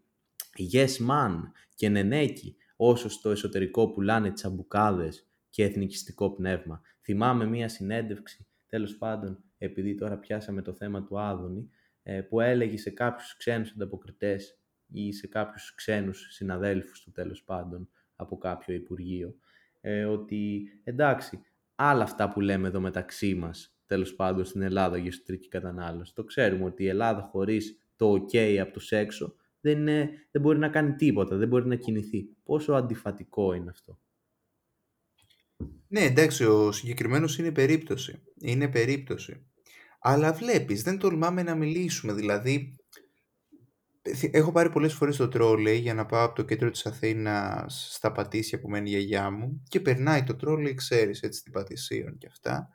yes 0.71 1.09
man 1.09 1.35
και 1.75 1.89
νενέκι 1.89 2.55
όσο 2.75 3.09
στο 3.09 3.29
εσωτερικό 3.29 3.91
πουλάνε 3.91 4.31
τσαμπουκάδες 4.31 5.27
και 5.49 5.63
εθνικιστικό 5.63 6.31
πνεύμα. 6.31 6.81
Θυμάμαι 7.01 7.45
μία 7.45 7.69
συνέντευξη, 7.69 8.47
τέλος 8.67 8.97
πάντων, 8.97 9.43
επειδή 9.57 9.95
τώρα 9.95 10.17
πιάσαμε 10.17 10.61
το 10.61 10.73
θέμα 10.73 11.03
του 11.03 11.19
Άδωνη, 11.19 11.69
ε, 12.03 12.21
που 12.21 12.39
έλεγε 12.39 12.77
σε 12.77 12.89
κάποιους 12.89 13.35
ξένους 13.37 13.71
ανταποκριτές 13.71 14.59
ή 14.87 15.13
σε 15.13 15.27
κάποιους 15.27 15.73
ξένους 15.75 16.27
συναδέλφους 16.31 17.01
του 17.03 17.11
τέλος 17.11 17.43
πάντων 17.43 17.89
από 18.15 18.37
κάποιο 18.37 18.73
Υπουργείο, 18.73 19.35
ε, 19.81 20.05
ότι 20.05 20.61
εντάξει, 20.83 21.41
άλλα 21.75 22.03
αυτά 22.03 22.29
που 22.29 22.41
λέμε 22.41 22.67
εδώ 22.67 22.79
μεταξύ 22.79 23.35
μας, 23.35 23.73
τέλος 23.89 24.15
πάντων 24.15 24.45
στην 24.45 24.61
Ελλάδα 24.61 24.97
για 24.97 25.07
εσωτερική 25.07 25.47
κατανάλωση. 25.47 26.13
Το 26.15 26.23
ξέρουμε 26.23 26.65
ότι 26.65 26.83
η 26.83 26.87
Ελλάδα 26.87 27.21
χωρίς 27.21 27.83
το 27.95 28.13
ok 28.13 28.57
από 28.57 28.71
τους 28.71 28.91
έξω 28.91 29.35
δεν, 29.59 29.85
δεν 30.31 30.41
μπορεί 30.41 30.59
να 30.59 30.69
κάνει 30.69 30.95
τίποτα, 30.95 31.35
δεν 31.35 31.47
μπορεί 31.47 31.67
να 31.67 31.75
κινηθεί. 31.75 32.23
Πόσο 32.43 32.73
αντιφατικό 32.73 33.53
είναι 33.53 33.69
αυτό. 33.69 33.99
Ναι, 35.87 36.01
εντάξει, 36.01 36.45
ο 36.45 36.71
συγκεκριμένος 36.71 37.37
είναι 37.37 37.51
περίπτωση. 37.51 38.23
Είναι 38.39 38.67
περίπτωση. 38.67 39.45
Αλλά 39.99 40.33
βλέπεις, 40.33 40.83
δεν 40.83 40.97
τολμάμε 40.97 41.43
να 41.43 41.55
μιλήσουμε. 41.55 42.13
Δηλαδή, 42.13 42.79
έχω 44.31 44.51
πάρει 44.51 44.69
πολλές 44.69 44.93
φορές 44.93 45.17
το 45.17 45.27
τρόλεϊ 45.27 45.77
για 45.77 45.93
να 45.93 46.05
πάω 46.05 46.25
από 46.25 46.35
το 46.35 46.43
κέντρο 46.43 46.69
της 46.69 46.85
Αθήνας 46.85 47.89
στα 47.91 48.11
Πατήσια 48.11 48.59
που 48.59 48.69
μένει 48.69 48.89
η 48.89 48.91
γιαγιά 48.91 49.29
μου 49.29 49.63
και 49.67 49.79
περνάει 49.79 50.23
το 50.23 50.35
τρόλεϊ, 50.35 50.73
ξέρεις, 50.73 51.21
έτσι, 51.21 51.43
την 51.43 51.51
Πατησίων 51.51 52.17
και 52.17 52.27
αυτά. 52.27 52.69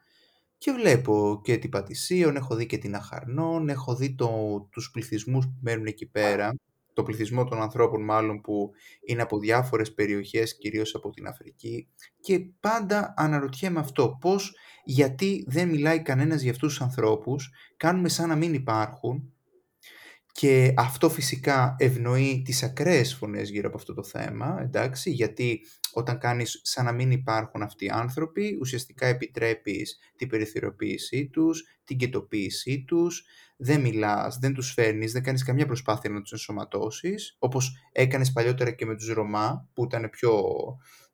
Και 0.64 0.72
βλέπω 0.72 1.40
και 1.44 1.56
την 1.56 1.70
Πατησίων, 1.70 2.36
έχω 2.36 2.54
δει 2.54 2.66
και 2.66 2.78
την 2.78 2.94
Αχαρνών, 2.94 3.68
έχω 3.68 3.94
δει 3.96 4.14
το, 4.14 4.60
τους 4.70 4.90
πληθυσμούς 4.90 5.44
που 5.44 5.58
μένουν 5.60 5.86
εκεί 5.86 6.06
πέρα 6.06 6.54
το 6.92 7.02
πληθυσμό 7.02 7.44
των 7.44 7.62
ανθρώπων 7.62 8.04
μάλλον 8.04 8.40
που 8.40 8.70
είναι 9.06 9.22
από 9.22 9.38
διάφορες 9.38 9.94
περιοχές, 9.94 10.58
κυρίως 10.58 10.94
από 10.94 11.10
την 11.10 11.26
Αφρική. 11.26 11.88
Και 12.20 12.40
πάντα 12.60 13.14
αναρωτιέμαι 13.16 13.78
αυτό, 13.80 14.16
πώς, 14.20 14.56
γιατί 14.84 15.44
δεν 15.48 15.68
μιλάει 15.68 16.02
κανένας 16.02 16.42
για 16.42 16.50
αυτούς 16.50 16.68
τους 16.68 16.80
ανθρώπους, 16.80 17.50
κάνουμε 17.76 18.08
σαν 18.08 18.28
να 18.28 18.36
μην 18.36 18.54
υπάρχουν 18.54 19.33
και 20.36 20.74
αυτό 20.76 21.10
φυσικά 21.10 21.76
ευνοεί 21.78 22.42
τις 22.44 22.62
ακραίες 22.62 23.14
φωνές 23.14 23.50
γύρω 23.50 23.68
από 23.68 23.76
αυτό 23.76 23.94
το 23.94 24.02
θέμα, 24.02 24.58
εντάξει, 24.62 25.10
γιατί 25.10 25.60
όταν 25.92 26.18
κάνεις 26.18 26.60
σαν 26.62 26.84
να 26.84 26.92
μην 26.92 27.10
υπάρχουν 27.10 27.62
αυτοί 27.62 27.84
οι 27.84 27.88
άνθρωποι, 27.88 28.58
ουσιαστικά 28.60 29.06
επιτρέπεις 29.06 29.98
την 30.16 30.28
περιθωριοποίησή 30.28 31.28
τους, 31.28 31.64
την 31.84 31.96
κετοποίησή 31.96 32.84
τους, 32.86 33.24
δεν 33.56 33.80
μιλάς, 33.80 34.38
δεν 34.38 34.54
τους 34.54 34.72
φέρνεις, 34.72 35.12
δεν 35.12 35.22
κάνεις 35.22 35.44
καμιά 35.44 35.66
προσπάθεια 35.66 36.10
να 36.10 36.20
τους 36.20 36.32
ενσωματώσεις, 36.32 37.36
όπως 37.38 37.88
έκανες 37.92 38.32
παλιότερα 38.32 38.70
και 38.70 38.86
με 38.86 38.96
τους 38.96 39.08
Ρωμά, 39.08 39.68
που 39.72 39.84
ήταν 39.84 40.10
πιο, 40.10 40.42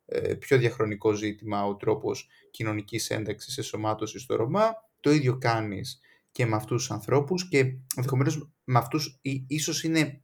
ε, 0.05 0.33
πιο 0.33 0.57
διαχρονικό 0.57 1.13
ζήτημα 1.13 1.65
ο 1.65 1.75
τρόπος 1.75 2.27
κοινωνικής 2.51 3.09
ένταξης 3.09 3.57
ενσωμάτωσης 3.57 4.21
στο 4.21 4.35
Ρωμά, 4.35 4.73
το 4.99 5.11
ίδιο 5.11 5.37
κάνεις 5.37 5.99
και 6.31 6.45
με 6.45 6.55
αυτούς 6.55 6.77
τους 6.77 6.91
ανθρώπους 6.91 7.47
και 7.47 7.59
ενδεχομένως 7.95 8.51
με 8.63 8.77
αυτούς 8.77 9.19
ίσως 9.47 9.83
είναι 9.83 10.21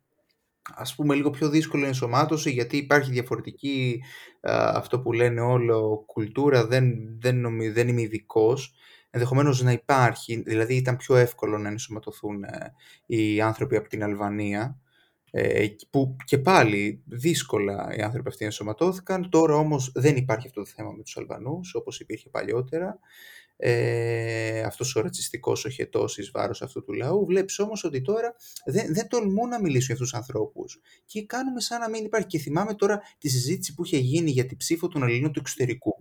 ας 0.76 0.96
πούμε 0.96 1.16
λίγο 1.16 1.30
πιο 1.30 1.50
δύσκολη 1.50 1.86
ενσωμάτωση 1.86 2.52
γιατί 2.52 2.78
υπάρχει 2.78 3.12
διαφορετική 3.12 4.02
αυτό 4.50 5.00
που 5.00 5.14
λένε 5.14 5.42
όλο 5.42 6.04
κουλτούρα, 6.06 6.68
δεν, 6.68 6.94
δεν, 7.20 7.40
νομι, 7.40 7.70
δεν 7.70 7.88
είμαι 7.88 8.02
ειδικός. 8.02 8.74
Ενδεχομένως 9.10 9.62
να 9.62 9.72
υπάρχει, 9.72 10.42
δηλαδή 10.42 10.76
ήταν 10.76 10.98
πιο 10.98 11.16
εύκολο 11.16 11.58
να 11.58 11.70
ενσωματωθούν 11.70 12.44
ε, 12.44 12.74
οι 13.06 13.42
άνθρωποι 13.42 13.76
από 13.76 13.90
την 13.90 14.04
Αλβανία 14.04 14.80
ε, 15.32 15.68
που 15.90 16.16
και 16.26 16.38
πάλι 16.38 17.04
δύσκολα 17.06 17.96
οι 17.98 18.02
άνθρωποι 18.02 18.30
αυτοί 18.30 18.46
ενσωματώθηκαν. 18.46 19.30
Τώρα 19.30 19.56
όμως 19.56 19.92
δεν 19.96 20.16
υπάρχει 20.16 20.48
αυτό 20.48 20.62
το 20.62 20.68
θέμα 20.76 20.92
με 20.92 21.04
τους 21.04 21.18
Αλβανούς 21.18 21.76
όπως 21.76 22.00
υπήρχε 22.00 22.30
παλιότερα 22.30 23.00
ε, 23.58 24.62
αυτός 24.62 24.96
ο 24.96 25.02
ρατσιστικός 25.02 25.66
οχετός 25.66 26.18
εις 26.18 26.32
βάρος 26.32 26.62
αυτού 26.62 26.84
του 26.84 26.94
λαού. 26.94 27.26
Βλέπεις 27.26 27.60
όμως 27.60 27.84
ότι 27.84 28.02
τώρα 28.02 28.36
δεν, 28.66 28.94
δεν 28.94 29.08
τολμούν 29.08 29.50
να 29.50 29.62
μιλήσουν 29.62 29.86
για 29.86 29.94
αυτούς 29.94 30.10
τους 30.10 30.20
ανθρώπους 30.20 30.82
και 31.06 31.26
κάνουμε 31.26 31.62
σαν 31.62 31.80
να 31.80 31.90
μην 31.90 32.06
υπάρχει. 32.06 32.28
Και 32.28 32.40
θυμάμαι 32.40 32.74
τώρα 32.74 33.02
τη 33.18 33.30
συζήτηση 33.30 33.74
που 33.74 33.86
είχε 33.86 33.98
γίνει 33.98 34.32
για 34.32 34.46
την 34.46 34.58
ψήφο 34.58 34.88
των 34.88 35.04
Ελλήνων 35.04 35.32
του 35.32 35.40
εξωτερικού. 35.40 35.96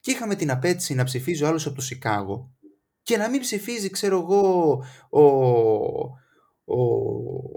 Και 0.00 0.10
είχαμε 0.10 0.34
την 0.34 0.50
απέτηση 0.50 0.94
να 0.94 1.04
ψηφίζει 1.04 1.42
ο 1.42 1.46
άλλος 1.46 1.66
από 1.66 1.74
το 1.74 1.80
Σικάγο 1.80 2.50
και 3.02 3.16
να 3.16 3.30
μην 3.30 3.40
ψηφίζει, 3.40 3.90
ξέρω 3.90 4.20
εγώ, 4.20 4.70
ο, 5.10 5.20
ο, 6.64 6.82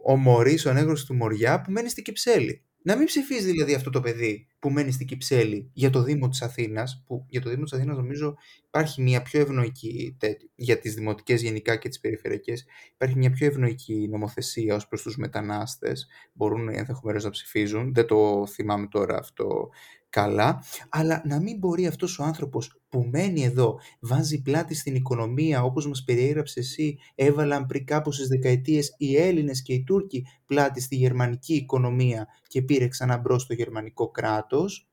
ο 0.03 0.17
Μωρίς, 0.17 0.65
ο 0.65 0.73
νέγρος 0.73 1.05
του 1.05 1.15
Μοριά 1.15 1.61
που 1.61 1.71
μένει 1.71 1.89
στην 1.89 2.03
Κυψέλη. 2.03 2.63
Να 2.81 2.95
μην 2.95 3.05
ψηφίζεις 3.05 3.51
δηλαδή 3.51 3.73
αυτό 3.73 3.89
το 3.89 3.99
παιδί 4.01 4.47
που 4.59 4.69
μένει 4.69 4.91
στην 4.91 5.07
Κυψέλη 5.07 5.69
για 5.73 5.89
το 5.89 6.03
Δήμο 6.03 6.27
της 6.27 6.41
Αθήνας, 6.41 7.03
που 7.07 7.25
για 7.29 7.41
το 7.41 7.49
Δήμο 7.49 7.63
της 7.63 7.73
Αθήνας 7.73 7.97
νομίζω 7.97 8.35
υπάρχει 8.67 9.01
μια 9.01 9.21
πιο 9.21 9.39
ευνοϊκή, 9.39 10.17
για 10.55 10.79
τις 10.79 10.93
δημοτικές 10.93 11.41
γενικά 11.41 11.75
και 11.75 11.89
τις 11.89 11.99
περιφερειακές, 11.99 12.65
υπάρχει 12.93 13.17
μια 13.17 13.29
πιο 13.31 13.47
ευνοϊκή 13.47 14.07
νομοθεσία 14.09 14.75
ως 14.75 14.87
προς 14.87 15.01
τους 15.01 15.17
μετανάστες, 15.17 16.07
μπορούν 16.33 16.69
ενδεχομένως 16.69 17.23
να 17.23 17.29
ψηφίζουν, 17.29 17.93
δεν 17.93 18.05
το 18.05 18.47
θυμάμαι 18.47 18.87
τώρα 18.87 19.17
αυτό 19.17 19.69
καλά, 20.09 20.63
αλλά 20.89 21.21
να 21.25 21.39
μην 21.39 21.57
μπορεί 21.57 21.87
αυτός 21.87 22.19
ο 22.19 22.23
άνθρωπος 22.23 22.81
που 22.89 23.07
μένει 23.11 23.43
εδώ, 23.43 23.79
βάζει 23.99 24.41
πλάτη 24.41 24.75
στην 24.75 24.95
οικονομία, 24.95 25.63
όπως 25.63 25.87
μας 25.87 26.03
περιέγραψες 26.03 26.67
εσύ, 26.69 26.97
έβαλαν 27.15 27.65
πριν 27.65 27.85
κάποιες 27.85 28.27
δεκαετίες 28.27 28.95
οι 28.97 29.17
Έλληνες 29.17 29.61
και 29.61 29.73
οι 29.73 29.83
Τούρκοι 29.83 30.25
πλάτη 30.45 30.81
στη 30.81 30.95
γερμανική 30.95 31.53
οικονομία 31.53 32.27
και 32.47 32.61
πήρε 32.61 32.87
ξανά 32.87 33.17
μπρος 33.17 33.45
το 33.45 33.53
γερμανικό 33.53 34.09
κράτος, 34.09 34.89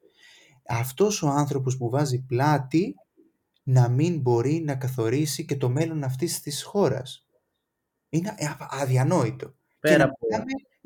αυτός 0.66 1.22
ο 1.22 1.28
άνθρωπος 1.28 1.76
που 1.76 1.90
βάζει 1.90 2.24
πλάτη 2.24 2.94
να 3.62 3.88
μην 3.88 4.20
μπορεί 4.20 4.62
να 4.64 4.74
καθορίσει 4.74 5.44
και 5.44 5.56
το 5.56 5.68
μέλλον 5.68 6.04
αυτής 6.04 6.40
της 6.40 6.62
χώρας. 6.62 7.26
Είναι 8.08 8.34
αδιανόητο. 8.70 9.54
Πέρα 9.80 9.96
και 9.96 10.02
από 10.02 10.16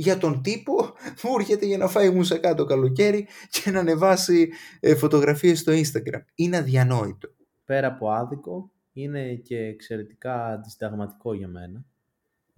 για 0.01 0.19
τον 0.19 0.43
τύπο 0.43 0.75
που 1.21 1.35
έρχεται 1.39 1.67
για 1.67 1.79
να 1.79 1.89
φάει 1.89 2.11
μουσακά 2.11 2.55
το 2.55 2.65
καλοκαίρι 2.65 3.27
και 3.51 3.71
να 3.71 3.79
ανεβάσει 3.79 4.51
ε, 4.81 4.95
φωτογραφίες 4.95 5.59
στο 5.59 5.73
Instagram. 5.73 6.21
Είναι 6.35 6.57
αδιανόητο. 6.57 7.29
Πέρα 7.65 7.87
από 7.87 8.11
άδικο, 8.11 8.73
είναι 8.93 9.35
και 9.35 9.59
εξαιρετικά 9.59 10.47
αντισταγματικό 10.47 11.35
για 11.35 11.49
μένα. 11.49 11.85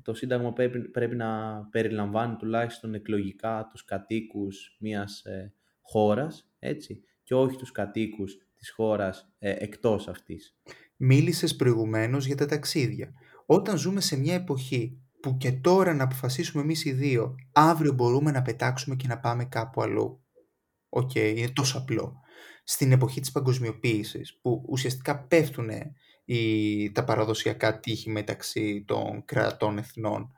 Το 0.03 0.15
Σύνταγμα 0.15 0.53
πρέπει, 0.53 0.81
πρέπει 0.89 1.17
να 1.17 1.63
περιλαμβάνει 1.71 2.37
τουλάχιστον 2.37 2.95
εκλογικά 2.95 3.69
τους 3.71 3.85
κατοίκους 3.85 4.77
μιας 4.81 5.25
ε, 5.25 5.53
χώρας, 5.81 6.51
έτσι, 6.59 7.05
και 7.23 7.35
όχι 7.35 7.57
τους 7.57 7.73
κατοίκους 7.73 8.37
της 8.57 8.71
χώρας 8.71 9.33
ε, 9.39 9.55
εκτός 9.59 10.09
αυτής. 10.09 10.57
Μίλησες 10.97 11.57
προηγουμένως 11.57 12.27
για 12.27 12.37
τα 12.37 12.47
ταξίδια. 12.47 13.13
Όταν 13.47 13.77
ζούμε 13.77 14.01
σε 14.01 14.17
μια 14.17 14.35
εποχή 14.35 15.02
που 15.23 15.37
και 15.37 15.53
τώρα 15.53 15.95
να 15.95 16.05
αποφασίσουμε 16.05 16.63
εμείς 16.63 16.85
οι 16.85 16.93
δύο, 16.93 17.35
αύριο 17.53 17.93
μπορούμε 17.93 18.31
να 18.31 18.43
πετάξουμε 18.43 18.97
και 18.97 19.09
να 19.09 19.19
πάμε 19.19 19.45
κάπου 19.45 19.83
αλλού. 19.83 20.23
Οκ, 20.89 21.15
είναι 21.15 21.49
τόσο 21.53 21.79
απλό. 21.79 22.21
Στην 22.65 22.93
εποχή 22.93 23.21
της 23.21 23.33
παγκοσμιοποίησης, 23.33 24.39
που 24.43 24.65
ουσιαστικά 24.69 25.27
πέφτουν 25.27 25.71
οι, 26.25 26.93
τα 26.93 27.05
παραδοσιακά 27.05 27.81
τείχη 27.81 28.11
μεταξύ 28.11 28.85
των 28.87 29.25
κρατών 29.25 29.79
εθνών. 29.79 30.33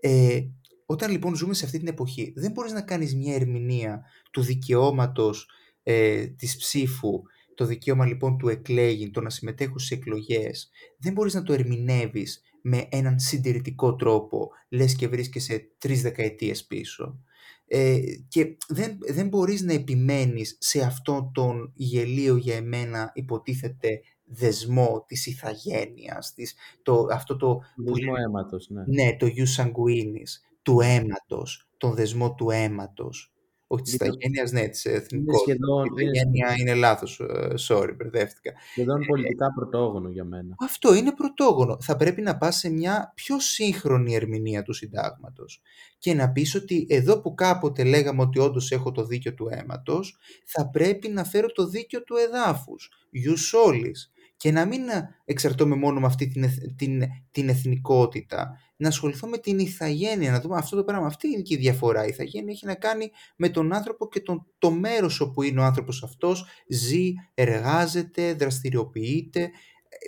Ε, 0.00 0.40
όταν 0.86 1.10
λοιπόν 1.10 1.34
ζούμε 1.34 1.54
σε 1.54 1.64
αυτή 1.64 1.78
την 1.78 1.88
εποχή, 1.88 2.32
δεν 2.36 2.50
μπορείς 2.50 2.72
να 2.72 2.82
κάνεις 2.82 3.14
μια 3.14 3.34
ερμηνεία 3.34 4.04
του 4.30 4.42
δικαιώματος 4.42 5.50
ε, 5.82 6.26
της 6.26 6.56
ψήφου, 6.56 7.22
το 7.54 7.64
δικαίωμα 7.64 8.06
λοιπόν 8.06 8.38
του 8.38 8.48
εκλέγει, 8.48 9.10
το 9.10 9.20
να 9.20 9.30
συμμετέχουν 9.30 9.78
σε 9.78 9.94
εκλογές, 9.94 10.70
δεν 10.98 11.12
μπορείς 11.12 11.34
να 11.34 11.42
το 11.42 11.52
ερμηνεύεις 11.52 12.42
με 12.68 12.86
έναν 12.90 13.18
συντηρητικό 13.18 13.94
τρόπο, 13.94 14.50
λες 14.68 14.94
και 14.94 15.08
βρίσκεσαι 15.08 15.70
τρεις 15.78 16.02
δεκαετίες 16.02 16.66
πίσω. 16.66 17.18
Ε, 17.66 18.00
και 18.28 18.56
δεν, 18.68 18.98
δεν 19.00 19.28
μπορείς 19.28 19.62
να 19.62 19.72
επιμένεις 19.72 20.56
σε 20.60 20.80
αυτό 20.80 21.30
τον 21.34 21.72
γελίο 21.74 22.36
για 22.36 22.56
εμένα 22.56 23.10
υποτίθεται 23.14 24.00
δεσμό 24.24 25.04
της 25.08 25.26
ηθαγένειας, 25.26 26.32
της, 26.34 26.54
το, 26.82 27.06
αυτό 27.12 27.36
το... 27.36 27.60
Δεσμό 27.76 28.12
αίματος, 28.26 28.68
ναι. 28.68 28.82
Ναι, 28.86 29.16
το 29.16 29.26
ius 29.26 29.62
sanguinis, 29.62 30.30
του 30.62 30.80
αίματος, 30.80 31.68
τον 31.76 31.94
δεσμό 31.94 32.34
του 32.34 32.50
αίματος. 32.50 33.32
Όχι 33.70 33.82
τη 33.82 33.94
ηθαγένεια, 33.94 34.48
ναι, 34.50 34.68
της 34.68 34.84
εθνικότητας. 34.84 35.60
Η 35.66 36.02
ηθαγένεια 36.02 36.54
είναι 36.58 36.74
λάθος. 36.74 37.20
Ε, 37.20 37.54
sorry, 37.68 37.92
μπερδεύτηκα. 37.96 38.52
Σχεδόν 38.70 39.06
πολιτικά 39.06 39.52
πρωτόγονο 39.54 40.08
για 40.08 40.24
μένα. 40.24 40.54
Αυτό 40.58 40.94
είναι 40.94 41.12
πρωτόγονο. 41.12 41.76
Θα 41.80 41.96
πρέπει 41.96 42.22
να 42.22 42.36
πας 42.36 42.56
σε 42.56 42.70
μια 42.70 43.12
πιο 43.14 43.40
σύγχρονη 43.40 44.14
ερμηνεία 44.14 44.62
του 44.62 44.72
συντάγματος. 44.72 45.62
Και 45.98 46.14
να 46.14 46.32
πεις 46.32 46.54
ότι 46.54 46.86
εδώ 46.88 47.20
που 47.20 47.34
κάποτε 47.34 47.84
λέγαμε 47.84 48.22
ότι 48.22 48.38
όντως 48.38 48.70
έχω 48.70 48.92
το 48.92 49.04
δίκιο 49.04 49.34
του 49.34 49.48
αίματος, 49.50 50.18
θα 50.44 50.70
πρέπει 50.70 51.08
να 51.08 51.24
φέρω 51.24 51.46
το 51.52 51.66
δίκιο 51.66 52.02
του 52.02 52.16
εδάφους. 52.16 52.90
Ius 53.14 53.58
και 54.38 54.52
να 54.52 54.66
μην 54.66 54.80
εξαρτώμαι 55.24 55.76
μόνο 55.76 56.00
με 56.00 56.06
αυτή 56.06 56.28
την, 56.28 56.44
την, 56.76 57.02
την 57.30 57.48
εθνικότητα, 57.48 58.58
να 58.76 58.88
ασχοληθώ 58.88 59.26
με 59.28 59.38
την 59.38 59.58
ηθαγένεια, 59.58 60.30
να 60.30 60.40
δούμε 60.40 60.56
αυτό 60.56 60.76
το 60.76 60.84
πράγμα. 60.84 61.06
Αυτή 61.06 61.28
είναι 61.28 61.42
και 61.42 61.54
η 61.54 61.56
διαφορά. 61.56 62.04
Η 62.04 62.08
ηθαγένεια 62.08 62.52
έχει 62.52 62.66
να 62.66 62.74
κάνει 62.74 63.10
με 63.36 63.48
τον 63.48 63.72
άνθρωπο 63.72 64.08
και 64.08 64.20
τον, 64.20 64.46
το 64.58 64.70
μέρος 64.70 65.20
όπου 65.20 65.42
είναι 65.42 65.60
ο 65.60 65.62
άνθρωπος 65.62 66.02
αυτός, 66.02 66.46
ζει, 66.68 67.12
εργάζεται, 67.34 68.34
δραστηριοποιείται. 68.34 69.50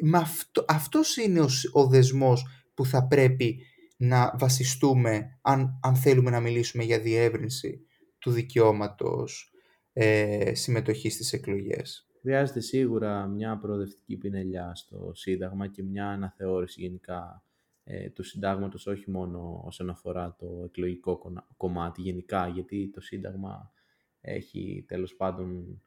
Με 0.03 0.19
αυτό, 0.19 0.65
αυτός 0.69 1.17
είναι 1.17 1.41
ο, 1.41 1.49
ο 1.73 1.87
δεσμός 1.87 2.47
που 2.75 2.87
θα 2.87 3.07
πρέπει 3.07 3.63
να 3.97 4.35
βασιστούμε 4.39 5.39
αν, 5.43 5.79
αν 5.83 5.97
θέλουμε 5.97 6.31
να 6.31 6.41
μιλήσουμε 6.41 6.85
για 6.85 7.01
διεύρυνση 7.01 7.81
του 8.19 8.31
δικαιώματος 8.31 9.53
ε, 9.93 10.55
συμμετοχής 10.55 11.15
στις 11.15 11.33
εκλογές. 11.33 12.10
Χρειάζεται 12.21 12.61
σίγουρα 12.61 13.27
μια 13.27 13.59
προοδευτική 13.59 14.17
πινελιά 14.17 14.75
στο 14.75 15.11
Σύνταγμα 15.15 15.67
και 15.67 15.83
μια 15.83 16.09
αναθεώρηση 16.09 16.81
γενικά 16.81 17.45
ε, 17.85 18.11
του 18.11 18.23
Συντάγματος, 18.23 18.87
όχι 18.87 19.11
μόνο 19.11 19.63
όσον 19.65 19.91
αφορά 19.91 20.37
το 20.39 20.63
εκλογικό 20.65 21.21
κομμάτι 21.57 22.01
γενικά, 22.01 22.49
γιατί 22.49 22.91
το 22.95 23.01
Σύνταγμα 23.01 23.73
έχει 24.21 24.85
τέλος 24.89 25.15
πάντων 25.17 25.83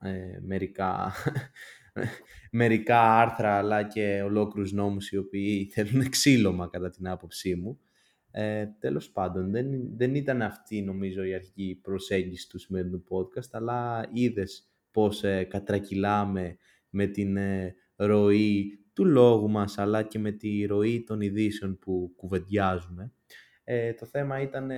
ε, 0.00 0.38
μερικά, 0.40 1.12
μερικά 2.50 3.20
άρθρα 3.20 3.56
αλλά 3.56 3.82
και 3.82 4.22
ολόκληρους 4.22 4.72
νόμους 4.72 5.10
οι 5.10 5.16
οποίοι 5.16 5.64
θέλουν 5.64 6.00
εξήλωμα 6.00 6.68
κατά 6.68 6.90
την 6.90 7.08
άποψή 7.08 7.54
μου. 7.54 7.80
Ε, 8.30 8.66
τέλος 8.78 9.10
πάντων, 9.10 9.50
δεν, 9.50 9.96
δεν 9.96 10.14
ήταν 10.14 10.42
αυτή 10.42 10.82
νομίζω 10.82 11.24
η 11.24 11.34
αρχική 11.34 11.78
προσέγγιση 11.82 12.48
του 12.48 12.58
σημερινού 12.58 13.04
podcast, 13.08 13.50
αλλά 13.50 14.08
είδες 14.12 14.68
πώς 14.90 15.24
ε, 15.24 15.44
κατρακυλάμε 15.44 16.56
με 16.90 17.06
την 17.06 17.36
ε, 17.36 17.74
ροή 17.96 18.78
του 18.92 19.04
λόγου 19.04 19.50
μας, 19.50 19.78
αλλά 19.78 20.02
και 20.02 20.18
με 20.18 20.30
τη 20.30 20.64
ροή 20.64 21.04
των 21.04 21.20
ειδήσεων 21.20 21.78
που 21.78 22.12
κουβεντιάζουμε. 22.16 23.12
Ε, 23.64 23.92
το 23.92 24.06
θέμα 24.06 24.40
ήταν, 24.40 24.70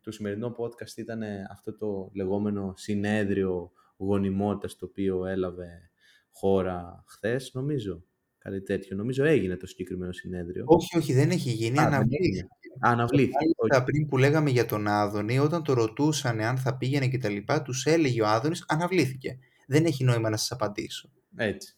το 0.00 0.10
σημερινό 0.10 0.54
podcast 0.58 0.96
ήταν 0.96 1.22
αυτό 1.50 1.76
το 1.76 2.10
λεγόμενο 2.14 2.72
συνέδριο 2.76 3.72
γονιμότητας 3.96 4.76
το 4.76 4.86
οποίο 4.86 5.26
έλαβε 5.26 5.90
χώρα 6.30 7.04
χθες, 7.06 7.50
νομίζω. 7.54 8.04
Κάτι 8.38 8.62
τέτοιο. 8.62 8.96
Νομίζω 8.96 9.24
έγινε 9.24 9.56
το 9.56 9.66
συγκεκριμένο 9.66 10.12
συνέδριο. 10.12 10.64
Όχι, 10.66 10.98
όχι, 10.98 11.12
δεν 11.12 11.30
έχει 11.30 11.50
γίνει. 11.50 11.78
Αναβλήθηκε. 11.78 12.46
Αναβλήθηκε. 12.80 13.82
Πριν 13.84 14.08
που 14.08 14.16
λέγαμε 14.16 14.50
για 14.50 14.66
τον 14.66 14.86
Άδωνη, 14.86 15.38
όταν 15.38 15.62
το 15.62 15.72
ρωτούσαν 15.72 16.40
αν 16.40 16.58
θα 16.58 16.76
πήγαινε 16.76 17.06
και 17.06 17.18
τα 17.18 17.28
λοιπά, 17.28 17.62
τους 17.62 17.86
έλεγε 17.86 18.22
ο 18.22 18.26
Άδωνης 18.26 18.64
αναβλήθηκε. 18.68 19.38
Δεν 19.66 19.84
έχει 19.84 20.04
νόημα 20.04 20.30
να 20.30 20.36
σας 20.36 20.52
απαντήσω. 20.52 21.10
Έτσι. 21.36 21.76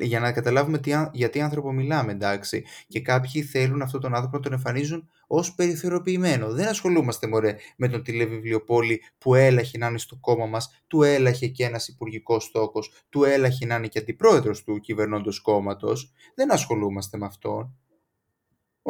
Για 0.00 0.20
να 0.20 0.32
καταλάβουμε 0.32 0.78
τι, 0.78 0.92
για 1.12 1.30
τι 1.30 1.40
άνθρωπο 1.40 1.72
μιλάμε, 1.72 2.12
εντάξει. 2.12 2.64
Και 2.88 3.00
κάποιοι 3.00 3.42
θέλουν 3.42 3.82
αυτόν 3.82 4.00
τον 4.00 4.14
άνθρωπο 4.14 4.36
να 4.36 4.42
τον 4.42 4.52
εμφανίζουν 4.52 5.08
ως 5.26 5.54
περιθωριοποιημένο. 5.54 6.52
Δεν 6.52 6.68
ασχολούμαστε 6.68 7.26
μωρέ, 7.26 7.56
με 7.76 7.88
τον 7.88 8.02
τηλεβιβλιοπόλη 8.02 9.02
που 9.18 9.34
έλαχε 9.34 9.78
να 9.78 9.86
είναι 9.86 9.98
στο 9.98 10.16
κόμμα 10.20 10.46
μας, 10.46 10.82
του 10.86 11.02
έλαχε 11.02 11.46
και 11.46 11.64
ένας 11.64 11.88
υπουργικός 11.88 12.44
στόχος, 12.44 12.92
του 13.08 13.24
έλαχε 13.24 13.66
να 13.66 13.74
είναι 13.74 13.86
και 13.86 13.98
αντιπρόεδρος 13.98 14.64
του 14.64 14.80
κυβερνώντος 14.80 15.40
κόμματος. 15.40 16.12
Δεν 16.34 16.52
ασχολούμαστε 16.52 17.18
με 17.18 17.26
αυτόν. 17.26 17.76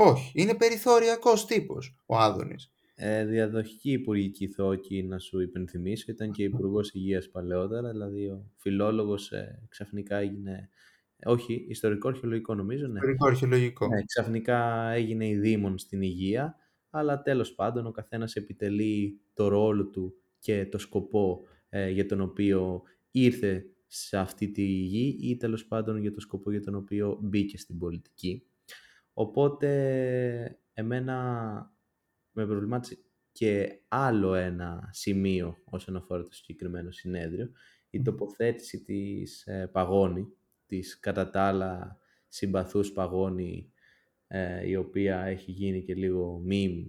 Όχι, 0.00 0.32
είναι 0.34 0.54
περιθωριακός 0.54 1.44
τύπος 1.44 1.96
ο 2.06 2.16
Άδωνης. 2.16 2.70
Ε, 2.94 3.24
διαδοχική 3.24 3.92
υπουργική 3.92 4.48
θόκη, 4.48 5.02
να 5.02 5.18
σου 5.18 5.40
υπενθυμίσω, 5.40 6.04
ήταν 6.08 6.32
και 6.32 6.42
υπουργός 6.42 6.90
Υγείας 6.94 7.28
παλαιότερα, 7.28 7.90
δηλαδή 7.90 8.26
ο 8.26 8.50
φιλόλογος 8.56 9.32
ε, 9.32 9.62
ξαφνικά 9.68 10.16
έγινε, 10.16 10.68
όχι, 11.24 11.66
ιστορικό 11.68 12.08
αρχαιολογικό 12.08 12.54
νομίζω, 12.54 12.86
ναι. 12.86 12.92
Ιστορικό 12.92 13.26
αρχαιολογικό. 13.26 13.86
Ναι, 13.86 14.02
ξαφνικά 14.04 14.90
έγινε 14.90 15.28
η 15.28 15.38
δήμον 15.38 15.78
στην 15.78 16.02
υγεία, 16.02 16.56
αλλά 16.90 17.22
τέλος 17.22 17.54
πάντων 17.54 17.86
ο 17.86 17.90
καθένας 17.90 18.34
επιτελεί 18.34 19.20
το 19.34 19.48
ρόλο 19.48 19.86
του 19.86 20.14
και 20.38 20.66
το 20.66 20.78
σκοπό 20.78 21.40
ε, 21.68 21.90
για 21.90 22.06
τον 22.06 22.20
οποίο 22.20 22.82
ήρθε 23.10 23.66
σε 23.86 24.18
αυτή 24.18 24.48
τη 24.48 24.62
γη 24.62 25.16
ή 25.20 25.36
τέλος 25.36 25.66
πάντων 25.66 25.96
για 25.96 26.12
το 26.12 26.20
σκοπό 26.20 26.50
για 26.50 26.62
τον 26.62 26.74
οποίο 26.74 27.18
μπήκε 27.22 27.58
στην 27.58 27.78
πολιτική. 27.78 28.42
Οπότε 29.20 29.68
εμένα 30.72 31.16
με 32.32 32.46
προβλημάτισε 32.46 32.98
και 33.32 33.80
άλλο 33.88 34.34
ένα 34.34 34.88
σημείο 34.92 35.56
όσον 35.64 35.96
αφορά 35.96 36.22
το 36.22 36.32
συγκεκριμένο 36.32 36.90
συνέδριο, 36.90 37.50
η 37.90 38.02
τοποθέτηση 38.02 38.82
της 38.82 39.46
ε, 39.46 39.66
Παγώνη, 39.72 40.32
της 40.66 40.98
κατά 40.98 41.30
τα 41.30 41.42
άλλα 41.42 41.98
συμπαθούς 42.28 42.92
Παγώνη, 42.92 43.72
ε, 44.26 44.68
η 44.68 44.76
οποία 44.76 45.20
έχει 45.20 45.50
γίνει 45.50 45.82
και 45.82 45.94
λίγο 45.94 46.38
μιμ 46.44 46.86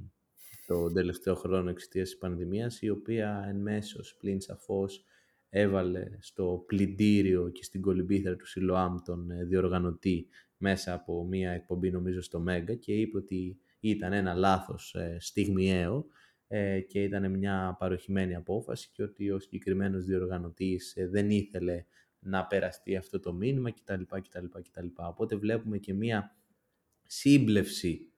το 0.65 0.91
τελευταίο 0.91 1.35
χρόνο 1.35 1.69
εξαιτίας 1.69 2.09
της 2.09 2.17
πανδημίας, 2.17 2.81
η 2.81 2.89
οποία 2.89 3.45
εν 3.47 3.55
μέσω 3.55 3.99
πλην 4.19 4.41
σαφώς 4.41 5.05
έβαλε 5.49 6.07
στο 6.19 6.63
πλυντήριο 6.67 7.49
και 7.49 7.63
στην 7.63 7.81
κολυμπήθρα 7.81 8.35
του 8.35 8.47
Σιλοάμ 8.47 8.95
τον 9.05 9.31
ε, 9.31 9.43
διοργανωτή 9.43 10.27
μέσα 10.57 10.93
από 10.93 11.25
μία 11.25 11.51
εκπομπή 11.51 11.91
νομίζω 11.91 12.21
στο 12.21 12.39
Μέγκα 12.39 12.75
και 12.75 12.93
είπε 12.93 13.17
ότι 13.17 13.59
ήταν 13.79 14.13
ένα 14.13 14.33
λάθος 14.33 14.95
ε, 14.95 15.17
στιγμιαίο 15.19 16.05
ε, 16.47 16.79
και 16.79 17.03
ήταν 17.03 17.31
μια 17.31 17.75
παροχημένη 17.79 18.35
απόφαση 18.35 18.89
και 18.93 19.03
ότι 19.03 19.31
ο 19.31 19.39
συγκεκριμένος 19.39 20.05
διοργανωτής 20.05 20.93
δεν 21.09 21.29
ήθελε 21.29 21.85
να 22.19 22.45
περαστεί 22.45 22.95
αυτό 22.95 23.19
το 23.19 23.33
μήνυμα 23.33 23.71
κτλ. 23.71 24.01
κτλ, 24.03 24.45
κτλ. 24.45 24.87
Οπότε 24.95 25.35
βλέπουμε 25.35 25.77
και 25.77 25.93
μια 25.93 26.35
σύμπλευση 27.03 28.11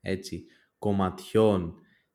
έτσι, 0.00 0.44
κομματιών 0.78 1.74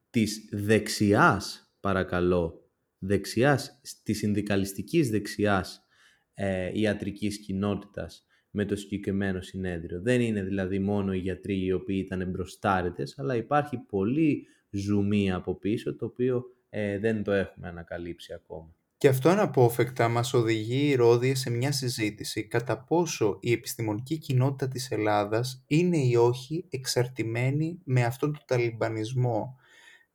της 0.09 0.49
δεξιάς, 0.51 1.74
παρακαλώ, 1.80 2.66
δεξιάς, 3.00 3.82
της 4.04 4.18
συνδικαλιστικής 4.18 5.10
δεξιάς 5.10 5.86
ε, 6.34 6.80
ιατρικής 6.80 7.39
κοινότητας 7.39 8.26
με 8.52 8.66
το 8.66 8.76
συγκεκριμένο 8.76 9.41
συνέδριο. 9.41 10.02
Δεν 10.02 10.22
είναι 10.22 10.43
δηλαδή 10.43 10.80
μόνο 10.80 11.14
οι 11.14 11.18
γιατροί 11.18 11.64
οι 11.66 11.72
οποίοι 11.72 12.04
ήταν 12.06 12.30
μπροστάρετες, 12.30 13.20
αλλά 13.20 13.36
υπάρχει 13.36 13.78
πολύ 13.78 14.48
ζουμί 14.70 15.32
από 15.32 15.56
πίσω, 15.56 15.95
το 15.95 16.06
οποίο 16.06 16.43
ε, 16.70 17.00
δεν 17.00 17.24
το 17.24 17.32
έχουμε 17.32 17.68
ανακαλύψει 17.68 18.34
ακόμα. 18.34 18.76
Και 18.98 19.08
αυτό 19.08 19.30
αναπόφευκτα 19.30 20.08
μας 20.08 20.34
οδηγεί 20.34 20.95
Ρόδια 20.95 21.36
σε 21.36 21.50
μια 21.50 21.72
συζήτηση 21.72 22.48
κατά 22.48 22.84
πόσο 22.84 23.38
η 23.41 23.52
επιστημονική 23.52 24.18
κοινότητα 24.18 24.68
της 24.68 24.91
Ελλάδας 24.91 25.64
είναι 25.68 25.98
ή 25.98 26.16
όχι 26.16 26.68
εξαρτημένη 26.70 27.82
με 27.84 28.04
αυτόν 28.04 28.32
τον 28.34 28.41
ταλιμπανισμό 28.48 29.56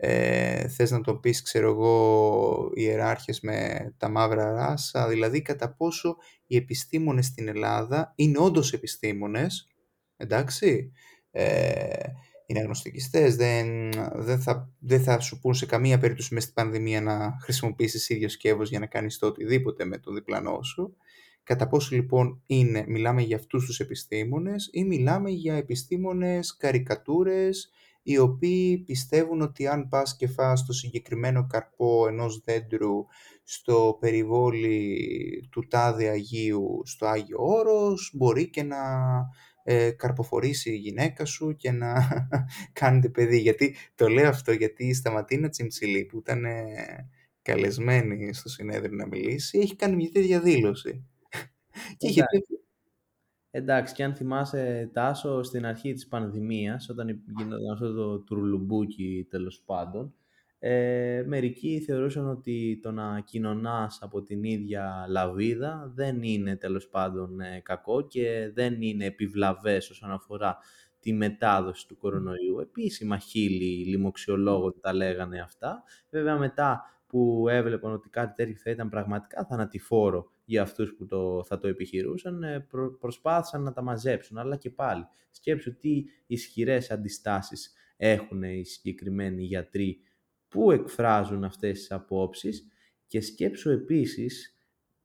ε, 0.05 0.69
θες 0.69 0.91
να 0.91 1.01
το 1.01 1.15
πεις, 1.15 1.43
ξέρω 1.43 1.69
εγώ, 1.69 2.71
ιεράρχες 2.75 3.41
με 3.41 3.79
τα 3.97 4.09
μαύρα 4.09 4.53
ράσα, 4.53 5.09
δηλαδή 5.09 5.43
κατά 5.43 5.75
πόσο 5.75 6.17
οι 6.47 6.57
επιστήμονες 6.57 7.27
στην 7.27 7.49
Ελλάδα 7.49 8.13
είναι 8.15 8.39
όντως 8.39 8.73
επιστήμονες, 8.73 9.69
εντάξει, 10.17 10.93
ε, 11.31 11.89
είναι 12.47 12.61
αγνωστικιστές, 12.61 13.37
δεν, 13.37 13.91
δεν, 14.15 14.41
θα, 14.41 14.71
δεν 14.79 15.03
θα 15.03 15.21
σου 15.21 15.39
πούν 15.39 15.55
σε 15.55 15.67
καμία 15.67 15.99
περίπτωση 15.99 16.35
μέσα 16.35 16.47
στην 16.47 16.63
πανδημία 16.63 17.01
να 17.01 17.37
χρησιμοποιήσεις 17.43 18.09
ίδιο 18.09 18.29
σκεύος 18.29 18.69
για 18.69 18.79
να 18.79 18.87
κάνεις 18.87 19.19
το 19.19 19.27
οτιδήποτε 19.27 19.85
με 19.85 19.99
τον 19.99 20.15
διπλανό 20.15 20.63
σου. 20.63 20.97
Κατά 21.43 21.69
πόσο 21.69 21.95
λοιπόν 21.95 22.43
είναι, 22.47 22.85
μιλάμε 22.89 23.23
για 23.23 23.37
αυτούς 23.37 23.65
τους 23.65 23.81
επιστήμονες 23.81 24.69
ή 24.73 24.85
μιλάμε 24.85 25.31
για 25.31 25.55
επιστήμονες 25.55 26.57
καρικατούρες, 26.57 27.71
οι 28.03 28.19
οποίοι 28.19 28.79
πιστεύουν 28.79 29.41
ότι 29.41 29.67
αν 29.67 29.89
πας 29.89 30.17
και 30.17 30.29
φας 30.29 30.67
το 30.67 30.73
συγκεκριμένο 30.73 31.47
καρπό 31.47 32.07
ενός 32.09 32.43
δέντρου 32.45 33.05
στο 33.43 33.97
περιβόλι 34.01 35.49
του 35.51 35.67
τάδε 35.67 36.09
Αγίου 36.09 36.83
στο 36.85 37.07
Άγιο 37.07 37.39
Όρος, 37.41 38.11
μπορεί 38.15 38.51
και 38.51 38.63
να 38.63 38.79
ε, 39.65 39.91
καρποφορήσει 39.91 40.71
η 40.71 40.77
γυναίκα 40.77 41.25
σου 41.25 41.57
και 41.57 41.71
να 41.71 41.95
κάνετε 42.81 43.09
παιδί. 43.09 43.39
Γιατί 43.39 43.77
το 43.95 44.09
λέω 44.09 44.29
αυτό, 44.29 44.53
γιατί 44.53 44.87
η 44.87 44.95
Σταματίνα 44.95 45.49
Τσιμψιλή 45.49 46.05
που 46.05 46.19
ήταν 46.19 46.45
ε, 46.45 46.75
καλεσμένη 47.43 48.35
στο 48.35 48.49
συνέδριο 48.49 48.97
να 48.97 49.07
μιλήσει, 49.07 49.59
έχει 49.59 49.77
κάνει 49.77 49.97
μια 49.97 50.11
τέτοια 50.11 50.41
δήλωση. 50.41 51.07
και 51.97 52.09
είχε 52.09 52.23
Εντάξει, 53.55 53.95
και 53.95 54.05
αν 54.05 54.15
θυμάσαι, 54.15 54.91
Τάσο, 54.93 55.43
στην 55.43 55.67
αρχή 55.67 55.93
της 55.93 56.09
πανδημίας, 56.09 56.89
όταν 56.89 57.23
γινόταν 57.37 57.73
αυτό 57.73 57.93
το 57.93 58.19
τουρλουμπούκι 58.19 59.27
τέλος 59.31 59.63
πάντων, 59.67 60.15
ε, 60.59 61.25
μερικοί 61.27 61.81
θεωρούσαν 61.81 62.29
ότι 62.29 62.81
το 62.83 62.91
να 62.93 63.21
κοινωνάς 63.21 63.99
από 64.03 64.23
την 64.23 64.45
ίδια 64.45 65.07
λαβίδα 65.09 65.93
δεν 65.95 66.23
είναι 66.23 66.57
τέλος 66.57 66.89
πάντων 66.89 67.41
ε, 67.41 67.61
κακό 67.65 68.07
και 68.07 68.51
δεν 68.55 68.83
είναι 68.83 69.05
επιβλαβές 69.05 69.91
όσον 69.91 70.11
αφορά 70.11 70.59
τη 71.01 71.13
μετάδοση 71.13 71.89
του 71.89 71.97
κορονοϊού. 71.97 72.59
Επίσημα 72.61 73.19
χίλιοι 73.19 73.85
λοιμοξιολόγων 73.89 74.75
τα 74.81 74.93
λέγανε 74.93 75.41
αυτά. 75.41 75.83
Βέβαια 76.11 76.39
μετά 76.39 76.92
που 77.13 77.49
έβλεπαν 77.49 77.93
ότι 77.93 78.09
κάτι 78.09 78.35
τέτοιο 78.35 78.57
θα 78.57 78.71
ήταν 78.71 78.89
πραγματικά 78.89 79.45
θανατηφόρο 79.45 80.33
για 80.45 80.63
αυτούς 80.63 80.95
που 80.95 81.07
το, 81.07 81.45
θα 81.45 81.59
το 81.59 81.69
επιχειρούσαν, 81.69 82.43
ε, 82.43 82.61
προ, 82.61 82.97
προσπάθησαν 83.01 83.63
να 83.63 83.73
τα 83.73 83.83
μαζέψουν. 83.83 84.39
Αλλά 84.39 84.57
και 84.57 84.71
πάλι, 84.71 85.07
σκέψου 85.31 85.77
τι 85.77 86.05
ισχυρές 86.27 86.91
αντιστάσεις 86.91 87.73
έχουν 87.97 88.43
οι 88.43 88.65
συγκεκριμένοι 88.65 89.43
γιατροί 89.43 90.01
που 90.49 90.71
εκφράζουν 90.71 91.45
αυτές 91.45 91.79
τις 91.79 91.91
απόψεις 91.91 92.67
και 93.07 93.21
σκέψου 93.21 93.71
επίσης 93.71 94.57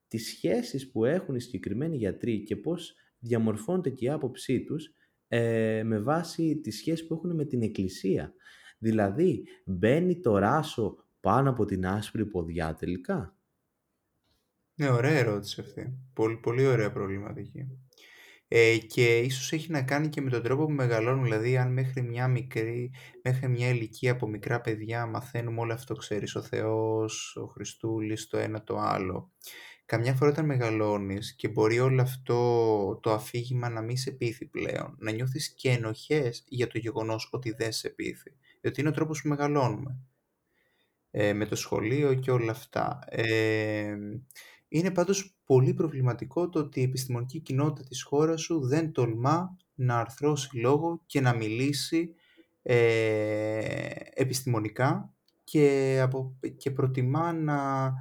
τις 0.08 0.28
σχέσεις 0.28 0.92
που 0.92 1.06
έχουν 1.06 1.36
οι 1.36 1.42
συγκεκριμένοι 1.42 1.98
γιατροί 1.98 2.44
και 2.44 2.56
πώς 2.56 2.96
διαμορφώνεται 3.20 3.90
και 3.90 4.06
η 4.06 4.10
άποψή 4.10 4.64
τους 4.64 4.94
ε, 5.28 5.84
με 5.84 6.00
βάση 6.00 6.60
τις 6.64 6.78
σχέσεις 6.78 7.08
που 7.08 7.14
έχουν 7.14 7.36
με 7.36 7.46
την 7.46 7.62
Εκκλησία. 7.62 8.34
Δηλαδή, 8.78 9.44
μπαίνει 9.66 10.20
το 10.20 10.38
ράσο 10.38 11.07
πάνω 11.28 11.50
από 11.50 11.66
την 11.66 11.88
άσπρη 11.88 12.26
ποδιά 12.26 12.74
τελικά; 12.74 13.36
Ναι, 14.76 14.90
ωραία 14.90 15.12
ερώτηση 15.12 15.62
αυτή. 15.62 15.98
Πολύ, 16.14 16.38
πολύ 16.38 16.66
ωραία 16.66 16.92
προβληματική. 16.92 17.68
Ε, 18.48 18.78
και 18.78 19.20
ίσως 19.20 19.52
έχει 19.52 19.72
να 19.72 19.82
κάνει 19.84 20.10
και 20.10 20.22
με 20.22 20.30
τον 20.30 20.44
τρόπο 20.44 20.66
που 20.66 20.72
μεγαλώνουν, 20.72 21.24
δηλαδή 21.24 21.58
αν 21.58 21.74
μέχρι 21.74 22.02
μια 22.02 22.28
μικρή, 22.28 22.92
μέχρι 23.24 23.50
μια 23.50 23.70
ηλικία 23.70 24.12
από 24.12 24.28
μικρά 24.28 24.62
παιδιά 24.62 25.06
μαθαίνουμε 25.06 25.60
όλο 25.60 25.74
αυτό, 25.74 25.96
ξέρεις, 25.96 26.36
ο 26.36 26.42
Θεός, 26.42 27.36
ο 27.36 27.46
Χριστούλης, 27.46 28.28
το 28.28 28.38
ένα 28.38 28.64
το 28.64 28.78
άλλο. 28.78 29.32
Καμιά 29.86 30.14
φορά 30.14 30.32
όταν 30.32 30.46
μεγαλώνεις 30.46 31.36
και 31.36 31.48
μπορεί 31.48 31.80
όλο 31.80 32.02
αυτό 32.02 33.00
το 33.02 33.12
αφήγημα 33.12 33.70
να 33.70 33.82
μην 33.82 33.98
σε 33.98 34.12
πείθει 34.12 34.46
πλέον, 34.46 34.96
να 35.00 35.12
νιώθεις 35.12 35.54
και 35.54 35.70
ενοχές 35.70 36.44
για 36.48 36.68
το 36.68 36.78
γεγονός 36.78 37.30
ότι 37.32 37.52
δεν 37.52 37.72
σε 37.72 37.90
πείθει, 37.90 38.32
διότι 38.62 38.80
είναι 38.80 38.90
ο 38.90 38.94
τρόπος 38.94 39.22
που 39.22 39.28
μεγαλώνουμε. 39.28 40.00
Ε, 41.12 41.34
με 41.34 41.46
το 41.46 41.56
σχολείο 41.56 42.14
και 42.14 42.32
όλα 42.32 42.52
αυτά. 42.52 43.00
Ε, 43.06 43.96
είναι 44.68 44.92
πάντως 44.92 45.38
πολύ 45.46 45.74
προβληματικό 45.74 46.50
το 46.50 46.60
ότι 46.60 46.80
η 46.80 46.84
επιστημονική 46.84 47.40
κοινότητα 47.40 47.88
της 47.88 48.04
χώρας 48.04 48.42
σου 48.42 48.68
δεν 48.68 48.92
τολμά 48.92 49.58
να 49.76 50.00
αρθρώσει 50.00 50.58
λόγο 50.58 51.02
και 51.06 51.22
να 51.22 51.34
μιλήσει 51.34 52.14
ε, 52.62 53.90
επιστημονικά 54.14 55.14
και, 55.44 56.00
από, 56.04 56.40
και 56.58 56.72
προτιμά 56.72 57.34
να 57.34 57.94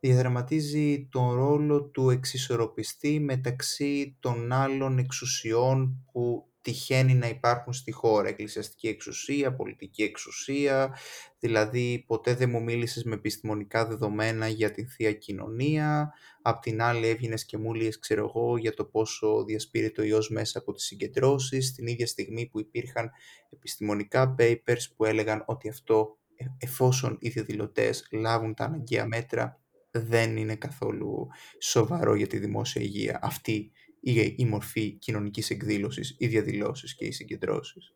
διαδραματίζει 0.00 1.08
τον 1.10 1.32
ρόλο 1.32 1.82
του 1.82 2.10
εξισορροπιστή 2.10 3.20
μεταξύ 3.20 4.16
των 4.20 4.52
άλλων 4.52 4.98
εξουσιών 4.98 6.04
που 6.12 6.52
τυχαίνει 6.64 7.14
να 7.14 7.28
υπάρχουν 7.28 7.72
στη 7.72 7.92
χώρα. 7.92 8.28
Εκκλησιαστική 8.28 8.88
εξουσία, 8.88 9.54
πολιτική 9.54 10.02
εξουσία, 10.02 10.96
δηλαδή 11.38 12.04
ποτέ 12.06 12.34
δεν 12.34 12.50
μου 12.50 12.62
μίλησες 12.62 13.04
με 13.04 13.14
επιστημονικά 13.14 13.86
δεδομένα 13.86 14.48
για 14.48 14.70
την 14.70 14.88
Θεία 14.88 15.12
Κοινωνία, 15.12 16.12
απ' 16.42 16.62
την 16.62 16.82
άλλη 16.82 17.06
έβγαινες 17.06 17.44
και 17.44 17.58
μου 17.58 17.72
ξέρω 18.00 18.24
εγώ, 18.34 18.56
για 18.56 18.74
το 18.74 18.84
πόσο 18.84 19.44
διασπείρεται 19.44 20.00
ο 20.00 20.04
ιός 20.04 20.30
μέσα 20.30 20.58
από 20.58 20.72
τις 20.72 20.84
συγκεντρώσεις, 20.84 21.72
την 21.72 21.86
ίδια 21.86 22.06
στιγμή 22.06 22.46
που 22.46 22.60
υπήρχαν 22.60 23.10
επιστημονικά 23.50 24.34
papers 24.38 24.84
που 24.96 25.04
έλεγαν 25.04 25.44
ότι 25.46 25.68
αυτό 25.68 26.18
ε, 26.36 26.44
εφόσον 26.58 27.16
οι 27.20 27.28
διαδηλωτές 27.28 28.08
λάβουν 28.12 28.54
τα 28.54 28.64
αναγκαία 28.64 29.06
μέτρα 29.06 29.58
δεν 29.90 30.36
είναι 30.36 30.56
καθόλου 30.56 31.28
σοβαρό 31.58 32.14
για 32.14 32.26
τη 32.26 32.38
δημόσια 32.38 32.82
υγεία. 32.82 33.18
Αυτή 33.22 33.72
η, 34.04 34.34
η 34.36 34.44
μορφή 34.44 34.92
κοινωνικής 34.92 35.50
εκδήλωσης, 35.50 36.14
οι 36.18 36.26
διαδηλώσεις 36.26 36.94
και 36.94 37.04
οι 37.04 37.12
συγκεντρώσεις. 37.12 37.94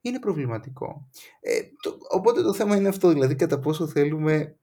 είναι 0.00 0.18
προβληματικό. 0.18 1.08
Ε, 1.40 1.60
το, 1.82 1.98
οπότε 2.10 2.42
το 2.42 2.54
θέμα 2.54 2.76
είναι 2.76 2.88
αυτό, 2.88 3.08
δηλαδή 3.08 3.34
κατά 3.34 3.58
πόσο 3.58 3.86
θέλουμε 3.86 4.56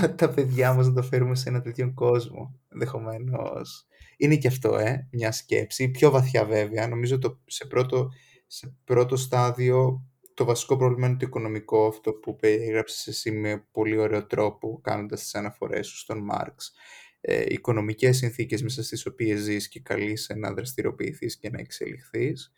τα, 0.00 0.14
τα 0.14 0.30
παιδιά 0.30 0.74
μας 0.74 0.86
να 0.86 0.92
τα 0.92 1.02
φέρουμε 1.02 1.34
σε 1.34 1.48
ένα 1.48 1.60
τέτοιο 1.60 1.92
κόσμο, 1.94 2.60
ενδεχομένως. 2.68 3.86
Είναι 4.16 4.36
και 4.36 4.48
αυτό, 4.48 4.76
ε, 4.76 5.08
μια 5.12 5.32
σκέψη, 5.32 5.88
πιο 5.90 6.10
βαθιά 6.10 6.44
βέβαια. 6.44 6.88
Νομίζω 6.88 7.18
το, 7.18 7.40
σε, 7.46 7.66
πρώτο, 7.66 8.10
σε 8.46 8.76
πρώτο 8.84 9.16
στάδιο 9.16 10.04
το 10.34 10.46
βασικό 10.46 10.76
πρόβλημα 10.76 11.06
είναι 11.06 11.16
το 11.16 11.26
οικονομικό, 11.26 11.86
αυτό 11.86 12.12
που 12.12 12.36
περιγράψεις 12.36 13.06
εσύ 13.06 13.32
με 13.32 13.66
πολύ 13.72 13.98
ωραίο 13.98 14.26
τρόπο, 14.26 14.80
κάνοντας 14.82 15.20
τις 15.20 15.34
αναφορές 15.34 15.86
σου 15.86 15.96
στον 15.96 16.18
Μάρξ. 16.18 16.72
Ε, 17.20 17.44
οικονομικές 17.48 18.16
συνθήκες 18.16 18.62
μέσα 18.62 18.82
στις 18.82 19.06
οποίες 19.06 19.40
ζεις 19.40 19.68
και 19.68 19.80
καλείσαι 19.80 20.34
να 20.34 20.52
δραστηριοποιηθείς 20.52 21.36
και 21.36 21.50
να 21.50 21.58
εξελιχθείς. 21.58 22.52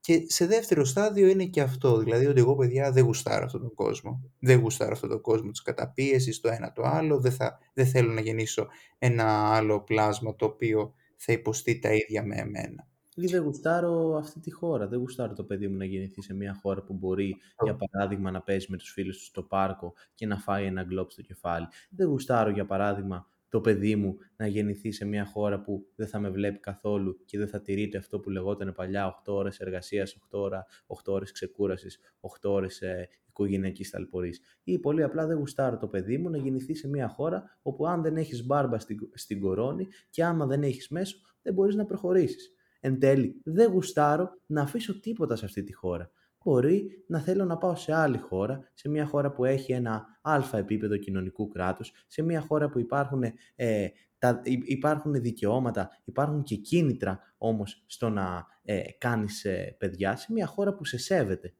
Και 0.00 0.24
σε 0.26 0.46
δεύτερο 0.46 0.84
στάδιο 0.84 1.28
είναι 1.28 1.44
και 1.44 1.60
αυτό, 1.60 1.98
δηλαδή 1.98 2.26
ότι 2.26 2.40
εγώ 2.40 2.56
παιδιά 2.56 2.92
δεν 2.92 3.04
γουστάρω 3.04 3.44
αυτόν 3.44 3.60
τον 3.60 3.74
κόσμο. 3.74 4.30
Δεν 4.38 4.60
γουστάρω 4.60 4.92
αυτόν 4.92 5.08
τον 5.08 5.20
κόσμο 5.20 5.50
της 5.50 5.62
καταπίεσης, 5.62 6.40
το 6.40 6.48
ένα 6.48 6.72
το 6.72 6.82
άλλο, 6.82 7.20
δεν, 7.20 7.32
θα, 7.32 7.58
δεν 7.74 7.86
θέλω 7.86 8.12
να 8.12 8.20
γεννήσω 8.20 8.66
ένα 8.98 9.54
άλλο 9.54 9.82
πλάσμα 9.82 10.36
το 10.36 10.44
οποίο 10.44 10.94
θα 11.16 11.32
υποστεί 11.32 11.78
τα 11.78 11.92
ίδια 11.92 12.24
με 12.24 12.36
εμένα. 12.36 12.88
Ή 13.16 13.26
δεν 13.26 13.42
γουστάρω 13.42 14.16
αυτή 14.16 14.40
τη 14.40 14.50
χώρα. 14.50 14.88
Δεν 14.88 14.98
γουστάρω 14.98 15.32
το 15.32 15.44
παιδί 15.44 15.68
μου 15.68 15.76
να 15.76 15.84
γεννηθεί 15.84 16.22
σε 16.22 16.34
μια 16.34 16.58
χώρα 16.62 16.82
που 16.82 16.94
μπορεί, 16.94 17.36
για 17.64 17.76
παράδειγμα, 17.76 18.30
να 18.30 18.40
παίζει 18.40 18.66
με 18.68 18.76
τους 18.76 18.90
φίλους 18.90 19.18
του 19.18 19.24
στο 19.24 19.42
πάρκο 19.42 19.94
και 20.14 20.26
να 20.26 20.36
φάει 20.36 20.64
ένα 20.64 20.82
γκλόπ 20.82 21.10
στο 21.10 21.22
κεφάλι. 21.22 21.66
Δεν 21.90 22.08
γουστάρω, 22.08 22.50
για 22.50 22.66
παράδειγμα, 22.66 23.28
το 23.54 23.60
παιδί 23.60 23.96
μου 23.96 24.16
να 24.36 24.46
γεννηθεί 24.46 24.92
σε 24.92 25.04
μια 25.04 25.24
χώρα 25.24 25.60
που 25.60 25.86
δεν 25.94 26.06
θα 26.06 26.20
με 26.20 26.30
βλέπει 26.30 26.58
καθόλου 26.58 27.24
και 27.24 27.38
δεν 27.38 27.48
θα 27.48 27.60
τηρείται 27.60 27.98
αυτό 27.98 28.20
που 28.20 28.30
λεγόταν 28.30 28.72
παλιά 28.74 29.22
8 29.26 29.32
ώρες 29.32 29.58
εργασίας, 29.60 30.16
8, 30.30 30.38
ώρα, 30.40 30.66
8 30.86 31.12
ώρες 31.12 31.32
ξεκούρασης, 31.32 31.98
8 32.20 32.50
ώρες 32.50 32.80
ε, 32.80 33.08
οικογενειακής 33.28 33.90
ταλπορής. 33.90 34.40
Ή 34.64 34.78
πολύ 34.78 35.02
απλά 35.02 35.26
δεν 35.26 35.36
γουστάρω 35.36 35.76
το 35.76 35.88
παιδί 35.88 36.18
μου 36.18 36.30
να 36.30 36.38
γεννηθεί 36.38 36.74
σε 36.74 36.88
μια 36.88 37.08
χώρα 37.08 37.58
όπου 37.62 37.86
αν 37.86 38.02
δεν 38.02 38.16
έχεις 38.16 38.46
μπάρμπα 38.46 38.78
στην, 38.78 38.98
στην 39.14 39.40
κορώνη 39.40 39.86
και 40.10 40.24
άμα 40.24 40.46
δεν 40.46 40.62
έχεις 40.62 40.88
μέσο 40.88 41.16
δεν 41.42 41.54
μπορείς 41.54 41.74
να 41.74 41.84
προχωρήσεις. 41.84 42.54
Εν 42.80 42.98
τέλει, 42.98 43.40
δεν 43.44 43.70
γουστάρω 43.70 44.30
να 44.46 44.62
αφήσω 44.62 45.00
τίποτα 45.00 45.36
σε 45.36 45.44
αυτή 45.44 45.62
τη 45.62 45.72
χώρα 45.72 46.10
μπορεί 46.44 47.04
να 47.06 47.20
θέλω 47.20 47.44
να 47.44 47.56
πάω 47.56 47.76
σε 47.76 47.94
άλλη 47.94 48.18
χώρα, 48.18 48.70
σε 48.74 48.88
μια 48.88 49.06
χώρα 49.06 49.32
που 49.32 49.44
έχει 49.44 49.72
ένα 49.72 50.06
αλφα 50.22 50.58
επίπεδο 50.58 50.96
κοινωνικού 50.96 51.48
κράτους, 51.48 51.92
σε 52.06 52.22
μια 52.22 52.40
χώρα 52.40 52.68
που 52.68 52.78
υπάρχουν, 52.78 53.22
ε, 53.54 53.88
τα, 54.18 54.40
υπάρχουν 54.64 55.12
δικαιώματα, 55.12 55.90
υπάρχουν 56.04 56.42
και 56.42 56.56
κίνητρα 56.56 57.20
όμως 57.38 57.84
στο 57.86 58.08
να 58.08 58.46
ε, 58.62 58.82
κάνεις 58.98 59.44
ε, 59.44 59.76
παιδιά, 59.78 60.16
σε 60.16 60.32
μια 60.32 60.46
χώρα 60.46 60.74
που 60.74 60.84
σε 60.84 60.98
σέβεται. 60.98 61.54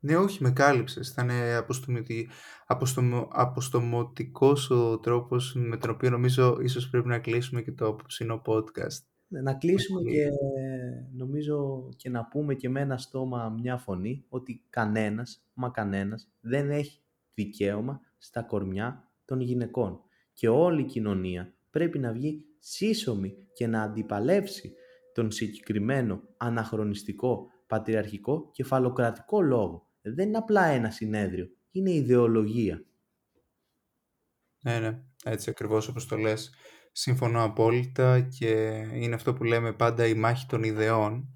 Ναι, 0.00 0.16
όχι, 0.16 0.42
με 0.42 0.50
κάλυψες. 0.50 1.08
Ήταν 1.08 1.30
αποστομωτικός 3.28 4.70
ο 4.70 4.98
τρόπος 4.98 5.54
με 5.54 5.76
τον 5.76 5.90
οποίο 5.90 6.10
νομίζω 6.10 6.58
ίσως 6.60 6.88
πρέπει 6.88 7.08
να 7.08 7.18
κλείσουμε 7.18 7.62
και 7.62 7.72
το 7.72 7.86
απόψινό 7.86 8.42
podcast. 8.44 9.07
Ναι, 9.28 9.40
να 9.40 9.54
κλείσουμε 9.54 10.10
και 10.10 10.28
νομίζω 11.12 11.88
και 11.96 12.10
να 12.10 12.24
πούμε 12.24 12.54
και 12.54 12.68
με 12.68 12.80
ένα 12.80 12.98
στόμα 12.98 13.48
μια 13.48 13.76
φωνή 13.76 14.24
ότι 14.28 14.62
κανένας, 14.70 15.44
μα 15.52 15.70
κανένας 15.70 16.28
δεν 16.40 16.70
έχει 16.70 17.00
δικαίωμα 17.34 18.00
στα 18.18 18.42
κορμιά 18.42 19.10
των 19.24 19.40
γυναικών. 19.40 20.00
Και 20.32 20.48
όλη 20.48 20.80
η 20.80 20.84
κοινωνία 20.84 21.54
πρέπει 21.70 21.98
να 21.98 22.12
βγει 22.12 22.44
σύσσωμη 22.58 23.36
και 23.52 23.66
να 23.66 23.82
αντιπαλεύσει 23.82 24.74
τον 25.12 25.30
συγκεκριμένο 25.30 26.22
αναχρονιστικό, 26.36 27.46
πατριαρχικό, 27.66 28.50
κεφαλοκρατικό 28.52 29.42
λόγο. 29.42 29.90
Δεν 30.02 30.28
είναι 30.28 30.38
απλά 30.38 30.64
ένα 30.64 30.90
συνέδριο, 30.90 31.48
είναι 31.70 31.90
ιδεολογία. 31.90 32.84
Ναι, 34.62 34.78
ναι, 34.78 35.02
έτσι 35.24 35.50
ακριβώς 35.50 35.88
όπως 35.88 36.06
το 36.06 36.16
λες. 36.16 36.50
Συμφωνώ 37.00 37.44
απόλυτα 37.44 38.20
και 38.20 38.46
είναι 38.94 39.14
αυτό 39.14 39.34
που 39.34 39.44
λέμε 39.44 39.72
πάντα 39.72 40.06
η 40.06 40.14
μάχη 40.14 40.46
των 40.46 40.62
ιδεών 40.62 41.28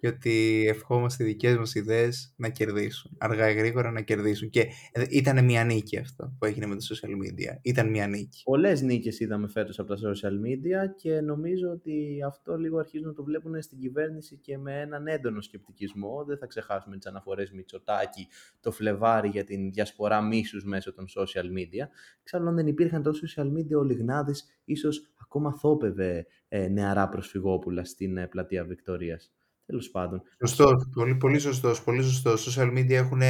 γιατί 0.00 0.66
ευχόμαστε 0.68 1.24
οι 1.24 1.26
δικές 1.26 1.56
μας 1.56 1.74
ιδέες 1.74 2.34
να 2.36 2.48
κερδίσουν, 2.48 3.16
αργά 3.18 3.50
ή 3.50 3.54
γρήγορα 3.54 3.90
να 3.90 4.00
κερδίσουν. 4.00 4.50
Και 4.50 4.60
ε, 4.92 5.04
ήταν 5.08 5.44
μια 5.44 5.64
νίκη 5.64 5.98
αυτό 5.98 6.36
που 6.38 6.46
έγινε 6.46 6.66
με 6.66 6.76
τα 6.76 6.80
social 6.80 7.10
media. 7.10 7.58
Ήταν 7.62 7.90
μια 7.90 8.06
νίκη. 8.06 8.42
Πολλές 8.44 8.82
νίκες 8.82 9.20
είδαμε 9.20 9.48
φέτος 9.48 9.78
από 9.78 9.94
τα 9.94 9.96
social 9.96 10.46
media 10.46 10.94
και 10.96 11.20
νομίζω 11.20 11.68
ότι 11.70 12.18
αυτό 12.26 12.56
λίγο 12.56 12.78
αρχίζουν 12.78 13.06
να 13.06 13.12
το 13.12 13.24
βλέπουν 13.24 13.62
στην 13.62 13.78
κυβέρνηση 13.78 14.36
και 14.36 14.58
με 14.58 14.80
έναν 14.80 15.06
έντονο 15.06 15.40
σκεπτικισμό. 15.40 16.24
Δεν 16.26 16.38
θα 16.38 16.46
ξεχάσουμε 16.46 16.96
τις 16.96 17.06
αναφορές 17.06 17.50
Μητσοτάκη 17.50 18.28
το 18.60 18.70
Φλεβάρι 18.70 19.28
για 19.28 19.44
την 19.44 19.70
διασπορά 19.70 20.22
μίσους 20.22 20.64
μέσω 20.64 20.92
των 20.92 21.04
social 21.16 21.44
media. 21.44 21.86
Εξάλλου 22.20 22.48
αν 22.48 22.54
δεν 22.54 22.66
υπήρχαν 22.66 23.02
το 23.02 23.10
social 23.24 23.46
media 23.46 23.78
ο 23.78 23.82
Λιγνάδης 23.82 24.44
ίσως 24.64 25.12
ακόμα 25.20 25.52
θόπευε 25.52 26.26
ε, 26.48 26.68
νεαρά 26.68 27.08
προσφυγόπουλα 27.08 27.84
στην 27.84 28.16
ε, 28.16 28.26
πλατεία 28.26 28.64
Βικτορίας. 28.64 29.32
Τέλος 29.68 29.90
πάντων. 29.90 30.22
Σωστό. 30.38 30.76
Πολύ, 30.94 31.14
πολύ 31.14 31.38
σωστό. 31.38 31.74
Πολύ 31.84 32.02
σωστό. 32.02 32.34
Social 32.34 32.78
media 32.78 32.90
έχουν, 32.90 33.20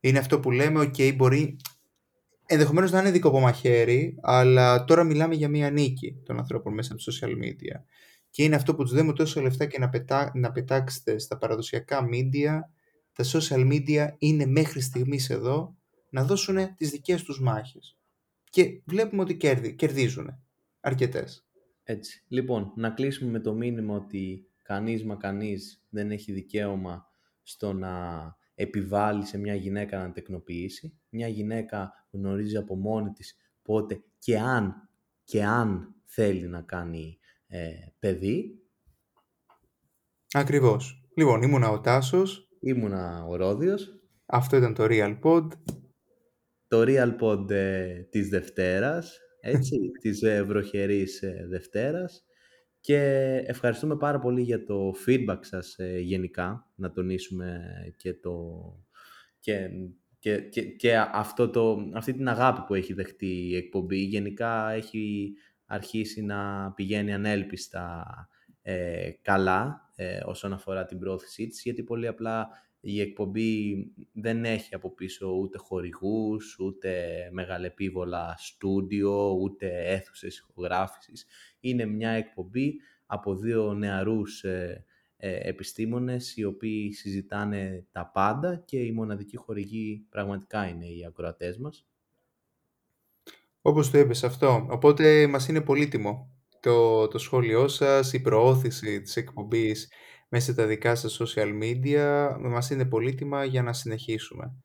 είναι 0.00 0.18
αυτό 0.18 0.40
που 0.40 0.50
λέμε, 0.50 0.80
OK, 0.80 1.16
μπορεί 1.16 1.56
ενδεχομένως 2.46 2.90
να 2.90 3.00
είναι 3.00 3.10
δικό 3.10 3.28
από 3.28 3.40
μαχαίρι, 3.40 4.18
αλλά 4.22 4.84
τώρα 4.84 5.04
μιλάμε 5.04 5.34
για 5.34 5.48
μία 5.48 5.70
νίκη 5.70 6.20
των 6.24 6.38
ανθρώπων 6.38 6.74
μέσα 6.74 6.92
από 6.92 7.02
social 7.12 7.44
media. 7.44 7.82
Και 8.30 8.42
είναι 8.42 8.56
αυτό 8.56 8.74
που 8.74 8.82
τους 8.82 8.92
δίνουμε 8.92 9.12
τόσο 9.12 9.40
λεφτά 9.40 9.66
και 9.66 9.78
να, 9.78 9.88
πετά, 9.88 10.30
να 10.34 10.52
πετάξετε 10.52 11.18
στα 11.18 11.38
παραδοσιακά 11.38 12.08
media. 12.12 12.58
Τα 13.12 13.24
social 13.24 13.72
media 13.72 14.08
είναι 14.18 14.46
μέχρι 14.46 14.80
στιγμής 14.80 15.30
εδώ 15.30 15.76
να 16.10 16.24
δώσουν 16.24 16.74
τις 16.76 16.90
δικές 16.90 17.22
τους 17.22 17.40
μάχες. 17.40 17.98
Και 18.50 18.82
βλέπουμε 18.84 19.22
ότι 19.22 19.36
κερδίζουν 19.76 20.42
αρκετές. 20.80 21.46
Έτσι. 21.82 22.24
Λοιπόν, 22.28 22.72
να 22.76 22.90
κλείσουμε 22.90 23.30
με 23.30 23.40
το 23.40 23.54
μήνυμα 23.54 23.94
ότι 23.94 24.46
κανείς 24.64 25.04
μα 25.04 25.16
κανείς 25.16 25.86
δεν 25.90 26.10
έχει 26.10 26.32
δικαίωμα 26.32 27.06
στο 27.42 27.72
να 27.72 27.92
επιβάλλει 28.54 29.24
σε 29.24 29.38
μια 29.38 29.54
γυναίκα 29.54 29.98
να 29.98 30.12
τεκνοποιήσει. 30.12 30.98
Μια 31.08 31.28
γυναίκα 31.28 32.06
γνωρίζει 32.10 32.56
από 32.56 32.76
μόνη 32.76 33.10
της 33.10 33.36
πότε 33.62 34.02
και 34.18 34.38
αν, 34.38 34.88
και 35.24 35.44
αν 35.44 35.94
θέλει 36.04 36.46
να 36.46 36.62
κάνει 36.62 37.18
ε, 37.46 37.70
παιδί. 37.98 38.62
Ακριβώς. 40.32 41.08
Λοιπόν, 41.16 41.42
ήμουνα 41.42 41.68
ο 41.68 41.80
Τάσος. 41.80 42.48
Ήμουνα 42.60 43.24
ο 43.24 43.36
Ρόδιος. 43.36 44.00
Αυτό 44.26 44.56
ήταν 44.56 44.74
το 44.74 44.86
Real 44.88 45.18
Pod. 45.22 45.48
Το 46.68 46.82
Real 46.86 47.16
Pod 47.20 47.50
ε, 47.50 48.02
της 48.02 48.28
Δευτέρας, 48.28 49.18
έτσι, 49.40 49.76
της 50.02 50.22
ε, 50.22 50.42
βροχερής 50.42 51.22
ε, 51.22 51.46
Δευτέρας. 51.48 52.24
Και 52.84 53.00
ευχαριστούμε 53.46 53.96
πάρα 53.96 54.18
πολύ 54.18 54.42
για 54.42 54.64
το 54.64 54.94
feedback 55.06 55.38
σας 55.40 55.78
ε, 55.78 55.98
γενικά, 55.98 56.70
να 56.74 56.90
τονίσουμε 56.90 57.62
και, 57.96 58.14
το, 58.14 58.42
και, 59.40 59.70
και, 60.18 60.62
και, 60.76 60.96
αυτό 60.98 61.50
το, 61.50 61.90
αυτή 61.94 62.12
την 62.12 62.28
αγάπη 62.28 62.60
που 62.60 62.74
έχει 62.74 62.92
δεχτεί 62.92 63.48
η 63.48 63.56
εκπομπή. 63.56 63.98
Γενικά 63.98 64.70
έχει 64.70 65.32
αρχίσει 65.66 66.22
να 66.22 66.72
πηγαίνει 66.72 67.14
ανέλπιστα 67.14 68.04
ε, 68.62 69.10
καλά 69.22 69.90
ε, 69.94 70.20
όσον 70.24 70.52
αφορά 70.52 70.84
την 70.84 70.98
πρόθεσή 70.98 71.46
της, 71.46 71.62
γιατί 71.62 71.82
πολύ 71.82 72.06
απλά 72.06 72.48
η 72.80 73.00
εκπομπή 73.00 73.74
δεν 74.12 74.44
έχει 74.44 74.74
από 74.74 74.94
πίσω 74.94 75.28
ούτε 75.28 75.58
χορηγούς, 75.58 76.58
ούτε 76.58 77.08
μεγαλεπίβολα 77.32 78.34
στούντιο, 78.38 79.30
ούτε 79.30 79.92
αίθουσες 79.92 80.36
ηχογράφησης. 80.38 81.26
Είναι 81.64 81.84
μια 81.84 82.10
εκπομπή 82.10 82.74
από 83.06 83.36
δύο 83.36 83.74
νεαρούς 83.74 84.44
ε, 84.44 84.84
ε, 85.16 85.48
επιστήμονες 85.48 86.36
οι 86.36 86.44
οποίοι 86.44 86.92
συζητάνε 86.92 87.86
τα 87.92 88.10
πάντα 88.14 88.62
και 88.64 88.78
η 88.78 88.92
μοναδική 88.92 89.36
χορηγή 89.36 90.06
πραγματικά 90.10 90.68
είναι 90.68 90.86
οι 90.86 91.04
ακροατές 91.04 91.58
μας. 91.58 91.86
Όπως 93.62 93.90
το 93.90 93.98
είπες 93.98 94.24
αυτό. 94.24 94.66
Οπότε 94.70 95.26
μας 95.26 95.48
είναι 95.48 95.60
πολύτιμο 95.60 96.30
το, 96.60 97.08
το 97.08 97.18
σχόλιο 97.18 97.68
σας, 97.68 98.12
η 98.12 98.20
προώθηση 98.20 99.00
της 99.00 99.16
εκπομπής 99.16 99.92
μέσα 100.28 100.54
τα 100.54 100.66
δικά 100.66 100.94
σας 100.94 101.20
social 101.20 101.62
media 101.62 102.36
μας 102.40 102.70
είναι 102.70 102.84
πολύτιμα 102.84 103.44
για 103.44 103.62
να 103.62 103.72
συνεχίσουμε. 103.72 104.63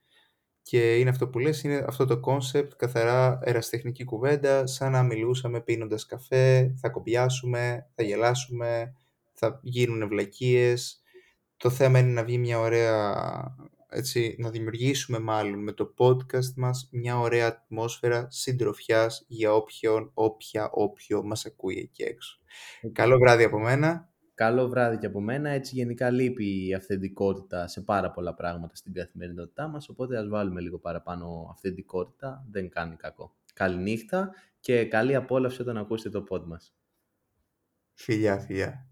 Και 0.69 0.97
είναι 0.97 1.09
αυτό 1.09 1.27
που 1.27 1.39
λες, 1.39 1.63
είναι 1.63 1.85
αυτό 1.87 2.05
το 2.05 2.19
concept, 2.25 2.67
καθαρά 2.77 3.39
εραστεχνική 3.43 4.03
κουβέντα, 4.03 4.67
σαν 4.67 4.91
να 4.91 5.03
μιλούσαμε 5.03 5.61
πίνοντας 5.61 6.05
καφέ, 6.05 6.73
θα 6.81 6.89
κομπιάσουμε, 6.89 7.87
θα 7.95 8.03
γελάσουμε, 8.03 8.93
θα 9.33 9.59
γίνουν 9.63 10.07
βλακίες. 10.07 11.01
Το 11.57 11.69
θέμα 11.69 11.99
είναι 11.99 12.11
να 12.11 12.23
βγει 12.23 12.37
μια 12.37 12.59
ωραία, 12.59 13.55
έτσι, 13.89 14.35
να 14.39 14.49
δημιουργήσουμε 14.49 15.19
μάλλον 15.19 15.63
με 15.63 15.71
το 15.71 15.93
podcast 15.97 16.53
μας 16.55 16.89
μια 16.91 17.19
ωραία 17.19 17.47
ατμόσφαιρα 17.47 18.27
συντροφιάς 18.29 19.25
για 19.27 19.53
όποιον, 19.53 20.11
όποια, 20.13 20.69
όποιο 20.71 21.23
μας 21.23 21.45
ακούει 21.45 21.77
εκεί 21.77 22.03
έξω. 22.03 22.39
Καλό 22.93 23.17
βράδυ 23.17 23.43
από 23.43 23.59
μένα. 23.59 24.08
Καλό 24.39 24.67
βράδυ 24.67 24.97
και 24.97 25.05
από 25.05 25.21
μένα. 25.21 25.49
Έτσι 25.49 25.75
γενικά 25.75 26.09
λείπει 26.09 26.67
η 26.67 26.73
αυθεντικότητα 26.73 27.67
σε 27.67 27.81
πάρα 27.81 28.11
πολλά 28.11 28.33
πράγματα 28.33 28.75
στην 28.75 28.93
καθημερινότητά 28.93 29.67
μας, 29.67 29.89
οπότε 29.89 30.17
ας 30.17 30.27
βάλουμε 30.27 30.61
λίγο 30.61 30.79
παραπάνω 30.79 31.49
αυθεντικότητα, 31.51 32.45
δεν 32.51 32.69
κάνει 32.69 32.95
κακό. 32.95 33.35
Καληνύχτα 33.53 34.29
και 34.59 34.85
καλή 34.85 35.15
απόλαυση 35.15 35.61
όταν 35.61 35.77
ακούσετε 35.77 36.19
το 36.19 36.25
pod 36.29 36.43
μας. 36.43 36.75
Φιλιά, 37.93 38.39
φιλιά. 38.39 38.88